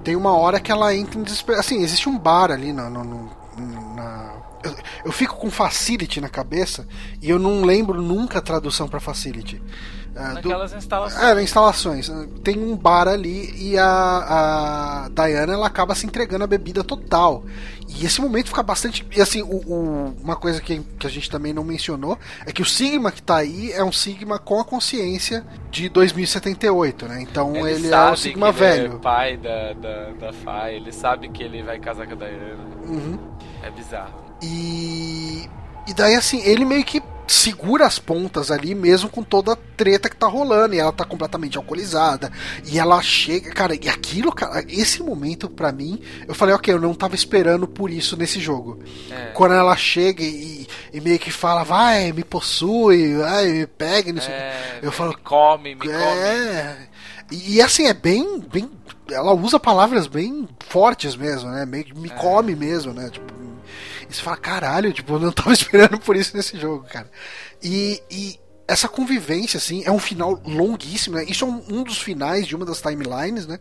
[0.06, 1.60] tem uma hora que ela entra em desespero.
[1.60, 4.36] Assim, existe um bar ali no, no, no na.
[4.64, 4.76] Eu,
[5.06, 6.88] eu, fico com facility na cabeça
[7.22, 9.62] e eu não lembro nunca a tradução para facility.
[10.16, 11.24] É, Naquelas do, instalações.
[11.24, 12.12] É, instalações.
[12.42, 17.44] Tem um bar ali e a, a Diana ela acaba se entregando a bebida total.
[17.88, 19.06] E esse momento fica bastante.
[19.16, 22.62] E assim, o, o, uma coisa que, que a gente também não mencionou é que
[22.62, 27.22] o Sigma que tá aí é um Sigma com a consciência de 2078, né?
[27.22, 28.86] Então ele, ele é o Sigma velho.
[28.86, 32.16] Ele é pai da, da, da Fai, ele sabe que ele vai casar com a
[32.16, 32.64] Diana.
[32.88, 33.20] Uhum.
[33.62, 34.14] É bizarro.
[34.42, 35.50] E.
[35.88, 40.10] E daí, assim, ele meio que segura as pontas ali, mesmo com toda a treta
[40.10, 42.32] que tá rolando, e ela tá completamente alcoolizada,
[42.66, 46.80] e ela chega, cara, e aquilo, cara, esse momento para mim, eu falei, ok, eu
[46.80, 48.80] não tava esperando por isso nesse jogo.
[49.12, 49.32] É.
[49.34, 54.22] Quando ela chega e, e, meio que fala, vai, me possui, vai, me pega, não
[54.22, 56.90] sei é, eu falo, me come, me é, come.
[57.32, 58.70] E, e assim, é bem, bem,
[59.10, 62.14] ela usa palavras bem fortes mesmo, né, meio que me é.
[62.14, 63.45] come mesmo, né, tipo,
[64.10, 67.10] e você fala, caralho, tipo, eu não tava esperando por isso nesse jogo, cara.
[67.62, 71.26] E, e essa convivência, assim, é um final longuíssimo, né?
[71.28, 73.60] Isso é um, um dos finais de uma das timelines, né?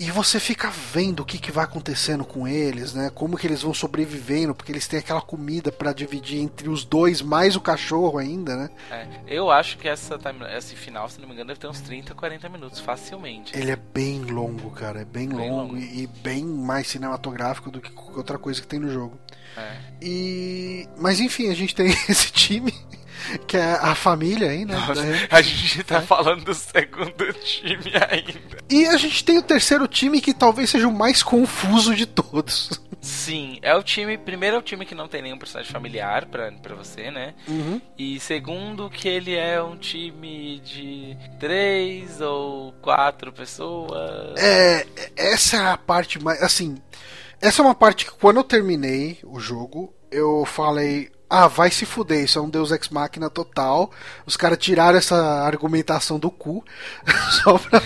[0.00, 3.10] E você fica vendo o que, que vai acontecendo com eles, né?
[3.12, 7.20] Como que eles vão sobrevivendo, porque eles têm aquela comida para dividir entre os dois,
[7.20, 8.70] mais o cachorro ainda, né?
[8.92, 11.80] É, eu acho que essa time, esse final, se não me engano, deve ter uns
[11.80, 13.58] 30, 40 minutos, facilmente.
[13.58, 15.00] Ele é bem longo, cara.
[15.00, 18.68] É bem, bem longo, longo, E, bem mais cinematográfico do que qualquer outra coisa que
[18.68, 19.18] tem no jogo.
[19.58, 19.76] É.
[20.02, 20.88] E.
[20.96, 22.72] Mas enfim, a gente tem esse time.
[23.46, 24.74] que é a família aí, né?
[24.74, 28.58] Nossa, a gente tá falando do segundo time ainda.
[28.70, 32.80] E a gente tem o terceiro time que talvez seja o mais confuso de todos.
[33.00, 34.18] Sim, é o time.
[34.18, 37.34] Primeiro é o time que não tem nenhum personagem familiar pra, pra você, né?
[37.46, 37.80] Uhum.
[37.96, 44.38] E segundo, que ele é um time de três ou quatro pessoas.
[44.38, 44.86] É,
[45.16, 46.42] essa é a parte mais.
[46.42, 46.76] Assim,
[47.40, 51.10] essa é uma parte que quando eu terminei o jogo, eu falei.
[51.30, 53.90] Ah, vai se fuder, isso é um Deus Ex Machina total.
[54.24, 56.64] Os caras tiraram essa argumentação do cu
[57.44, 57.82] só, pra,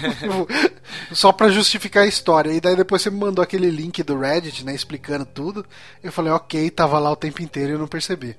[1.13, 2.53] só pra justificar a história.
[2.53, 5.67] E daí depois você me mandou aquele link do Reddit, né, explicando tudo.
[6.01, 8.37] Eu falei, ok, tava lá o tempo inteiro e eu não percebi.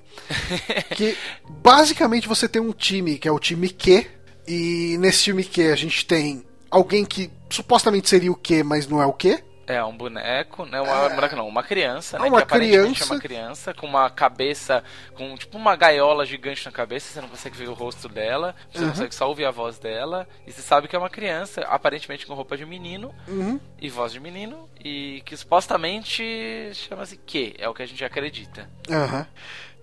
[0.95, 1.18] que
[1.49, 4.07] basicamente você tem um time que é o time Q,
[4.48, 9.02] e nesse time Q a gente tem alguém que supostamente seria o Q, mas não
[9.02, 9.44] é o Q.
[9.65, 10.81] É, um boneco, né?
[10.81, 11.35] Uma, é...
[11.35, 12.27] não, uma criança, né?
[12.27, 13.03] Uma que criança.
[13.03, 14.84] é uma criança com uma cabeça,
[15.14, 18.84] com tipo uma gaiola gigante na cabeça, você não consegue ver o rosto dela, você
[18.84, 18.90] uhum.
[18.90, 22.34] consegue só ouvir a voz dela, e você sabe que é uma criança, aparentemente com
[22.34, 23.60] roupa de menino uhum.
[23.81, 28.69] e voz de menino, e que supostamente chama-se que, é o que a gente acredita.
[28.90, 29.26] Uhum.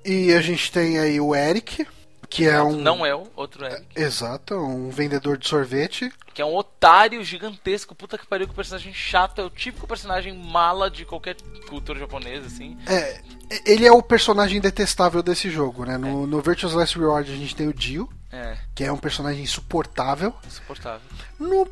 [0.05, 1.87] E a gente tem aí o Eric,
[2.31, 2.77] que é um.
[2.77, 3.85] Não é o outro Eric.
[3.97, 6.13] Exato, um vendedor de sorvete.
[6.33, 9.41] Que é um otário gigantesco, puta que pariu, que personagem chato.
[9.41, 11.37] É o típico personagem mala de qualquer
[11.69, 12.79] cultura japonesa, assim.
[12.87, 13.21] É,
[13.67, 15.99] ele é o personagem detestável desse jogo, né?
[15.99, 16.27] No, é.
[16.27, 18.57] no Virtuous Last Reward a gente tem o Dio, é.
[18.77, 20.33] que é um personagem insuportável.
[20.47, 21.01] Insuportável.
[21.37, 21.67] No,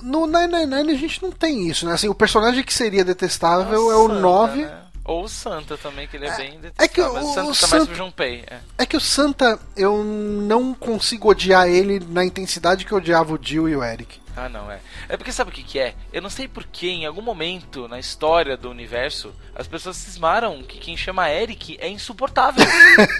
[0.00, 1.94] no 999 a gente não tem isso, né?
[1.94, 4.62] Assim, o personagem que seria detestável Nossa, é o 9.
[4.64, 4.83] Né?
[5.04, 7.48] Ou o Santa também, que ele é, é bem É que o, o Santa o
[7.48, 8.44] tá Santa, mais pro Junpei.
[8.50, 8.58] É.
[8.78, 13.38] é que o Santa, eu não consigo odiar ele na intensidade que eu odiava o
[13.40, 14.24] Jill e o Eric.
[14.36, 14.80] Ah, não, é.
[15.08, 15.94] É porque sabe o que, que é?
[16.12, 20.78] Eu não sei porque em algum momento na história do universo as pessoas cismaram que
[20.78, 22.64] quem chama Eric é insuportável.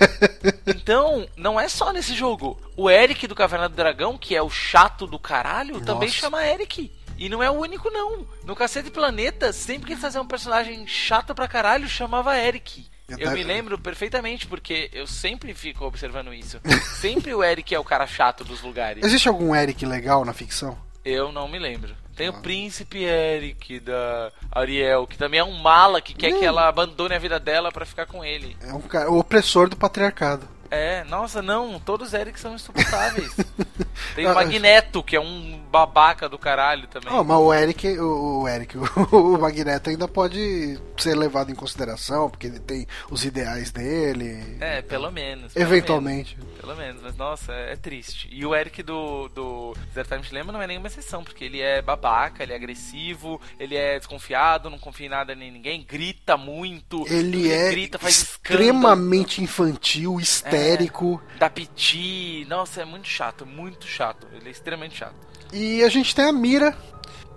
[0.66, 2.59] então, não é só nesse jogo.
[2.77, 5.86] O Eric do Caverna do Dragão, que é o chato do caralho, Nossa.
[5.86, 6.90] também chama Eric.
[7.16, 8.26] E não é o único, não.
[8.44, 12.86] No Cacete Planeta, sempre que eles faziam um personagem chato pra caralho, chamava Eric.
[13.08, 16.60] Eu me lembro perfeitamente, porque eu sempre fico observando isso.
[17.00, 19.04] sempre o Eric é o cara chato dos lugares.
[19.04, 20.78] Existe algum Eric legal na ficção?
[21.04, 21.94] Eu não me lembro.
[22.16, 22.30] Tem ah.
[22.30, 26.38] o príncipe Eric da Ariel, que também é um mala que quer hum.
[26.38, 28.56] que ela abandone a vida dela para ficar com ele.
[28.62, 30.48] É um cara, o opressor do patriarcado.
[30.74, 33.34] É, nossa, não, todos os Eric são insuportáveis.
[34.14, 37.12] Tem o Magneto, que é um babaca do caralho também.
[37.12, 38.84] Oh, mas o Eric, o, o Eric, o,
[39.16, 44.56] o, Magneto ainda pode ser levado em consideração, porque ele tem os ideais dele.
[44.60, 45.52] É, pelo menos.
[45.52, 46.36] Pelo Eventualmente.
[46.36, 48.28] Menos, pelo menos, mas nossa, é, é, triste.
[48.30, 51.82] E o Eric do, do Zero Time Dilemma não é nenhuma exceção, porque ele é
[51.82, 57.05] babaca, ele é agressivo, ele é desconfiado, não confia em nada nem ninguém, grita muito.
[57.09, 59.70] Ele é grita, extremamente escândalo.
[59.70, 60.56] infantil, histérico.
[60.56, 61.20] É genérico.
[61.34, 62.46] É, da Piti.
[62.48, 64.26] Nossa, é muito chato, muito chato.
[64.32, 65.14] Ele é extremamente chato.
[65.52, 66.76] E a gente tem a Mira,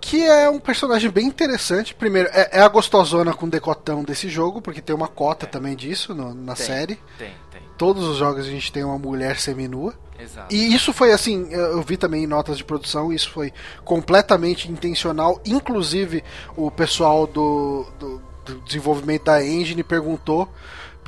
[0.00, 1.94] que é um personagem bem interessante.
[1.94, 5.48] Primeiro, é, é a gostosona com decotão desse jogo, porque tem uma cota é.
[5.48, 6.98] também disso no, na tem, série.
[7.18, 7.62] Tem, tem.
[7.76, 9.94] Todos os jogos a gente tem uma mulher seminua.
[10.18, 10.52] Exato.
[10.52, 13.52] E isso foi assim, eu vi também em notas de produção, isso foi
[13.84, 15.40] completamente intencional.
[15.46, 16.24] Inclusive,
[16.56, 20.52] o pessoal do, do, do desenvolvimento da engine perguntou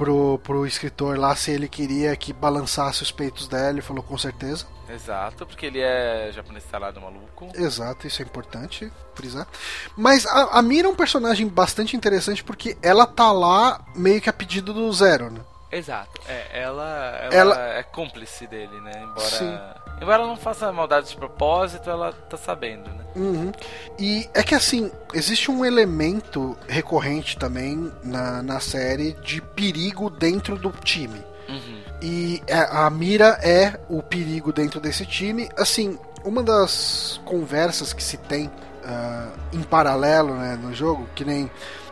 [0.01, 4.16] pro, pro escritor lá se ele queria que balançasse os peitos dela, ele falou com
[4.16, 4.66] certeza.
[4.89, 7.52] Exato, porque ele é japonês instalado maluco.
[7.55, 9.47] Exato, isso é importante frisar.
[9.94, 14.31] Mas a, a Mira é um personagem bastante interessante porque ela tá lá meio que
[14.31, 15.40] a pedido do Zero, né?
[15.70, 16.18] Exato.
[16.27, 18.93] É, ela, ela, ela, é cúmplice dele, né?
[19.05, 19.59] Embora, Sim.
[20.01, 23.05] Embora ela não faça maldade de propósito, ela tá sabendo, né?
[23.14, 23.52] Uhum.
[23.98, 30.56] E é que assim, existe um elemento recorrente também na, na série de perigo dentro
[30.56, 31.22] do time.
[31.48, 31.81] Uhum.
[32.01, 35.48] E é, a Mira é o perigo dentro desse time.
[35.56, 41.51] Assim, uma das conversas que se tem uh, em paralelo né, no jogo, que nem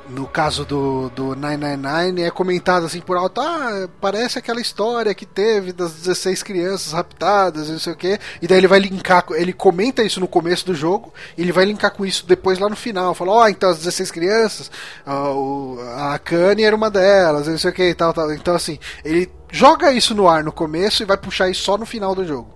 [0.09, 5.27] no caso do, do 999, é comentado assim por alto: ah, parece aquela história que
[5.27, 8.19] teve das 16 crianças raptadas não sei o que.
[8.41, 11.65] E daí ele vai linkar, ele comenta isso no começo do jogo, e ele vai
[11.65, 13.15] linkar com isso depois lá no final.
[13.15, 14.71] Fala: ó, oh, então as 16 crianças,
[15.07, 18.33] a, Kanye era uma delas, não sei o que e tal, tal.
[18.33, 21.87] Então assim, ele joga isso no ar no começo e vai puxar isso só no
[21.87, 22.53] final do jogo.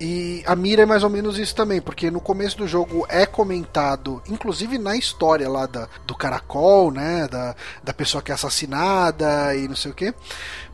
[0.00, 3.24] E a mira é mais ou menos isso também, porque no começo do jogo é
[3.24, 7.28] comentado, inclusive na história lá da, do caracol, né?
[7.28, 10.12] Da, da pessoa que é assassinada e não sei o que.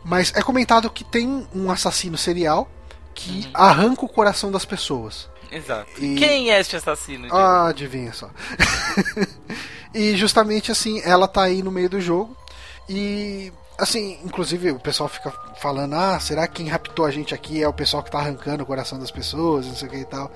[0.04, 2.70] Mas é comentado que tem um assassino serial
[3.14, 3.50] que uhum.
[3.52, 5.28] arranca o coração das pessoas.
[5.50, 5.90] Exato.
[5.98, 6.14] E...
[6.16, 7.28] Quem é este assassino?
[7.34, 8.30] Ah, adivinha só.
[9.92, 12.36] e justamente assim, ela tá aí no meio do jogo.
[12.88, 17.62] E assim, inclusive o pessoal fica falando, ah, será que quem raptou a gente aqui
[17.62, 20.04] é o pessoal que tá arrancando o coração das pessoas, não sei o que e
[20.04, 20.30] tal.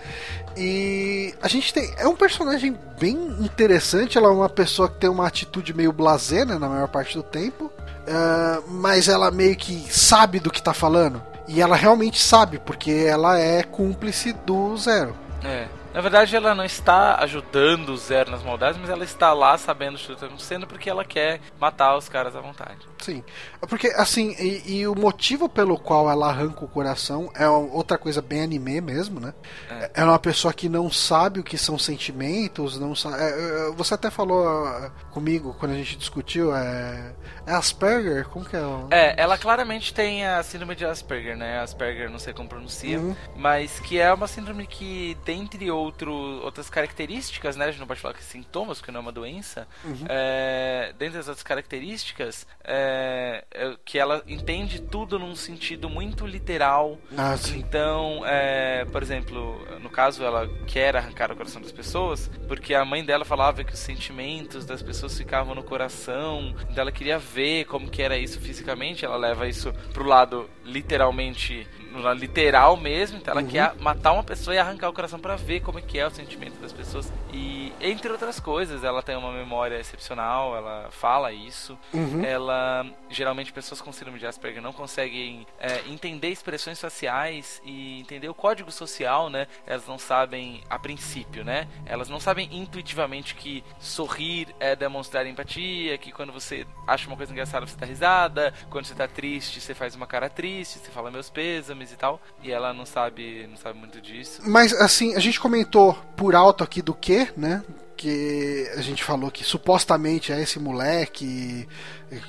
[0.57, 1.93] E a gente tem.
[1.97, 6.45] É um personagem bem interessante, ela é uma pessoa que tem uma atitude meio blasé,
[6.45, 7.65] né, na maior parte do tempo.
[7.65, 11.23] Uh, mas ela meio que sabe do que tá falando.
[11.49, 15.17] E ela realmente sabe, porque ela é cúmplice do Zero.
[15.45, 15.67] É.
[15.93, 19.97] Na verdade, ela não está ajudando o Zero nas maldades, mas ela está lá sabendo
[19.97, 22.79] o que está acontecendo porque ela quer matar os caras à vontade.
[22.99, 23.23] Sim.
[23.69, 28.23] Porque, assim, e, e, o motivo pelo qual ela arranca o coração é outra coisa
[28.23, 29.35] bem anime mesmo, né?
[29.71, 29.91] É.
[29.97, 33.17] é uma pessoa que não sabe o que são sentimentos, não sabe.
[33.21, 37.13] É, é você até falou ah, comigo quando a gente discutiu, é.
[37.45, 38.29] É Asperger?
[38.29, 38.61] Como que é?
[38.91, 41.61] É, ela claramente tem a síndrome de Asperger, né?
[41.61, 43.17] Asperger, não sei como pronuncia, uhum.
[43.37, 47.67] mas que é uma síndrome que, dentre outro, outras características, né?
[47.67, 49.67] A gente não pode falar que é sintomas, porque não é uma doença.
[49.85, 50.05] Uhum.
[50.09, 56.99] É, dentre as outras características, é, é, que ela entende tudo num sentido muito literal.
[57.17, 57.35] Ah.
[57.55, 62.85] Então, é, por exemplo, no caso, ela quer arrancar o coração das pessoas, porque a
[62.85, 67.65] mãe dela falava que os sentimentos das pessoas ficavam no coração, então ela queria ver
[67.67, 71.67] como que era isso fisicamente, ela leva isso pro lado literalmente
[72.15, 73.49] literal mesmo, então ela uhum.
[73.49, 76.11] quer matar uma pessoa e arrancar o coração para ver como é que é o
[76.11, 77.13] sentimento das pessoas.
[77.33, 81.79] E entre outras coisas, ela tem uma memória excepcional, ela fala isso.
[81.93, 82.25] Uhum.
[82.25, 88.29] Ela geralmente pessoas com síndrome de Asperger não conseguem é, entender expressões faciais e entender
[88.29, 89.47] o código social, né?
[89.67, 91.67] Elas não sabem a princípio, né?
[91.85, 97.33] Elas não sabem intuitivamente que sorrir é demonstrar empatia, que quando você acha uma coisa
[97.33, 101.11] engraçada você dá risada, quando você tá triste você faz uma cara triste, você fala
[101.11, 102.21] meus pêsames e tal.
[102.43, 104.41] E ela não sabe, não sabe muito disso.
[104.45, 107.63] Mas assim, a gente comentou por alto aqui do que, né?
[107.97, 111.67] Que a gente falou que supostamente é esse moleque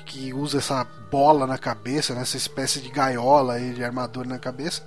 [0.06, 2.22] que usa essa bola na cabeça, né?
[2.22, 4.82] essa espécie de gaiola aí, de armadura na cabeça.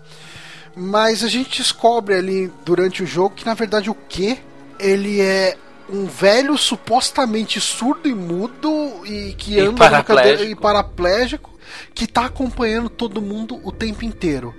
[0.76, 4.40] Mas a gente descobre ali durante o jogo que na verdade o que
[4.80, 5.58] ele é
[5.90, 10.52] um velho supostamente surdo e mudo e que e anda paraplégico.
[10.52, 11.57] e paraplégico
[11.94, 14.56] que tá acompanhando todo mundo o tempo inteiro.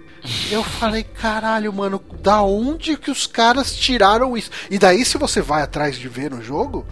[0.51, 4.51] Eu falei, caralho, mano, da onde que os caras tiraram isso?
[4.71, 6.87] E daí, se você vai atrás de ver no jogo,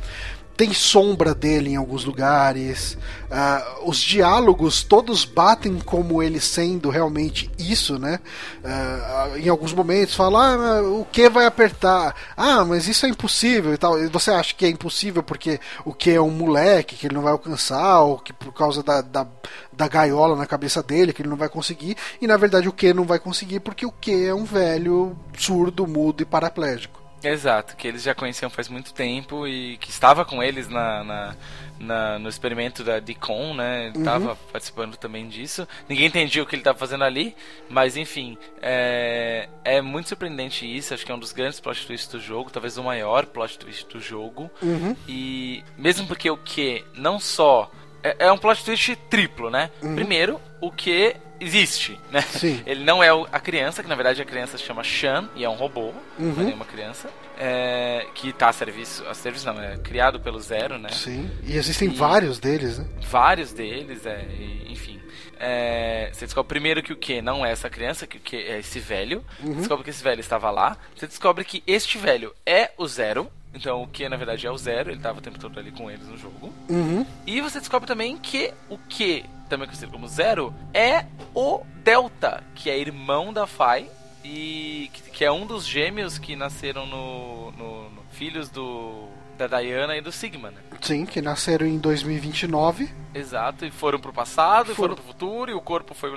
[0.56, 2.96] tem sombra dele em alguns lugares.
[3.26, 8.20] Uh, os diálogos todos batem como ele sendo realmente isso, né?
[8.64, 12.14] Uh, em alguns momentos fala, ah, o que vai apertar?
[12.36, 14.02] Ah, mas isso é impossível e tal.
[14.02, 17.22] E você acha que é impossível porque o que é um moleque que ele não
[17.22, 19.26] vai alcançar, ou que por causa da, da,
[19.72, 21.96] da gaiola na cabeça dele que ele não vai conseguir.
[22.20, 25.86] E na verdade o que não vai conseguir porque o que é um velho surdo,
[25.86, 26.95] mudo e paraplégico.
[27.22, 31.36] Exato, que eles já conheciam faz muito tempo e que estava com eles na, na,
[31.78, 33.86] na no experimento da Dicon, né?
[33.86, 34.36] Ele estava uhum.
[34.52, 35.66] participando também disso.
[35.88, 37.34] Ninguém entendia o que ele estava fazendo ali,
[37.68, 40.94] mas enfim, é, é muito surpreendente isso.
[40.94, 43.86] Acho que é um dos grandes plot twists do jogo, talvez o maior plot twist
[43.88, 44.50] do jogo.
[44.62, 44.96] Uhum.
[45.08, 47.70] E mesmo porque o que não só
[48.02, 49.70] é, é um plot twist triplo, né?
[49.82, 49.94] Uhum.
[49.94, 52.22] Primeiro, o que existe, né?
[52.22, 52.62] Sim.
[52.66, 55.48] Ele não é a criança, que na verdade a criança se chama Shan e é
[55.48, 56.34] um robô, uhum.
[56.36, 57.08] não é uma criança.
[57.38, 60.88] É, que está a serviço, a serviço não, é criado pelo Zero, né?
[60.90, 62.86] Sim, e existem e vários deles, né?
[63.10, 64.98] Vários deles, é, e, enfim.
[65.38, 68.58] É, você descobre primeiro que o que não é essa criança, que o que é
[68.58, 69.22] esse velho.
[69.42, 69.54] Uhum.
[69.54, 70.76] Descobre que esse velho estava lá.
[70.96, 73.30] Você descobre que este velho é o Zero.
[73.54, 75.90] Então o que na verdade é o Zero, ele estava o tempo todo ali com
[75.90, 76.52] eles no jogo.
[76.68, 77.06] Uhum.
[77.26, 82.70] E você descobre também que o que também conhecido como Zero, é o Delta, que
[82.70, 83.88] é irmão da Fai
[84.24, 89.94] e que, é um dos gêmeos que nasceram no, no, no filhos do da Diana
[89.96, 90.60] e do Sigma, né?
[90.80, 92.90] Sim, que nasceram em 2029.
[93.14, 94.72] Exato, e foram pro passado, For...
[94.72, 96.10] e foram pro futuro, e o corpo foi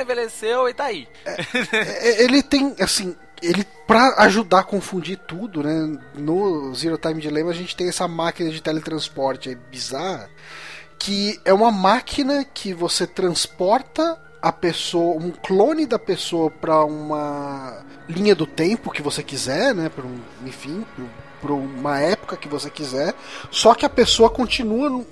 [0.00, 1.08] envelheceu e tá aí.
[1.24, 1.36] É,
[1.72, 5.98] é, ele tem, assim, ele para ajudar a confundir tudo, né?
[6.14, 10.28] No Zero Time Dilemma a gente tem essa máquina de teletransporte bizarra
[10.98, 17.84] que é uma máquina que você transporta a pessoa, um clone da pessoa para uma
[18.08, 19.88] linha do tempo que você quiser, né?
[19.88, 20.84] Para um, enfim,
[21.40, 23.14] para uma época que você quiser.
[23.50, 25.04] Só que a pessoa continua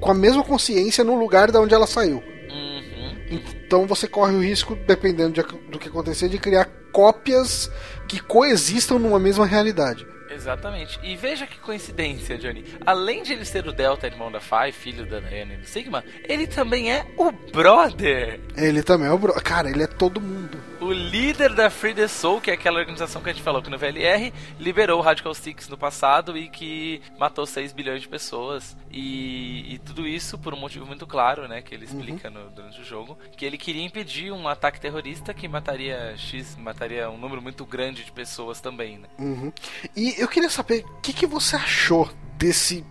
[0.00, 2.22] com a mesma consciência no lugar da onde ela saiu.
[2.50, 3.18] Uhum.
[3.30, 7.70] Então você corre o risco, dependendo de, do que acontecer, de criar cópias
[8.06, 10.06] que coexistam numa mesma realidade.
[10.34, 10.98] Exatamente.
[11.02, 12.64] E veja que coincidência, Johnny.
[12.84, 16.04] Além de ele ser o Delta, irmão da Phi, filho da Diana e do Sigma,
[16.28, 18.40] ele também é o brother.
[18.56, 19.42] Ele também é o brother.
[19.42, 20.58] Cara, ele é todo mundo.
[20.84, 23.70] O líder da Free the Soul, que é aquela organização que a gente falou que
[23.70, 28.76] no VLR, liberou o Radical Six no passado e que matou 6 bilhões de pessoas.
[28.90, 31.62] E, e tudo isso por um motivo muito claro, né?
[31.62, 32.34] Que ele explica uhum.
[32.34, 33.18] no, durante o jogo.
[33.36, 38.04] Que ele queria impedir um ataque terrorista que mataria X, mataria um número muito grande
[38.04, 39.08] de pessoas também, né?
[39.18, 39.52] Uhum.
[39.96, 42.84] E eu queria saber o que, que você achou desse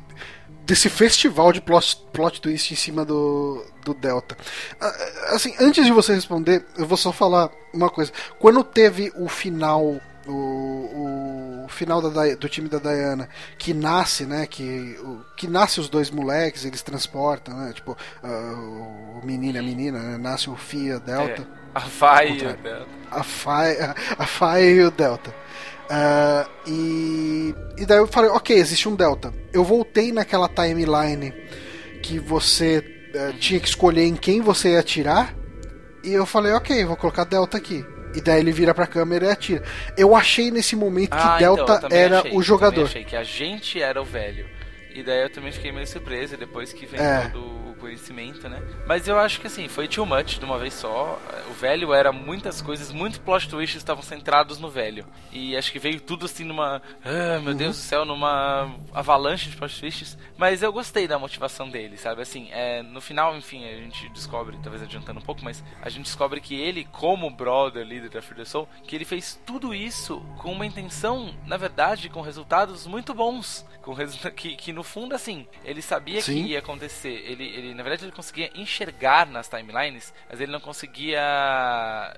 [0.65, 4.38] desse festival de plot, plot twist em cima do, do Delta.
[4.80, 4.94] Ah,
[5.30, 8.11] assim, antes de você responder, eu vou só falar uma coisa.
[8.40, 13.27] Quando teve o final o, o final da, do time da Diana
[13.57, 14.48] que nasce, né?
[14.48, 17.73] Que, o, que nasce os dois moleques, eles transportam, né?
[17.73, 21.41] Tipo, uh, o menino e a menina, né, nasce o Fia Delta.
[21.41, 21.45] É,
[21.76, 22.88] a Fai e o Delta.
[23.11, 25.35] A Fai, a, a Fai e o Delta.
[25.84, 29.34] Uh, e, e daí eu falei, ok, existe um Delta.
[29.51, 31.34] Eu voltei naquela timeline
[32.01, 32.80] que você
[33.15, 35.35] uh, tinha que escolher em quem você ia atirar.
[36.03, 37.85] E eu falei, ok, vou colocar Delta aqui.
[38.15, 39.64] E daí ele vira pra câmera e atira.
[39.97, 42.81] Eu achei nesse momento que ah, então, Delta então, era achei, o jogador.
[42.81, 44.45] Eu achei que a gente era o velho.
[44.93, 47.29] E daí eu também fiquei meio surpreso depois que vem é.
[47.29, 48.61] todo conhecimento, né?
[48.87, 51.19] Mas eu acho que assim, foi too much de uma vez só.
[51.49, 55.05] O velho era muitas coisas, muitos plot twists estavam centrados no velho.
[55.33, 56.81] E acho que veio tudo assim numa.
[57.03, 57.57] Ah, meu uhum.
[57.57, 60.17] Deus do céu, numa avalanche de plot twists.
[60.37, 62.21] Mas eu gostei da motivação dele, sabe?
[62.21, 66.05] Assim, é, no final, enfim, a gente descobre, talvez adiantando um pouco, mas a gente
[66.05, 70.21] descobre que ele, como brother, líder da Free the Soul, que ele fez tudo isso
[70.37, 73.65] com uma intenção, na verdade, com resultados muito bons.
[73.81, 73.93] Com
[74.33, 76.43] que, que no fundo, assim, ele sabia Sim.
[76.43, 77.23] que ia acontecer.
[77.26, 81.22] Ele, ele na verdade ele conseguia enxergar nas timelines, mas ele não conseguia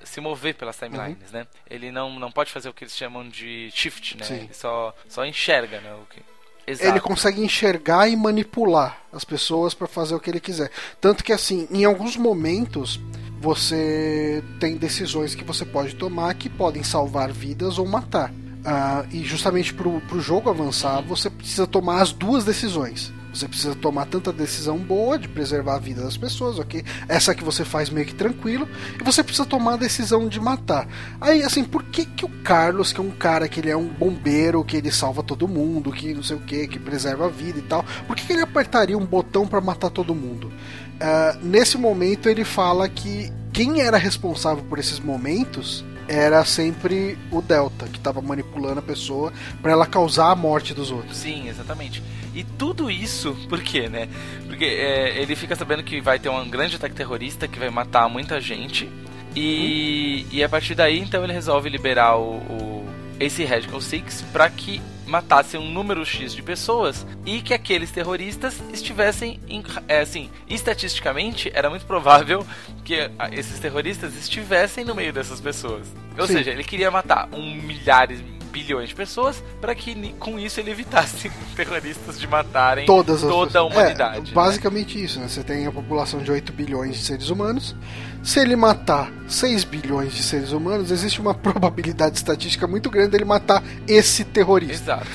[0.04, 1.38] se mover pelas timelines, uhum.
[1.40, 1.46] né?
[1.68, 4.24] Ele não, não pode fazer o que eles chamam de shift, né?
[4.24, 4.34] Sim.
[4.34, 5.94] Ele só, só enxerga, né?
[5.94, 6.20] O que...
[6.66, 6.90] Exato.
[6.90, 10.70] Ele consegue enxergar e manipular as pessoas para fazer o que ele quiser.
[11.00, 12.98] Tanto que, assim, em alguns momentos
[13.40, 18.32] você tem decisões que você pode tomar que podem salvar vidas ou matar.
[18.66, 23.12] Uh, e justamente para o jogo avançar, você precisa tomar as duas decisões.
[23.32, 26.82] Você precisa tomar tanta decisão boa de preservar a vida das pessoas, ok?
[27.06, 28.66] Essa que você faz meio que tranquilo.
[28.98, 30.88] E você precisa tomar a decisão de matar.
[31.20, 33.86] Aí, assim, por que, que o Carlos, que é um cara que ele é um
[33.86, 37.58] bombeiro, que ele salva todo mundo, que não sei o que, que preserva a vida
[37.58, 40.48] e tal, por que, que ele apertaria um botão para matar todo mundo?
[40.48, 47.40] Uh, nesse momento ele fala que quem era responsável por esses momentos era sempre o
[47.42, 51.16] Delta, que estava manipulando a pessoa para ela causar a morte dos outros.
[51.16, 52.02] Sim, exatamente.
[52.34, 54.08] E tudo isso, por quê, né?
[54.46, 58.08] Porque é, ele fica sabendo que vai ter um grande ataque terrorista que vai matar
[58.08, 58.88] muita gente.
[59.34, 60.36] E, uhum.
[60.36, 62.86] e a partir daí, então, ele resolve liberar o, o
[63.18, 68.60] esse Radical Six para que matasse um número X de pessoas e que aqueles terroristas
[68.72, 72.46] estivessem em, é, assim, estatisticamente era muito provável
[72.84, 75.86] que esses terroristas estivessem no meio dessas pessoas.
[76.18, 76.34] Ou Sim.
[76.34, 78.20] seja, ele queria matar um milhares
[78.56, 83.62] bilhões de pessoas para que com isso ele evitasse terroristas de matarem Todas toda a
[83.62, 84.16] humanidade.
[84.16, 84.30] É, né?
[84.32, 85.04] basicamente né?
[85.04, 85.28] isso, né?
[85.28, 87.76] Você tem a população de 8 bilhões de seres humanos.
[88.22, 93.26] Se ele matar 6 bilhões de seres humanos, existe uma probabilidade estatística muito grande dele
[93.26, 95.04] matar esse terrorista.
[95.04, 95.06] Exato.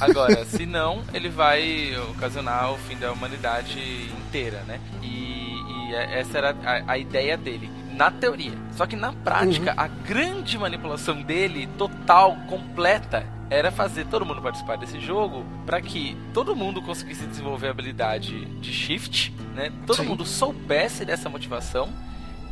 [0.00, 4.80] Agora, se não, ele vai ocasionar o fim da humanidade inteira, né?
[5.02, 8.52] E, e essa era a, a ideia dele na teoria.
[8.72, 9.80] Só que na prática, uhum.
[9.80, 16.16] a grande manipulação dele, total, completa, era fazer todo mundo participar desse jogo para que
[16.32, 19.72] todo mundo conseguisse desenvolver a habilidade de shift, né?
[19.84, 20.06] Todo Sim.
[20.06, 21.92] mundo soubesse dessa motivação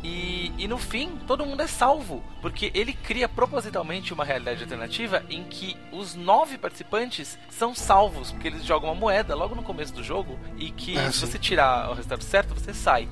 [0.03, 5.23] e, e, no fim, todo mundo é salvo, porque ele cria propositalmente uma realidade alternativa
[5.29, 9.93] em que os nove participantes são salvos, porque eles jogam uma moeda logo no começo
[9.93, 13.07] do jogo e que é, se você tirar o resultado certo, você sai.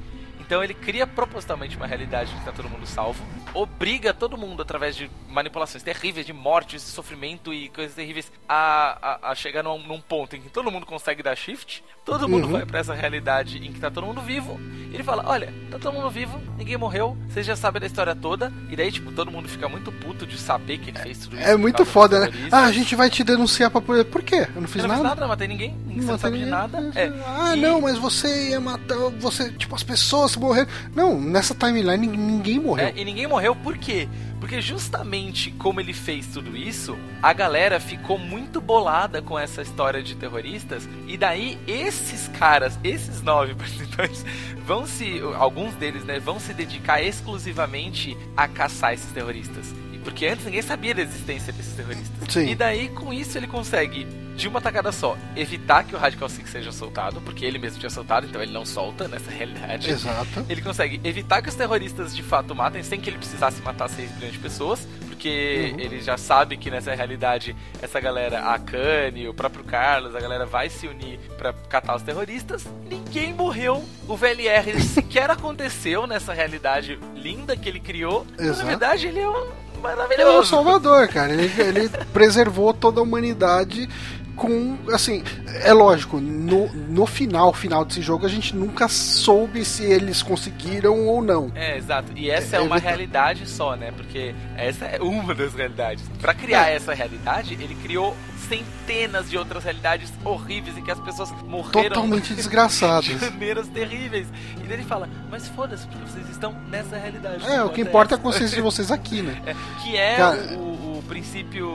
[0.46, 3.24] Então ele cria propositalmente uma realidade em que tá todo mundo salvo,
[3.54, 8.98] obriga todo mundo, através de manipulações terríveis, de mortes, de sofrimento e coisas terríveis, a,
[9.02, 12.46] a, a chegar num, num, ponto em que todo mundo consegue dar shift, todo mundo
[12.46, 12.52] uhum.
[12.52, 14.60] vai para essa realidade em que tá todo mundo vivo,
[14.92, 18.16] e ele fala: Olha, tá todo mundo vivo, ninguém morreu, vocês já sabem da história
[18.16, 21.38] toda, e daí, tipo, todo mundo fica muito puto de saber que ele fez tudo
[21.38, 21.46] isso.
[21.46, 22.50] É muito foda, né?
[22.52, 24.06] Ah, a gente vai te denunciar pra poder.
[24.06, 24.48] Por quê?
[24.56, 25.02] Eu não fiz eu não nada.
[25.02, 26.46] Fiz nada, não matei ninguém, ninguém não, não sabe ninguém.
[26.46, 26.92] de nada.
[26.94, 27.12] É.
[27.26, 27.62] Ah, e...
[27.62, 28.96] não, mas você ia matar.
[29.20, 30.68] Você, tipo, as pessoas morreram.
[30.95, 32.88] Não, nessa timeline ninguém morreu.
[32.88, 34.07] É, e ninguém morreu por quê?
[34.40, 40.03] Porque justamente como ele fez tudo isso, a galera ficou muito bolada com essa história
[40.03, 40.88] de terroristas.
[41.07, 44.26] E daí esses caras, esses nove participantes,
[44.66, 45.22] vão se.
[45.38, 49.74] Alguns deles, né, vão se dedicar exclusivamente a caçar esses terroristas
[50.06, 52.32] Porque antes ninguém sabia da existência desses terroristas.
[52.32, 52.48] Sim.
[52.48, 54.06] E daí, com isso, ele consegue,
[54.36, 57.90] de uma tacada só, evitar que o Radical Six seja soltado, porque ele mesmo tinha
[57.90, 59.90] soltado, então ele não solta nessa realidade.
[59.90, 60.45] Exato.
[60.48, 64.11] Ele consegue evitar que os terroristas de fato matem, sem que ele precisasse matar 6
[64.11, 65.80] bilhões de pessoas, porque Uhum.
[65.80, 70.45] ele já sabe que nessa realidade, essa galera, a Kanye, o próprio Carlos, a galera
[70.45, 72.64] vai se unir pra catar os terroristas.
[72.88, 73.84] Ninguém morreu.
[74.07, 78.27] O VLR sequer aconteceu nessa realidade linda que ele criou.
[78.38, 78.60] Exato.
[78.60, 80.49] na verdade, ele é um Ele é o maravilhoso.
[80.49, 81.34] Salvador, cara.
[81.34, 83.90] Ele, ele preservou toda a humanidade
[84.36, 84.78] com.
[84.94, 85.24] Assim,
[85.64, 91.07] é lógico, no, no final, final desse jogo, a gente nunca soube se eles conseguiram
[91.07, 91.52] ou não.
[91.56, 92.12] É, exato.
[92.16, 93.91] E essa é, É, uma evita- realidade só, né?
[93.95, 96.03] Porque essa é uma das realidades.
[96.22, 96.76] Pra criar É.
[96.76, 98.16] essa realidade, ele criou
[98.48, 103.07] centenas de outras realidades horríveis em que as pessoas morreram Totalmente desgraçados.
[103.07, 104.28] de maneiras terríveis.
[104.57, 107.44] E daí ele fala, mas foda-se, porque vocês estão nessa realidade.
[107.45, 109.41] É, o que importa é a consciência de vocês aqui, né?
[109.48, 111.70] É, que é Cara- o, o princípio.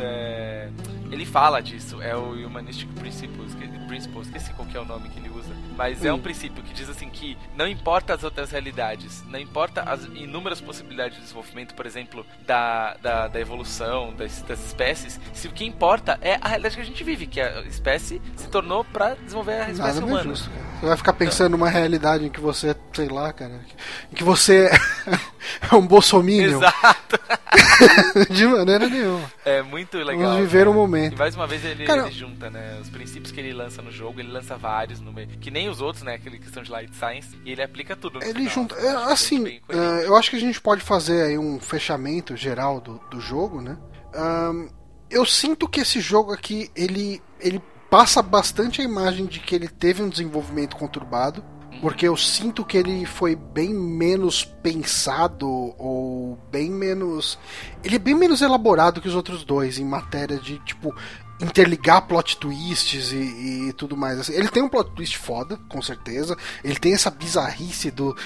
[0.00, 0.68] é,
[1.14, 5.08] ele fala disso, é o Humanistic Principle, esque- Principle, esqueci qual que é o nome
[5.10, 5.54] que ele usa.
[5.76, 9.82] Mas é um princípio que diz assim que não importa as outras realidades, não importa
[9.82, 15.46] as inúmeras possibilidades de desenvolvimento, por exemplo, da, da, da evolução das, das espécies, se
[15.46, 18.84] o que importa é a realidade que a gente vive, que a espécie se tornou
[18.84, 20.22] pra desenvolver a espécie Nada humana.
[20.24, 20.50] justo.
[20.80, 23.60] Você vai ficar pensando numa realidade em que você, sei lá, cara,
[24.10, 24.70] em que você
[25.70, 26.58] é um bolsominion.
[26.58, 27.18] Exato.
[28.30, 29.30] De maneira nenhuma.
[29.44, 30.22] É muito legal.
[30.32, 31.18] Vamos viver o E momento.
[31.18, 32.78] mais uma vez ele, Cara- ele junta, né?
[32.80, 35.28] Os princípios que ele lança no jogo, ele lança vários no meio.
[35.40, 36.14] Que nem os outros, né?
[36.14, 37.36] Aquele questão de light science.
[37.44, 38.50] E ele aplica tudo no Ele final.
[38.50, 38.74] junta.
[38.76, 43.00] É, assim, é, eu acho que a gente pode fazer aí um fechamento geral do,
[43.10, 43.76] do jogo, né?
[44.14, 44.68] Ahn,
[45.10, 47.60] eu sinto que esse jogo aqui, ele, ele
[47.90, 51.44] passa bastante a imagem de que ele teve um desenvolvimento conturbado.
[51.80, 57.38] Porque eu sinto que ele foi bem menos pensado ou bem menos.
[57.82, 60.94] Ele é bem menos elaborado que os outros dois em matéria de, tipo,
[61.40, 64.18] interligar plot twists e, e tudo mais.
[64.20, 66.36] Assim, ele tem um plot twist foda, com certeza.
[66.62, 68.16] Ele tem essa bizarrice do,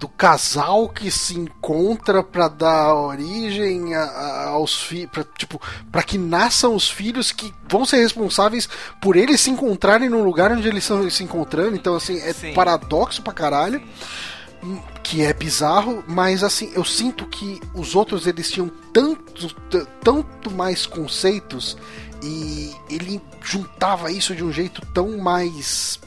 [0.00, 5.10] do casal que se encontra pra dar origem a- a- aos filhos.
[5.36, 5.60] Tipo,
[5.92, 8.68] pra que nasçam os filhos que vão ser responsáveis
[9.02, 11.76] por eles se encontrarem no lugar onde eles estão se encontrando.
[11.76, 12.54] Então, assim, é Sim.
[12.54, 13.82] paradoxo pra caralho
[15.02, 19.54] que é bizarro, mas assim, eu sinto que os outros eles tinham tanto,
[20.02, 21.76] tanto mais conceitos
[22.22, 26.00] e ele juntava isso de um jeito tão mais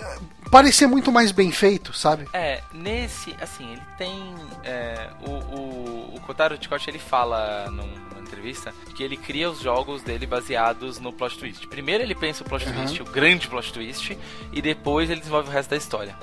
[0.00, 0.18] eh,
[0.50, 2.26] parecia muito mais bem feito, sabe?
[2.32, 4.34] É, nesse, assim, ele tem.
[4.64, 9.60] é, o, o, o Kotaro Chikoshi, ele fala num- numa entrevista que ele cria os
[9.60, 11.66] jogos dele baseados no plot twist.
[11.68, 12.72] Primeiro ele pensa o plot Uhum.
[12.74, 14.16] twist, o grande plot twist,
[14.52, 16.16] e depois ele desenvolve o resto da história.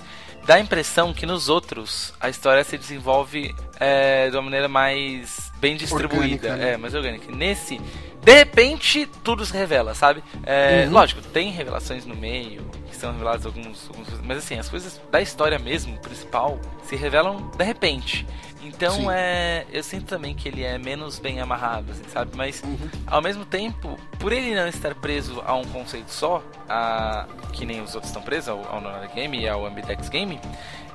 [0.45, 5.51] Dá a impressão que nos outros a história se desenvolve é, de uma maneira mais
[5.59, 6.71] bem distribuída, Orgânica, né?
[6.73, 7.29] é, mais orgânica.
[7.35, 7.81] Nesse,
[8.27, 10.21] de repente, tudo se revela, sabe?
[10.45, 10.91] É, Uhum.
[10.91, 14.09] Lógico, tem revelações no meio, que são reveladas alguns, alguns.
[14.21, 18.27] Mas assim, as coisas da história mesmo, principal, se revelam de repente.
[18.61, 19.07] Então Sim.
[19.11, 19.65] é.
[19.71, 22.31] Eu sinto também que ele é menos bem amarrado, assim, sabe?
[22.35, 22.77] Mas Uhum.
[23.07, 27.79] ao mesmo tempo, por ele não estar preso a um conceito só, a, que nem
[27.79, 28.81] os outros estão presos, ao, ao
[29.15, 30.37] Game e ao Ambidex Game,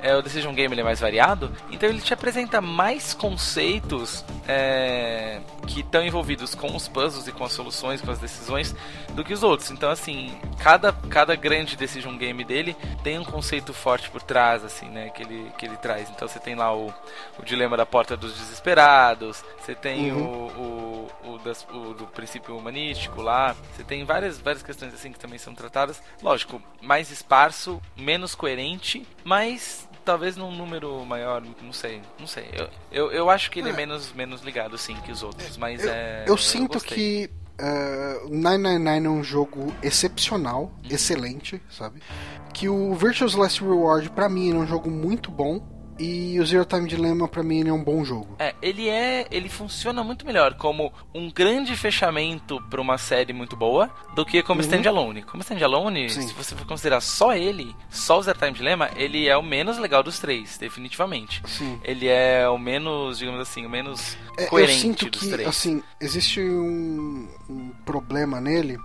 [0.02, 5.80] é, o Decision Game é mais variado, então ele te apresenta mais conceitos é, que
[5.80, 8.74] estão envolvidos com os puzzles e com as soluções, com as decisões,
[9.12, 9.70] do que os outros.
[9.70, 14.86] Então, assim, cada, cada grande Decision Game dele tem um conceito forte por trás, assim,
[14.88, 16.10] né, que ele, que ele traz.
[16.10, 16.92] Então você tem lá o,
[17.38, 20.22] o dilema da porta dos desesperados, você tem Uhum.
[20.22, 25.12] o, o, o, das- o do princípio humanístico lá, você tem várias, várias questões assim
[25.12, 26.02] que também são tratadas.
[26.22, 32.48] Lógico, mais esparso, menos coerente, mas talvez num número maior, não sei, não sei.
[32.52, 33.76] Eu, eu, eu acho que ele é, É.
[33.76, 36.24] menos, menos ligado, sim, que os outros, mas Eu, é.
[36.26, 37.28] eu sinto gostei.
[37.28, 37.30] que
[37.60, 40.90] uh, 999 é um jogo excepcional, Uhum.
[40.90, 42.02] excelente, sabe?
[42.52, 45.60] Que o Virtuous Last Reward pra mim é um jogo muito bom
[45.98, 48.34] e o Zero Time Dilemma pra mim ele é um bom jogo.
[48.38, 49.26] É, ele é.
[49.30, 54.42] Ele funciona muito melhor como um grande fechamento pra uma série muito boa do que
[54.42, 54.66] como Uhum.
[54.66, 55.22] standalone.
[55.22, 56.22] Como standalone, Sim.
[56.28, 59.78] se você for considerar só ele, só o Zero Time Dilemma, ele é o menos
[59.78, 61.42] legal dos três, definitivamente.
[61.46, 61.78] Sim.
[61.84, 65.48] Ele é o menos, digamos assim, o menos É, eu coerente sinto dos que, três.
[65.48, 68.78] assim, existe um, um problema nele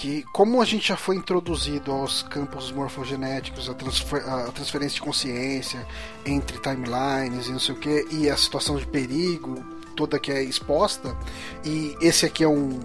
[0.00, 5.02] que, como a gente já foi introduzido aos campos morfogenéticos, a, transfer- a transferência de
[5.02, 5.86] consciência
[6.24, 9.62] entre timelines e não sei o que, e a situação de perigo
[9.94, 11.14] toda que é exposta,
[11.62, 12.80] e esse aqui é um.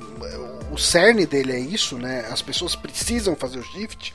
[0.72, 2.26] O cerne dele é isso, né?
[2.30, 4.14] As pessoas precisam fazer o shift.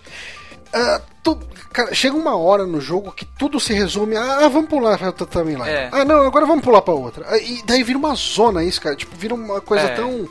[0.69, 1.39] Uh, tu,
[1.73, 5.07] cara, chega uma hora no jogo que tudo se resume a ah, vamos pular pra
[5.07, 5.67] outra timeline.
[5.67, 5.89] É.
[5.91, 7.41] Ah, não, agora vamos pular pra outra.
[7.43, 8.95] E daí vira uma zona isso, cara.
[8.95, 9.95] Tipo, vira uma coisa é.
[9.95, 10.29] tão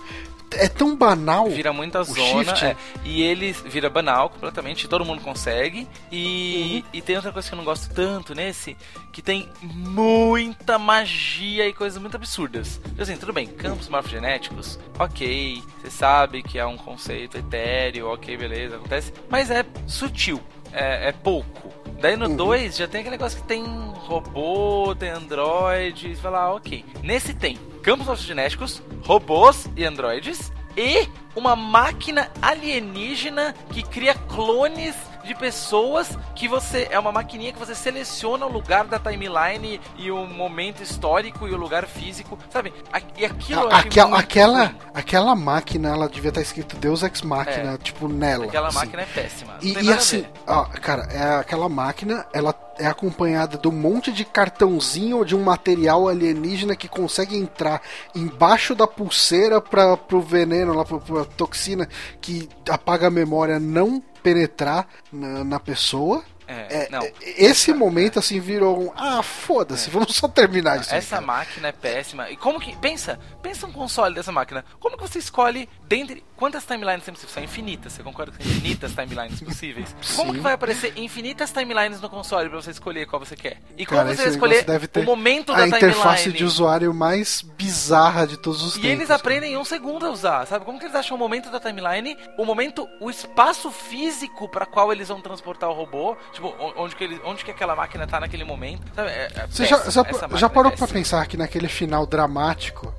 [0.53, 1.49] é tão banal.
[1.49, 2.53] Vira muita zona.
[2.65, 5.87] É, e ele vira banal completamente, todo mundo consegue.
[6.11, 6.89] E, uhum.
[6.93, 8.75] e tem outra coisa que eu não gosto tanto nesse,
[9.11, 12.79] que tem muita magia e coisas muito absurdas.
[12.97, 18.75] Assim, tudo bem, campos morfogenéticos, ok, você sabe que é um conceito etéreo, ok, beleza,
[18.75, 21.78] acontece, mas é sutil, é, é pouco.
[22.01, 22.77] Daí no 2 uhum.
[22.77, 23.63] já tem aquele negócio que tem
[23.93, 26.85] robô, tem android, você fala, ah, ok.
[27.03, 34.95] Nesse tem campos morfogenéticos, robôs e androides e uma máquina alienígena que cria clones
[35.29, 36.87] de pessoas que você.
[36.89, 41.51] É uma maquininha que você seleciona o lugar da timeline e o momento histórico e
[41.51, 42.73] o lugar físico, sabe?
[43.15, 43.69] E aquilo.
[43.69, 48.45] A, aquela, aquela, aquela máquina, ela devia estar escrito Deus Ex Máquina, é, tipo, nela.
[48.45, 48.77] Aquela assim.
[48.77, 49.57] máquina é péssima.
[49.61, 54.25] E, e assim, ó, cara, é aquela máquina, ela é acompanhada de um monte de
[54.25, 57.81] cartãozinho de um material alienígena que consegue entrar
[58.15, 61.87] embaixo da pulseira para pro veneno, lá, pra, pra toxina
[62.21, 66.23] que apaga a memória não penetrar na, na pessoa.
[66.49, 68.19] É, é, não, esse essa, momento é.
[68.19, 68.91] assim virou um.
[68.95, 69.91] Ah, foda-se, é.
[69.91, 70.93] vamos só terminar isso.
[70.93, 72.29] Essa máquina é péssima.
[72.31, 72.75] E como que.
[72.77, 74.65] Pensa, pensa um console dessa máquina.
[74.79, 76.23] Como que você escolhe dentre.
[76.35, 77.33] Quantas timelines tem possíveis?
[77.33, 79.95] São infinitas, você concorda que são infinitas timelines possíveis?
[80.15, 83.61] Como que vai aparecer infinitas timelines no console pra você escolher qual você quer?
[83.77, 84.65] E como Cara, você vai escolher
[84.95, 85.73] o momento da timeline?
[85.73, 88.89] A interface de usuário mais bizarra de todos os e tempos.
[88.89, 90.63] E eles aprendem em um segundo a usar, sabe?
[90.63, 94.93] Como que eles acham o momento da timeline, o momento, o espaço físico para qual
[94.93, 96.15] eles vão transportar o robô?
[96.39, 98.81] Tipo, onde que, ele, onde que aquela máquina tá naquele momento.
[98.95, 99.09] Sabe?
[99.09, 100.05] É, é Você já, já,
[100.35, 102.93] já parou é pra pensar que naquele final dramático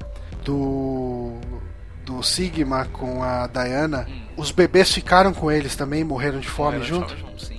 [0.45, 1.39] do.
[2.05, 4.21] do Sigma com a Diana, hum.
[4.37, 7.15] os bebês ficaram com eles também, morreram de fome morreram junto?
[7.15, 7.57] De fome junto sim.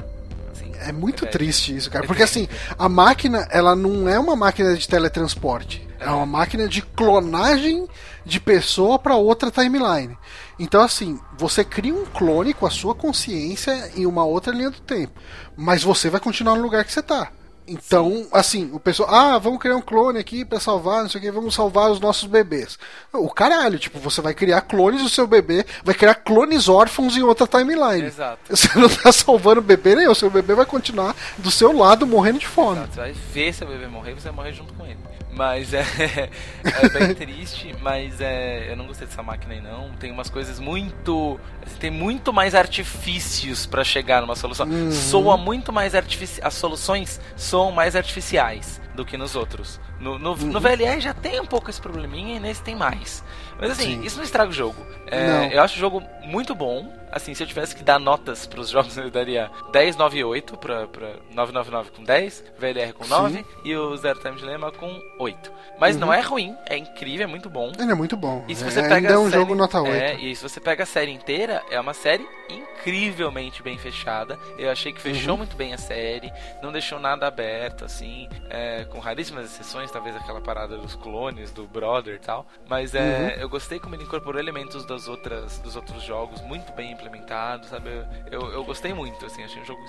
[0.85, 2.05] É muito é triste isso, cara.
[2.05, 2.47] É porque assim,
[2.77, 5.87] a máquina, ela não é uma máquina de teletransporte.
[5.99, 7.87] É uma máquina de clonagem
[8.25, 10.17] de pessoa para outra timeline.
[10.59, 14.79] Então, assim, você cria um clone com a sua consciência em uma outra linha do
[14.81, 15.19] tempo.
[15.57, 17.31] Mas você vai continuar no lugar que você tá.
[17.67, 18.27] Então, Sim.
[18.33, 21.31] assim, o pessoal, ah, vamos criar um clone aqui para salvar, não sei o que,
[21.31, 22.77] vamos salvar os nossos bebês.
[23.13, 27.21] O caralho, tipo, você vai criar clones do seu bebê, vai criar clones órfãos em
[27.21, 28.07] outra timeline.
[28.07, 28.39] Exato.
[28.49, 32.05] Você não tá salvando o bebê nem o seu bebê vai continuar do seu lado
[32.05, 32.79] morrendo de fome.
[32.79, 32.93] Exato.
[32.93, 34.97] Você vai ver seu bebê morrer, você vai morrer junto com ele.
[35.33, 35.81] Mas é,
[36.63, 39.91] é bem triste, mas é, eu não gostei dessa máquina aí não.
[39.91, 41.39] Tem umas coisas muito.
[41.65, 44.67] Assim, tem muito mais artifícios para chegar numa solução.
[44.67, 44.91] Uhum.
[44.91, 46.47] Soa muito mais artificial.
[46.47, 49.79] As soluções soam mais artificiais do que nos outros.
[49.99, 50.47] No, no, uhum.
[50.47, 53.23] no VLR já tem um pouco esse probleminha e nesse tem mais.
[53.61, 54.03] Mas assim, Sim.
[54.03, 54.83] isso não estraga o jogo.
[55.05, 56.91] É, eu acho o jogo muito bom.
[57.11, 60.57] Assim, se eu tivesse que dar notas pros jogos, eu daria 10, 9 e 8
[60.57, 63.45] pra, pra 999 com 10, VLR com 9 Sim.
[63.65, 65.51] e o Zero Time Dilemma com 8.
[65.79, 66.01] Mas uhum.
[66.01, 67.71] não é ruim, é incrível, é muito bom.
[67.77, 68.43] Ele é muito bom.
[68.47, 69.93] E se você é, pega ainda é um série, jogo nota 8.
[69.93, 74.39] É, e se você pega a série inteira, é uma série incrivelmente bem fechada.
[74.57, 75.39] Eu achei que fechou uhum.
[75.39, 76.31] muito bem a série,
[76.61, 81.67] não deixou nada aberto, assim, é, com raríssimas exceções, talvez aquela parada dos clones, do
[81.67, 82.45] Brother e tal.
[82.69, 83.41] Mas é, uhum.
[83.41, 87.89] eu gostei como ele incorporou elementos das outras, dos outros jogos muito bem implementados, sabe?
[88.31, 89.83] Eu, eu gostei muito, assim, achei um jogo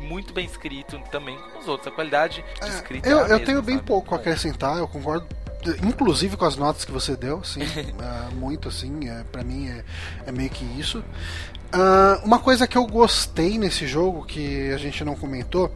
[0.00, 1.86] muito bem escrito também com os outros.
[1.86, 3.08] A qualidade de é, escrita.
[3.08, 3.86] Eu, é eu tenho bem sabe?
[3.86, 5.26] pouco a acrescentar, eu concordo
[5.84, 9.84] inclusive com as notas que você deu, sim, uh, muito assim, é, para mim é,
[10.26, 10.98] é, meio que isso.
[11.74, 15.70] Uh, uma coisa que eu gostei nesse jogo que a gente não comentou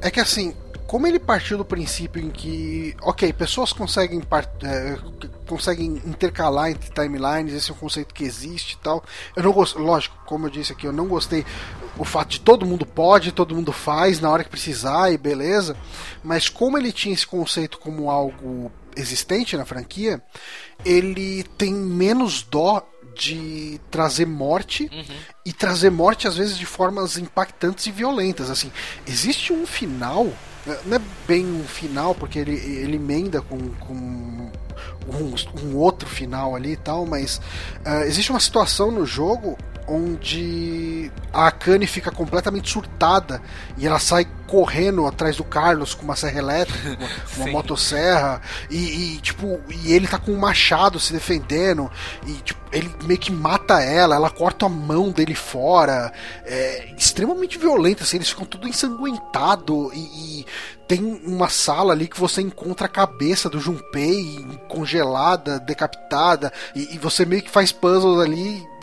[0.00, 0.54] é que assim
[0.86, 4.22] como ele partiu do princípio em que, ok, pessoas conseguem,
[4.62, 4.98] é,
[5.46, 9.02] conseguem intercalar entre timelines, esse é um conceito que existe e tal.
[9.34, 11.44] Eu não gosto, lógico, como eu disse aqui, eu não gostei
[11.96, 15.76] o fato de todo mundo pode, todo mundo faz na hora que precisar e beleza,
[16.22, 20.22] mas como ele tinha esse conceito como algo existente na franquia,
[20.84, 22.82] ele tem menos dó
[23.16, 25.16] de trazer morte uhum.
[25.46, 28.50] e trazer morte às vezes de formas impactantes e violentas.
[28.50, 28.72] Assim,
[29.06, 30.32] existe um final
[30.86, 34.50] não é bem um final, porque ele, ele emenda com, com um,
[35.62, 37.40] um, outro final ali e tal, mas
[37.86, 43.40] uh, existe uma situação no jogo onde a Akane fica completamente surtada
[43.76, 46.96] e ela sai correndo atrás do Carlos com uma serra elétrica,
[47.34, 48.40] com uma motosserra,
[48.70, 51.90] e, e, tipo, e ele tá com um machado se defendendo,
[52.26, 56.12] e tipo, ele meio que mata ela, ela corta a mão dele fora,
[56.44, 60.46] é extremamente violento, assim, eles ficam tudo ensanguentado e, e
[60.86, 66.98] tem uma sala ali que você encontra a cabeça do Junpei congelada, decapitada, e, e
[66.98, 68.73] você meio que faz puzzles ali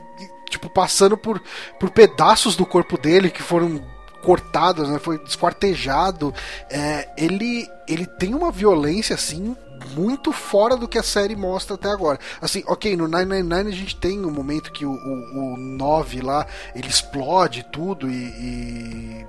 [0.51, 1.41] tipo, passando por,
[1.79, 3.81] por pedaços do corpo dele que foram
[4.21, 4.99] cortado, né?
[4.99, 6.33] Foi desquartejado.
[6.69, 9.55] É, ele, ele tem uma violência assim
[9.95, 12.19] muito fora do que a série mostra até agora.
[12.39, 16.45] Assim, ok, no 999 a gente tem um momento que o, o, o 9 lá
[16.75, 19.25] ele explode tudo e, e,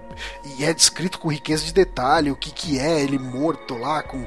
[0.59, 4.27] e, é descrito com riqueza de detalhe o que, que é ele morto lá, com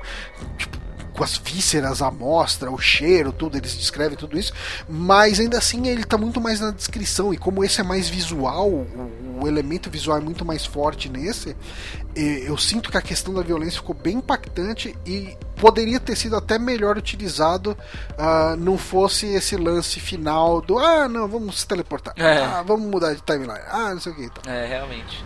[0.58, 0.85] tipo,
[1.16, 4.54] com as vísceras, a amostra, o cheiro, tudo, eles descrevem tudo isso,
[4.88, 8.70] mas ainda assim ele está muito mais na descrição, e como esse é mais visual,
[8.70, 11.56] o, o elemento visual é muito mais forte nesse,
[12.16, 16.58] eu sinto que a questão da violência ficou bem impactante e poderia ter sido até
[16.58, 17.78] melhor utilizado
[18.12, 22.38] uh, não fosse esse lance final do ah não vamos se teleportar é.
[22.38, 24.52] ah vamos mudar de timeline ah não sei o que então.
[24.52, 25.24] é realmente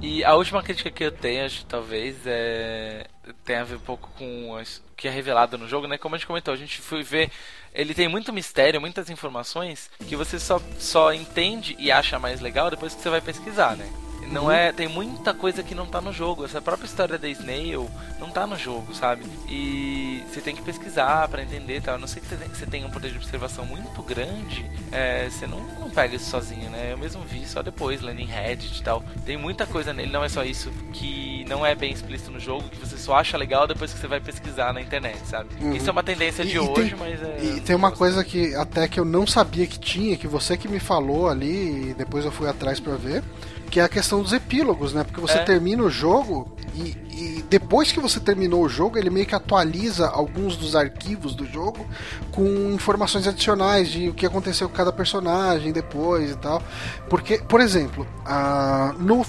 [0.00, 3.06] e a última crítica que eu tenho acho talvez é
[3.44, 4.62] tem a ver um pouco com o
[4.96, 5.98] que é revelado no jogo, né?
[5.98, 7.30] Como a gente comentou, a gente foi ver.
[7.74, 12.70] Ele tem muito mistério, muitas informações que você só, só entende e acha mais legal
[12.70, 14.05] depois que você vai pesquisar, né?
[14.30, 14.50] Não uhum.
[14.50, 16.44] é, tem muita coisa que não tá no jogo.
[16.44, 17.88] Essa própria história da Snail
[18.18, 19.22] não tá no jogo, sabe?
[19.48, 21.94] E você tem que pesquisar para entender, tal.
[21.94, 25.60] A não sei que você tenha um poder de observação muito grande, é, você não,
[25.78, 26.92] não pega isso sozinho, né?
[26.92, 29.02] Eu mesmo vi só depois, lendo em Reddit e tal.
[29.24, 32.68] Tem muita coisa nele, não é só isso que não é bem explícito no jogo,
[32.68, 35.48] que você só acha legal depois que você vai pesquisar na internet, sabe?
[35.60, 35.74] Uhum.
[35.74, 37.38] Isso é uma tendência de e, hoje, tem, mas é.
[37.42, 40.68] E tem uma coisa que até que eu não sabia que tinha, que você que
[40.68, 43.22] me falou ali, e depois eu fui atrás para ver
[43.70, 45.04] que é a questão dos epílogos, né?
[45.04, 45.44] Porque você é.
[45.44, 50.08] termina o jogo e, e, depois que você terminou o jogo, ele meio que atualiza
[50.08, 51.86] alguns dos arquivos do jogo
[52.32, 56.62] com informações adicionais de o que aconteceu com cada personagem depois e tal.
[57.08, 59.24] Porque, por exemplo, a, no,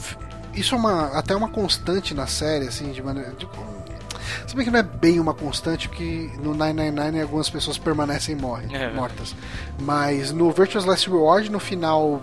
[0.53, 3.31] isso é uma, até uma constante na série, assim, de maneira.
[3.31, 3.47] De,
[4.45, 8.75] se bem que não é bem uma constante, porque no 999 algumas pessoas permanecem morrem,
[8.75, 9.35] é, mortas.
[9.79, 12.21] Mas no Virtuous Last Reward, no final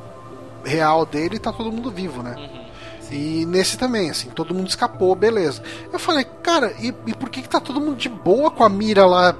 [0.64, 2.34] real dele tá todo mundo vivo, né?
[2.36, 2.64] Uhum.
[3.10, 5.62] E nesse também, assim, todo mundo escapou, beleza.
[5.92, 8.68] Eu falei, cara, e, e por que, que tá todo mundo de boa com a
[8.68, 9.36] mira lá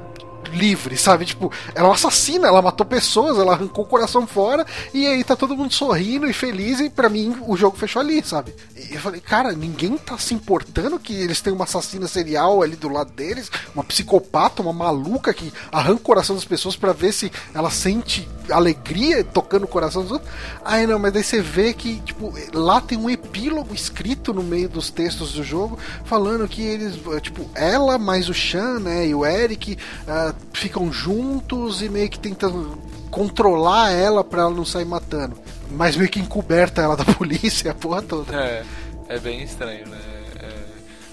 [0.52, 1.24] livre, sabe?
[1.24, 5.22] Tipo, ela é uma assassina, ela matou pessoas, ela arrancou o coração fora e aí
[5.24, 8.54] tá todo mundo sorrindo e feliz e para mim o jogo fechou ali, sabe?
[8.76, 12.76] E eu falei, cara, ninguém tá se importando que eles têm uma assassina serial ali
[12.76, 17.12] do lado deles, uma psicopata, uma maluca que arranca o coração das pessoas para ver
[17.12, 20.30] se ela sente alegria tocando o coração dos outros.
[20.64, 24.68] Aí não, mas daí você vê que, tipo, lá tem um epílogo escrito no meio
[24.68, 29.24] dos textos do jogo falando que eles, tipo, ela mais o Sean, né, e o
[29.24, 32.78] Eric uh, ficam juntos e meio que tentam
[33.10, 35.36] controlar ela para ela não sair matando.
[35.70, 38.34] Mas meio que encoberta ela da polícia, a porra toda.
[38.34, 38.64] É,
[39.08, 39.98] é bem estranho, né?
[40.40, 40.64] É...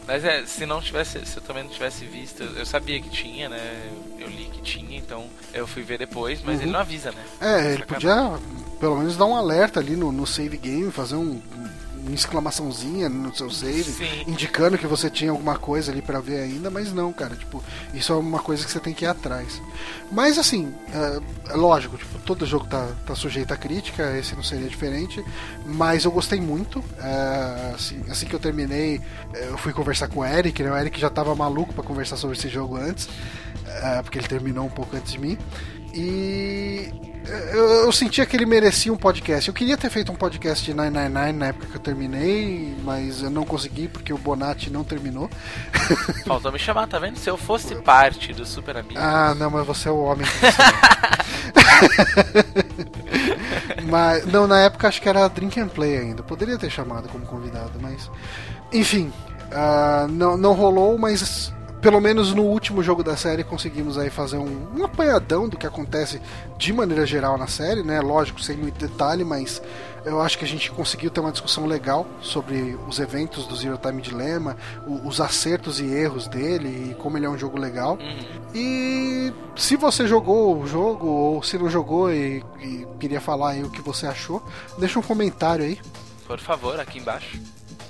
[0.08, 3.48] Mas é, se não tivesse, se eu também não tivesse visto, eu sabia que tinha,
[3.48, 3.90] né?
[4.20, 6.64] Eu li que tinha, então eu fui ver depois, mas uhum.
[6.64, 7.24] ele não avisa, né?
[7.40, 8.40] É, ele podia
[8.80, 11.40] pelo menos dar um alerta ali no, no save game, fazer um,
[12.14, 14.24] exclamaçãozinha no seu save, Sim.
[14.28, 17.64] indicando que você tinha alguma coisa ali para ver ainda, mas não, cara, tipo,
[17.94, 19.62] isso é uma coisa que você tem que ir atrás.
[20.12, 24.44] Mas assim, é, é lógico, tipo, todo jogo tá, tá sujeito a crítica, esse não
[24.44, 25.24] seria diferente,
[25.66, 26.84] mas eu gostei muito.
[27.00, 29.02] É, assim, assim, que eu terminei,
[29.34, 30.72] eu fui conversar com o Eric, né?
[30.72, 33.08] O Eric já tava maluco para conversar sobre esse jogo antes,
[33.66, 35.38] é, porque ele terminou um pouco antes de mim.
[35.94, 36.94] E
[37.54, 39.48] eu, eu, sentia que ele merecia um podcast.
[39.48, 43.30] Eu queria ter feito um podcast de 999 na época que eu terminei, mas eu
[43.30, 45.30] não consegui porque o Bonatti não terminou.
[46.26, 47.18] Faltou me chamar, tá vendo?
[47.18, 49.00] Se eu fosse parte do Super Amigo.
[49.00, 50.32] Ah, não, mas você é o homem que
[53.90, 56.24] Mas, não, na época acho que era Drink and Play ainda.
[56.24, 58.10] Poderia ter chamado como convidado, mas.
[58.72, 59.12] Enfim,
[59.52, 64.38] uh, não, não rolou, mas pelo menos no último jogo da série conseguimos aí fazer
[64.38, 66.22] um, um, apanhadão do que acontece
[66.58, 68.00] de maneira geral na série, né?
[68.00, 69.62] Lógico, sem muito detalhe, mas
[70.06, 73.78] eu acho que a gente conseguiu ter uma discussão legal sobre os eventos do Zero
[73.78, 74.56] Time Dilemma,
[75.04, 77.98] os acertos e erros dele e como ele é um jogo legal.
[78.00, 78.42] Uhum.
[78.54, 83.64] E se você jogou o jogo ou se não jogou e, e queria falar aí
[83.64, 84.42] o que você achou,
[84.78, 85.80] deixa um comentário aí.
[86.28, 87.40] Por favor, aqui embaixo.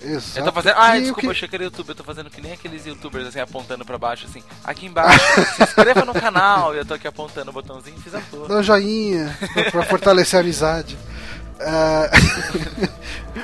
[0.04, 0.40] Exato.
[0.40, 0.76] Eu tô fazendo.
[0.78, 1.28] Ah, desculpa, que...
[1.28, 1.90] eu achei que era YouTube.
[1.90, 4.44] Eu tô fazendo que nem aqueles youtubers assim, apontando pra baixo, assim.
[4.64, 5.24] Aqui embaixo,
[5.56, 6.74] se inscreva no canal.
[6.74, 8.48] E eu tô aqui apontando o botãozinho e fiz a porra.
[8.48, 9.38] Dá um joinha
[9.72, 10.98] pra fortalecer a amizade.
[11.60, 12.90] Uh...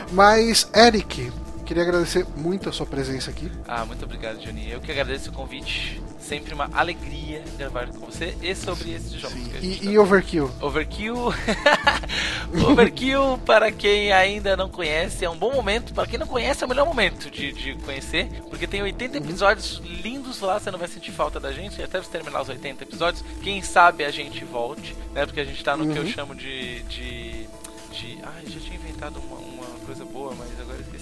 [0.12, 1.32] Mas, Eric,
[1.68, 3.52] queria agradecer muito a sua presença aqui.
[3.68, 4.72] Ah, muito obrigado, Johnny.
[4.72, 6.02] Eu que agradeço o convite.
[6.18, 9.38] Sempre uma alegria gravar com você e sobre esses jogos.
[9.61, 9.91] E, tá...
[9.91, 10.49] e Overkill?
[10.61, 11.15] Overkill.
[12.72, 15.94] Overkill, para quem ainda não conhece, é um bom momento.
[15.94, 18.30] Para quem não conhece, é o melhor momento de, de conhecer.
[18.49, 19.23] Porque tem 80 uhum.
[19.26, 21.81] episódios lindos lá, você não vai sentir falta da gente.
[21.84, 23.23] Até você terminar os 80 episódios.
[23.44, 25.26] Quem sabe a gente volte, né?
[25.26, 25.91] Porque a gente tá no uhum.
[25.91, 26.10] que eu uhum.
[26.10, 27.48] chamo de, de
[27.98, 28.18] de.
[28.23, 30.97] Ai, já tinha inventado uma, uma coisa boa, mas agora esqueci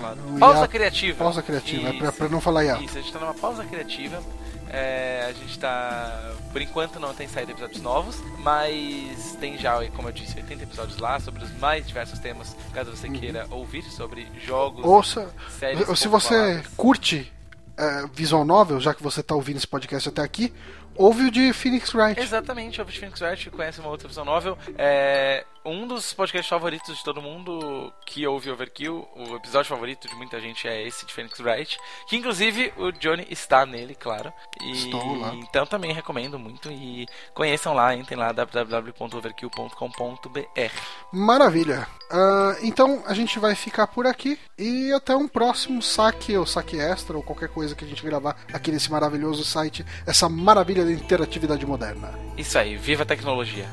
[0.00, 0.38] falado.
[0.38, 1.18] Pausa criativa.
[1.18, 1.96] Pausa criativa, Isso.
[1.96, 2.80] é pra, pra não falar IA.
[2.80, 4.22] Isso, a gente tá numa pausa criativa.
[4.70, 6.32] É, a gente tá.
[6.52, 10.98] Por enquanto não tem saído episódios novos, mas tem já, como eu disse, 80 episódios
[10.98, 13.14] lá sobre os mais diversos temas, caso você uhum.
[13.14, 15.86] queira ouvir sobre jogos, Ouça, séries.
[15.98, 17.32] Se você curte
[17.78, 20.52] é, visual novel, já que você está ouvindo esse podcast até aqui,
[20.94, 22.20] ouve o de Phoenix Wright.
[22.20, 24.58] Exatamente, ouve o de Phoenix Wright, conhece uma outra visão novel.
[24.76, 30.14] É, um dos podcasts favoritos de todo mundo que ouve Overkill, o episódio favorito de
[30.14, 31.78] muita gente é esse de Phoenix Wright,
[32.08, 34.32] que inclusive o Johnny está nele, claro.
[34.62, 35.34] E, Estou lá.
[35.34, 40.72] Então também recomendo muito e conheçam lá, entrem lá www.overkill.com.br.
[41.12, 41.86] Maravilha.
[42.10, 46.80] Uh, então a gente vai ficar por aqui e até um próximo saque ou saque
[46.80, 50.92] extra ou qualquer coisa que a gente gravar aqui nesse maravilhoso site, essa maravilha da
[50.92, 52.12] interatividade moderna.
[52.36, 53.68] Isso aí, viva a tecnologia.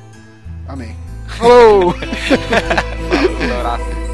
[0.68, 1.15] Amém.
[1.38, 1.96] Falou!
[3.42, 4.05] Um abraço.